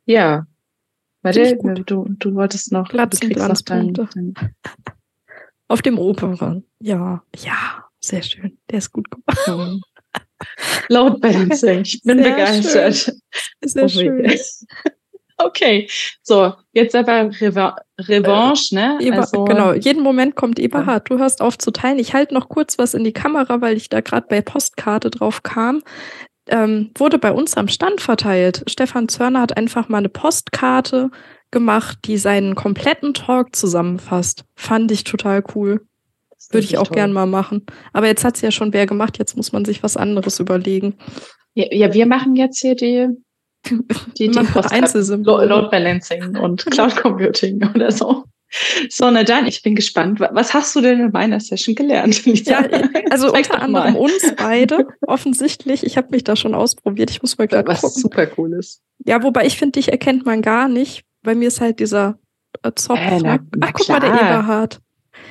ja. 0.07 0.47
Warte, 1.22 1.57
du, 1.87 2.07
du 2.18 2.35
wolltest 2.35 2.72
noch. 2.72 2.89
Glatzenglanzpunkte. 2.89 4.09
Auf 5.68 5.83
dem 5.83 5.99
Opernrang. 5.99 6.64
Ja, 6.81 7.22
ja, 7.37 7.85
sehr 8.01 8.22
schön. 8.22 8.59
Der 8.70 8.79
ist 8.79 8.93
gut 8.93 9.09
gemacht. 9.11 9.81
Load 10.89 11.20
Balancing. 11.20 11.83
Ich 11.83 12.03
bin 12.03 12.18
sehr 12.18 12.31
begeistert. 12.31 12.97
Schön. 12.97 13.20
Sehr 13.64 13.85
oh, 13.85 13.89
schön. 13.89 14.39
Okay, 15.45 15.88
so, 16.22 16.55
jetzt 16.72 16.95
aber 16.95 17.30
Reva 17.38 17.76
Revanche, 18.01 18.74
ne? 18.74 18.99
Eba, 19.01 19.18
also, 19.18 19.45
genau, 19.45 19.74
jeden 19.74 20.03
Moment 20.03 20.36
kommt 20.36 20.59
Eberhard. 20.59 21.11
Du 21.11 21.18
hörst 21.18 21.42
auf 21.42 21.59
zu 21.59 21.70
teilen. 21.70 21.99
Ich 21.99 22.14
halte 22.14 22.32
noch 22.32 22.49
kurz 22.49 22.78
was 22.78 22.95
in 22.95 23.05
die 23.05 23.12
Kamera, 23.12 23.61
weil 23.61 23.76
ich 23.76 23.90
da 23.90 24.01
gerade 24.01 24.26
bei 24.28 24.40
Postkarte 24.40 25.11
drauf 25.11 25.42
kam. 25.42 25.82
Ähm, 26.49 26.90
wurde 26.97 27.18
bei 27.18 27.30
uns 27.30 27.57
am 27.57 27.68
Stand 27.68 28.01
verteilt. 28.01 28.64
Stefan 28.66 29.09
Zörner 29.09 29.42
hat 29.42 29.57
einfach 29.57 29.88
mal 29.88 29.99
eine 29.99 30.09
Postkarte 30.09 31.11
gemacht, 31.51 31.99
die 32.07 32.16
seinen 32.16 32.55
kompletten 32.55 33.12
Talk 33.12 33.55
zusammenfasst. 33.55 34.45
Fand 34.57 34.90
ich 34.90 35.05
total 35.05 35.45
cool. 35.55 35.86
Würde 36.51 36.64
ich 36.64 36.78
auch 36.78 36.88
toll. 36.88 36.97
gern 36.97 37.12
mal 37.12 37.26
machen. 37.26 37.66
Aber 37.92 38.07
jetzt 38.07 38.24
hat 38.24 38.36
es 38.36 38.40
ja 38.40 38.51
schon 38.51 38.72
wer 38.72 38.86
gemacht, 38.86 39.18
jetzt 39.18 39.36
muss 39.36 39.53
man 39.53 39.64
sich 39.64 39.82
was 39.82 39.97
anderes 39.97 40.40
überlegen. 40.40 40.97
Ja, 41.55 41.66
ja, 41.70 41.92
wir 41.92 42.07
machen 42.07 42.34
jetzt 42.34 42.61
hier 42.61 42.74
die 42.74 43.09
die, 44.18 44.30
die 44.30 44.38
Einzelsymbole. 44.70 45.46
Load 45.46 45.68
Balancing 45.70 46.36
und 46.36 46.64
Cloud 46.70 46.96
Computing 46.96 47.62
oder 47.74 47.90
so. 47.90 48.24
So, 48.88 49.10
na 49.10 49.24
dann, 49.24 49.46
ich 49.46 49.62
bin 49.62 49.74
gespannt. 49.74 50.20
Was 50.20 50.54
hast 50.54 50.76
du 50.76 50.80
denn 50.80 51.00
in 51.00 51.10
meiner 51.10 51.40
Session 51.40 51.74
gelernt? 51.74 52.24
Ja, 52.46 52.64
also 53.10 53.32
unter 53.32 53.60
anderem 53.60 53.96
uns 53.96 54.32
beide, 54.36 54.86
offensichtlich. 55.06 55.84
Ich 55.84 55.96
habe 55.96 56.08
mich 56.12 56.22
da 56.22 56.36
schon 56.36 56.54
ausprobiert. 56.54 57.10
Ich 57.10 57.20
muss 57.20 57.36
mal 57.36 57.48
gerade 57.48 57.64
gucken. 57.64 57.82
Was 57.82 57.94
super 57.94 58.28
cool 58.38 58.52
ist. 58.52 58.80
Ja, 59.04 59.22
wobei 59.24 59.46
ich 59.46 59.58
finde, 59.58 59.72
dich 59.72 59.90
erkennt 59.90 60.24
man 60.24 60.40
gar 60.40 60.68
nicht. 60.68 61.04
Bei 61.22 61.34
mir 61.34 61.48
ist 61.48 61.60
halt 61.60 61.80
dieser 61.80 62.18
äh, 62.62 62.70
Zopf. 62.76 62.98
Äh, 62.98 63.18
na, 63.22 63.38
na 63.56 63.66
Ach, 63.66 63.72
guck 63.72 63.86
klar. 63.86 64.00
mal, 64.00 64.06
der 64.08 64.20
Eberhard. 64.20 64.80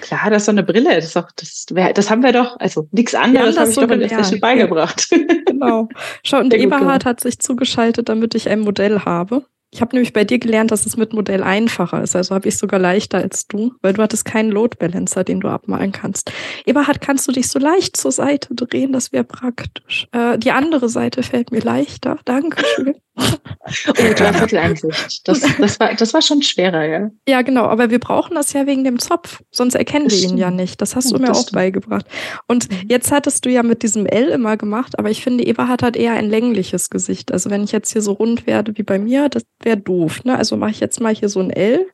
Klar, 0.03 0.29
das 0.29 0.41
ist 0.41 0.45
so 0.47 0.51
eine 0.51 0.63
Brille. 0.63 0.95
Das, 0.95 1.05
ist 1.05 1.17
auch, 1.17 1.29
das, 1.37 1.65
das 1.95 2.09
haben 2.09 2.23
wir 2.23 2.33
doch, 2.33 2.59
also 2.59 2.89
nichts 2.91 3.15
anderes 3.15 3.57
habe 3.57 3.69
ich 3.69 3.75
so 3.75 3.85
doch 3.85 3.91
in 3.91 4.01
der 4.01 4.09
Session 4.09 4.41
beigebracht. 4.41 5.07
Genau. 5.45 5.87
Schau, 6.23 6.39
und 6.39 6.53
Eberhard 6.53 7.05
hat 7.05 7.21
sich 7.21 7.39
zugeschaltet, 7.39 8.09
damit 8.09 8.35
ich 8.35 8.49
ein 8.49 8.59
Modell 8.59 8.99
habe. 8.99 9.45
Ich 9.71 9.81
habe 9.81 9.95
nämlich 9.95 10.11
bei 10.11 10.25
dir 10.25 10.39
gelernt, 10.39 10.71
dass 10.71 10.85
es 10.85 10.97
mit 10.97 11.13
Modell 11.13 11.41
einfacher 11.41 12.03
ist. 12.03 12.17
Also 12.17 12.35
habe 12.35 12.49
ich 12.49 12.57
sogar 12.57 12.81
leichter 12.81 13.19
als 13.19 13.47
du, 13.47 13.73
weil 13.81 13.93
du 13.93 14.03
hattest 14.03 14.25
keinen 14.25 14.51
Load 14.51 14.75
Balancer, 14.77 15.23
den 15.23 15.39
du 15.39 15.47
abmalen 15.47 15.93
kannst. 15.93 16.33
Eberhard, 16.65 16.99
kannst 16.99 17.25
du 17.27 17.31
dich 17.31 17.47
so 17.47 17.57
leicht 17.57 17.95
zur 17.95 18.11
Seite 18.11 18.53
drehen? 18.55 18.91
Das 18.91 19.13
wäre 19.13 19.23
praktisch. 19.23 20.07
Äh, 20.11 20.37
die 20.37 20.51
andere 20.51 20.89
Seite 20.89 21.23
fällt 21.23 21.51
mir 21.51 21.61
leichter. 21.61 22.17
Dankeschön. 22.25 22.95
oh, 23.87 23.93
Dreivierteleinsicht. 23.93 25.27
Das, 25.27 25.41
das, 25.41 25.79
war, 25.79 25.93
das 25.93 26.13
war 26.13 26.21
schon 26.21 26.41
schwerer, 26.41 26.85
ja. 26.85 27.11
Ja, 27.27 27.41
genau. 27.43 27.65
Aber 27.65 27.91
wir 27.91 27.99
brauchen 27.99 28.35
das 28.35 28.53
ja 28.53 28.65
wegen 28.65 28.83
dem 28.83 28.97
Zopf. 28.97 29.41
Sonst 29.51 29.75
erkennen 29.75 30.05
das 30.05 30.21
wir 30.21 30.29
ihn 30.29 30.37
ja 30.37 30.49
nicht. 30.49 30.81
Das 30.81 30.95
hast 30.95 31.11
du 31.11 31.19
mir 31.19 31.31
auch 31.31 31.41
stimmt. 31.41 31.53
beigebracht. 31.53 32.05
Und 32.47 32.71
mhm. 32.71 32.89
jetzt 32.89 33.11
hattest 33.11 33.45
du 33.45 33.49
ja 33.49 33.61
mit 33.61 33.83
diesem 33.83 34.05
L 34.07 34.29
immer 34.29 34.57
gemacht, 34.57 34.97
aber 34.97 35.11
ich 35.11 35.23
finde, 35.23 35.45
Eberhard 35.45 35.83
hat 35.83 35.95
eher 35.95 36.13
ein 36.13 36.29
längliches 36.29 36.89
Gesicht. 36.89 37.31
Also 37.31 37.49
wenn 37.51 37.63
ich 37.63 37.71
jetzt 37.71 37.93
hier 37.93 38.01
so 38.01 38.13
rund 38.13 38.47
werde 38.47 38.75
wie 38.77 38.83
bei 38.83 38.97
mir, 38.97 39.29
das 39.29 39.43
wäre 39.61 39.77
doof. 39.77 40.23
Ne? 40.23 40.35
Also 40.35 40.57
mache 40.57 40.71
ich 40.71 40.79
jetzt 40.79 40.99
mal 40.99 41.13
hier 41.13 41.29
so 41.29 41.39
ein 41.39 41.51
L. 41.51 41.85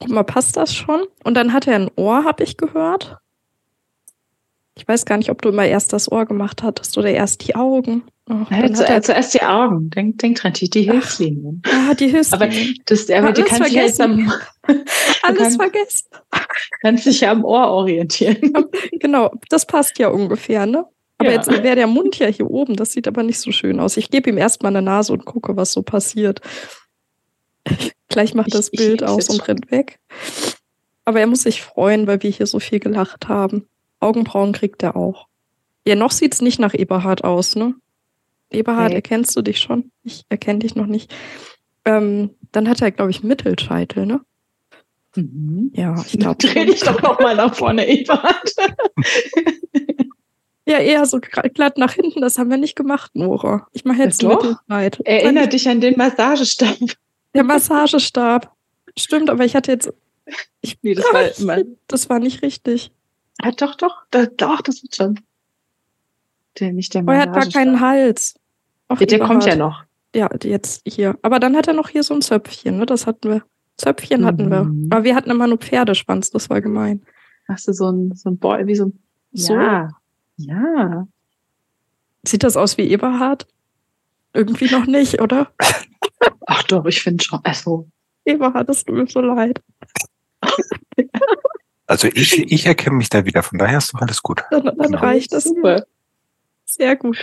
Guck 0.00 0.10
mal, 0.10 0.24
passt 0.24 0.56
das 0.56 0.74
schon? 0.74 1.04
Und 1.24 1.34
dann 1.34 1.52
hat 1.52 1.66
er 1.66 1.76
ein 1.76 1.90
Ohr, 1.96 2.24
habe 2.24 2.44
ich 2.44 2.56
gehört. 2.56 3.16
Ich 4.74 4.88
weiß 4.88 5.04
gar 5.04 5.16
nicht, 5.16 5.30
ob 5.30 5.40
du 5.42 5.50
immer 5.50 5.66
erst 5.66 5.92
das 5.92 6.10
Ohr 6.10 6.26
gemacht 6.26 6.62
hattest 6.62 6.96
oder 6.98 7.10
erst 7.10 7.46
die 7.46 7.54
Augen. 7.54 8.02
Oh, 8.32 8.46
ja, 8.50 8.72
zu, 8.72 8.86
er, 8.86 9.02
zuerst 9.02 9.34
die 9.34 9.42
Augen. 9.42 9.90
Denk, 9.90 10.18
denk 10.18 10.38
dran, 10.38 10.54
die, 10.54 10.70
die 10.70 10.82
Hilfslinien. 10.82 11.62
Ah, 11.66 11.92
die 11.92 12.08
Hilfslinien. 12.08 12.50
Aber, 12.50 12.84
das, 12.86 13.10
aber 13.10 13.32
du 13.32 13.44
kannst 13.44 13.66
dich 13.66 13.74
jetzt 13.74 14.00
am, 14.00 14.32
Alles 15.22 15.38
kann, 15.38 15.52
vergessen. 15.52 16.08
Kannst 16.80 17.04
dich 17.04 17.20
ja 17.20 17.32
am 17.32 17.44
Ohr 17.44 17.68
orientieren. 17.68 18.52
Genau, 19.00 19.32
das 19.50 19.66
passt 19.66 19.98
ja 19.98 20.08
ungefähr, 20.08 20.64
ne? 20.64 20.86
Aber 21.18 21.30
ja. 21.30 21.36
jetzt 21.36 21.50
wäre 21.50 21.76
der 21.76 21.86
Mund 21.86 22.18
ja 22.18 22.28
hier 22.28 22.50
oben. 22.50 22.76
Das 22.76 22.92
sieht 22.92 23.06
aber 23.06 23.22
nicht 23.22 23.38
so 23.38 23.52
schön 23.52 23.80
aus. 23.80 23.96
Ich 23.96 24.10
gebe 24.10 24.30
ihm 24.30 24.38
erstmal 24.38 24.72
eine 24.72 24.82
Nase 24.82 25.12
und 25.12 25.24
gucke, 25.24 25.56
was 25.56 25.72
so 25.72 25.82
passiert. 25.82 26.40
Gleich 28.08 28.34
macht 28.34 28.54
das 28.54 28.68
ich, 28.72 28.78
Bild 28.78 29.02
ich 29.02 29.08
aus 29.08 29.28
und 29.28 29.46
rennt 29.46 29.70
weg. 29.70 29.98
Aber 31.04 31.20
er 31.20 31.26
muss 31.26 31.42
sich 31.42 31.62
freuen, 31.62 32.06
weil 32.06 32.22
wir 32.22 32.30
hier 32.30 32.46
so 32.46 32.60
viel 32.60 32.78
gelacht 32.80 33.28
haben. 33.28 33.66
Augenbrauen 34.00 34.52
kriegt 34.52 34.82
er 34.82 34.96
auch. 34.96 35.26
Ja, 35.86 35.96
noch 35.96 36.12
sieht 36.12 36.34
es 36.34 36.42
nicht 36.42 36.58
nach 36.58 36.74
Eberhard 36.74 37.24
aus, 37.24 37.56
ne? 37.56 37.74
Eberhard, 38.54 38.86
okay. 38.86 38.94
erkennst 38.94 39.36
du 39.36 39.42
dich 39.42 39.58
schon? 39.58 39.90
Ich 40.04 40.24
erkenne 40.28 40.60
dich 40.60 40.74
noch 40.74 40.86
nicht. 40.86 41.14
Ähm, 41.84 42.30
dann 42.52 42.68
hat 42.68 42.80
er, 42.82 42.90
glaube 42.90 43.10
ich, 43.10 43.22
Mittelscheitel, 43.22 44.06
ne? 44.06 44.20
Mhm. 45.16 45.70
Ja, 45.74 45.94
ich 46.06 46.18
glaube. 46.18 46.36
Dreh 46.38 46.64
dich 46.64 46.80
doch 46.80 47.00
nochmal 47.02 47.36
nach 47.36 47.54
vorne, 47.54 47.86
Eberhard. 47.86 48.54
Ja, 50.64 50.78
eher 50.78 51.04
so 51.06 51.18
glatt 51.20 51.76
nach 51.76 51.94
hinten, 51.94 52.20
das 52.20 52.38
haben 52.38 52.48
wir 52.48 52.56
nicht 52.56 52.76
gemacht, 52.76 53.10
Nora. 53.14 53.66
Ich 53.72 53.84
mache 53.84 54.02
jetzt 54.02 54.22
ja, 54.22 54.28
Mittelbreit. 54.28 55.00
Erinner 55.00 55.48
dich 55.48 55.68
an 55.68 55.80
den 55.80 55.96
Massagestab. 55.96 56.78
Der 57.34 57.42
Massagestab. 57.42 58.54
Stimmt, 58.96 59.28
aber 59.28 59.44
ich 59.44 59.56
hatte 59.56 59.72
jetzt. 59.72 59.92
Ich, 60.60 60.78
nee, 60.82 60.94
das 60.94 61.04
war, 61.12 61.36
immer, 61.38 61.58
das 61.88 62.08
war 62.08 62.20
nicht 62.20 62.42
richtig. 62.42 62.92
Ja, 63.42 63.50
doch, 63.50 63.74
doch, 63.74 64.04
da, 64.10 64.26
doch, 64.26 64.60
das 64.60 64.82
wird 64.82 64.94
schon. 64.94 65.20
Der, 66.60 66.72
nicht 66.72 66.94
der 66.94 67.00
aber 67.00 67.14
er 67.14 67.22
hat 67.22 67.32
gar 67.32 67.48
keinen 67.48 67.80
Hals. 67.80 68.34
Ach, 68.94 68.98
der, 68.98 69.06
der 69.06 69.18
kommt 69.20 69.44
ja 69.44 69.56
noch. 69.56 69.84
Ja, 70.14 70.28
jetzt 70.42 70.82
hier. 70.86 71.18
Aber 71.22 71.40
dann 71.40 71.56
hat 71.56 71.68
er 71.68 71.74
noch 71.74 71.88
hier 71.88 72.02
so 72.02 72.14
ein 72.14 72.22
Zöpfchen, 72.22 72.78
ne? 72.78 72.86
Das 72.86 73.06
hatten 73.06 73.30
wir. 73.30 73.42
Zöpfchen 73.76 74.22
mhm. 74.22 74.26
hatten 74.26 74.50
wir. 74.50 74.64
Mhm. 74.64 74.88
Aber 74.90 75.04
wir 75.04 75.14
hatten 75.14 75.30
immer 75.30 75.46
nur 75.46 75.58
Pferdeschwanz, 75.58 76.30
das 76.30 76.50
war 76.50 76.60
gemein. 76.60 77.02
Hast 77.48 77.68
du 77.68 77.72
so 77.72 77.90
ein, 77.90 78.14
so 78.14 78.30
ein 78.30 78.38
Boy, 78.38 78.66
wie 78.66 78.74
so 78.74 78.86
ein. 78.86 78.98
So? 79.32 79.54
Ja. 79.54 79.88
Ja. 80.36 81.06
Sieht 82.24 82.44
das 82.44 82.56
aus 82.56 82.76
wie 82.78 82.88
Eberhard? 82.90 83.46
Irgendwie 84.34 84.70
noch 84.70 84.86
nicht, 84.86 85.20
oder? 85.20 85.52
Ach 86.46 86.62
doch, 86.64 86.84
ich 86.86 87.02
finde 87.02 87.24
schon. 87.24 87.40
Also. 87.42 87.88
Eberhard, 88.24 88.68
es 88.68 88.84
tut 88.84 88.94
mir 88.94 89.06
so 89.06 89.20
leid. 89.20 89.60
Also 91.92 92.08
ich, 92.08 92.50
ich 92.50 92.64
erkenne 92.64 92.96
mich 92.96 93.10
da 93.10 93.26
wieder, 93.26 93.42
von 93.42 93.58
daher 93.58 93.76
ist 93.76 93.92
doch 93.92 94.00
alles 94.00 94.22
gut. 94.22 94.42
Dann, 94.50 94.64
dann 94.64 94.78
Genau. 94.78 94.98
reicht 94.98 95.30
das. 95.30 95.44
Super. 95.44 95.84
Sehr 96.64 96.96
gut. 96.96 97.18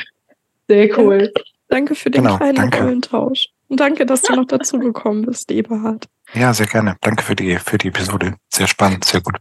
Sehr 0.68 0.96
cool. 1.00 1.34
Danke 1.70 1.96
für 1.96 2.10
den 2.10 2.24
Genau, 2.24 2.38
kleinen 2.38 2.56
danke. 2.56 2.84
Rollentausch. 2.84 3.50
Und 3.68 3.80
danke, 3.80 4.06
dass 4.06 4.24
du 4.24 4.36
noch 4.36 4.46
dazu 4.46 4.80
gekommen 4.80 5.26
bist, 5.26 5.52
Eberhard. 5.52 6.08
Ja, 6.34 6.54
sehr 6.54 6.66
gerne. 6.66 6.98
Danke 7.02 7.24
für 7.24 7.36
die, 7.36 7.58
für 7.58 7.78
die 7.78 7.90
Episode. 7.90 8.36
Sehr 8.52 8.68
spannend, 8.68 9.06
sehr 9.06 9.22
gut. 9.22 9.38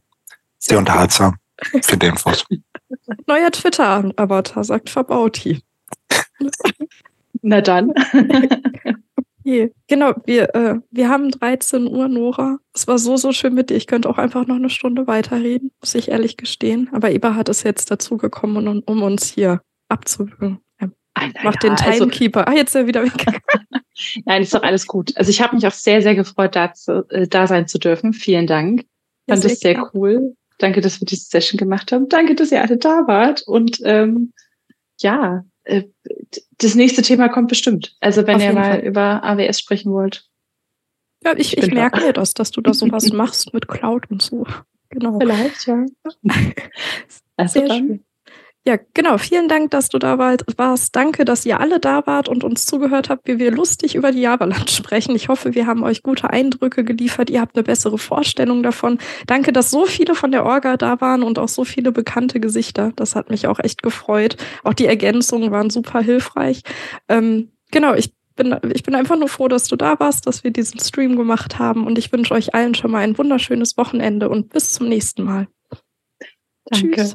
Sehr 0.58 0.78
unterhaltsam. 0.78 1.36
Für 1.82 1.96
die 1.96 2.06
Infos. 2.06 2.44
Neuer 3.26 3.50
Twitter-Avatar, 3.50 4.64
sagt 4.64 4.90
Verbauti. 4.90 5.62
Na 7.42 7.60
dann. 7.60 7.94
Okay. 9.48 9.72
Genau, 9.86 10.12
wir, 10.26 10.54
äh, 10.54 10.74
wir 10.90 11.08
haben 11.08 11.30
13 11.30 11.86
Uhr, 11.86 12.08
Nora. 12.08 12.58
Es 12.74 12.86
war 12.86 12.98
so, 12.98 13.16
so 13.16 13.32
schön 13.32 13.54
mit 13.54 13.70
dir. 13.70 13.76
Ich 13.76 13.86
könnte 13.86 14.10
auch 14.10 14.18
einfach 14.18 14.46
noch 14.46 14.56
eine 14.56 14.68
Stunde 14.68 15.06
weiterreden, 15.06 15.70
muss 15.80 15.94
ich 15.94 16.10
ehrlich 16.10 16.36
gestehen. 16.36 16.90
Aber 16.92 17.10
Eberhard 17.10 17.48
ist 17.48 17.62
jetzt 17.62 17.90
dazugekommen, 17.90 18.68
um, 18.68 18.82
um 18.84 19.02
uns 19.02 19.26
hier 19.30 19.62
abzuwürgen. 19.88 20.60
Nein, 21.20 21.32
nein, 21.34 21.44
macht 21.44 21.62
den 21.62 21.74
ja, 21.76 21.84
also- 21.86 22.04
Timekeeper. 22.04 22.48
ah, 22.48 22.52
jetzt 22.52 22.70
ist 22.70 22.74
er 22.76 22.86
wieder 22.86 23.04
weg. 23.04 23.26
Nein, 24.24 24.42
ist 24.42 24.54
doch 24.54 24.62
alles 24.62 24.86
gut. 24.86 25.16
Also 25.16 25.30
ich 25.30 25.40
habe 25.42 25.56
mich 25.56 25.66
auch 25.66 25.72
sehr, 25.72 26.02
sehr 26.02 26.14
gefreut, 26.14 26.54
da, 26.54 26.72
zu, 26.72 27.04
äh, 27.10 27.26
da 27.26 27.46
sein 27.46 27.66
zu 27.66 27.78
dürfen. 27.78 28.12
Vielen 28.12 28.46
Dank. 28.46 28.82
Ja, 29.26 29.34
Fand 29.34 29.42
sehr 29.42 29.50
es 29.52 29.60
sehr 29.60 29.74
gerne. 29.74 29.90
cool. 29.94 30.36
Danke, 30.58 30.80
dass 30.80 31.00
wir 31.00 31.06
diese 31.06 31.24
Session 31.24 31.58
gemacht 31.58 31.92
haben. 31.92 32.08
Danke, 32.08 32.34
dass 32.34 32.50
ihr 32.52 32.62
alle 32.62 32.76
da 32.78 33.06
wart. 33.06 33.42
Und 33.42 33.80
ähm, 33.84 34.32
ja, 35.00 35.44
äh, 35.64 35.84
das 36.58 36.74
nächste 36.74 37.02
Thema 37.02 37.28
kommt 37.28 37.48
bestimmt. 37.48 37.96
Also 38.00 38.26
wenn 38.26 38.36
Auf 38.36 38.42
ihr 38.42 38.52
mal 38.52 38.64
Fall. 38.78 38.80
über 38.80 39.22
AWS 39.24 39.60
sprechen 39.60 39.92
wollt. 39.92 40.24
Ja, 41.24 41.34
ich, 41.36 41.56
Ich 41.56 41.64
ich 41.64 41.72
merke 41.72 42.00
mir 42.00 42.12
das, 42.12 42.34
dass 42.34 42.50
du 42.52 42.60
da 42.60 42.72
sowas 42.74 43.12
machst 43.12 43.52
mit 43.52 43.66
Cloud 43.68 44.10
und 44.10 44.22
so. 44.22 44.46
Genau. 44.90 45.18
Vielleicht, 45.18 45.66
ja. 45.66 45.84
Also 47.36 47.58
Sehr 47.60 47.68
dann. 47.68 47.78
schön. 47.86 48.04
Ja, 48.68 48.76
genau. 48.92 49.16
Vielen 49.16 49.48
Dank, 49.48 49.70
dass 49.70 49.88
du 49.88 49.98
da 49.98 50.18
warst. 50.18 50.94
Danke, 50.94 51.24
dass 51.24 51.46
ihr 51.46 51.58
alle 51.58 51.80
da 51.80 52.06
wart 52.06 52.28
und 52.28 52.44
uns 52.44 52.66
zugehört 52.66 53.08
habt, 53.08 53.26
wie 53.26 53.38
wir 53.38 53.50
lustig 53.50 53.94
über 53.94 54.12
die 54.12 54.20
Javaland 54.20 54.68
sprechen. 54.70 55.16
Ich 55.16 55.28
hoffe, 55.28 55.54
wir 55.54 55.66
haben 55.66 55.82
euch 55.84 56.02
gute 56.02 56.28
Eindrücke 56.28 56.84
geliefert. 56.84 57.30
Ihr 57.30 57.40
habt 57.40 57.56
eine 57.56 57.62
bessere 57.62 57.96
Vorstellung 57.96 58.62
davon. 58.62 58.98
Danke, 59.26 59.54
dass 59.54 59.70
so 59.70 59.86
viele 59.86 60.14
von 60.14 60.32
der 60.32 60.44
Orga 60.44 60.76
da 60.76 61.00
waren 61.00 61.22
und 61.22 61.38
auch 61.38 61.48
so 61.48 61.64
viele 61.64 61.92
bekannte 61.92 62.40
Gesichter. 62.40 62.92
Das 62.94 63.16
hat 63.16 63.30
mich 63.30 63.46
auch 63.46 63.58
echt 63.58 63.82
gefreut. 63.82 64.36
Auch 64.64 64.74
die 64.74 64.84
Ergänzungen 64.84 65.50
waren 65.50 65.70
super 65.70 66.02
hilfreich. 66.02 66.60
Ähm, 67.08 67.52
genau, 67.70 67.94
ich 67.94 68.12
bin, 68.36 68.54
ich 68.74 68.82
bin 68.82 68.94
einfach 68.94 69.16
nur 69.16 69.30
froh, 69.30 69.48
dass 69.48 69.64
du 69.68 69.76
da 69.76 69.98
warst, 69.98 70.26
dass 70.26 70.44
wir 70.44 70.50
diesen 70.50 70.78
Stream 70.78 71.16
gemacht 71.16 71.58
haben 71.58 71.86
und 71.86 71.96
ich 71.96 72.12
wünsche 72.12 72.34
euch 72.34 72.54
allen 72.54 72.74
schon 72.74 72.90
mal 72.90 72.98
ein 72.98 73.16
wunderschönes 73.16 73.78
Wochenende 73.78 74.28
und 74.28 74.50
bis 74.50 74.72
zum 74.72 74.90
nächsten 74.90 75.22
Mal. 75.22 75.48
Danke. 76.66 76.96
Tschüss. 76.96 77.14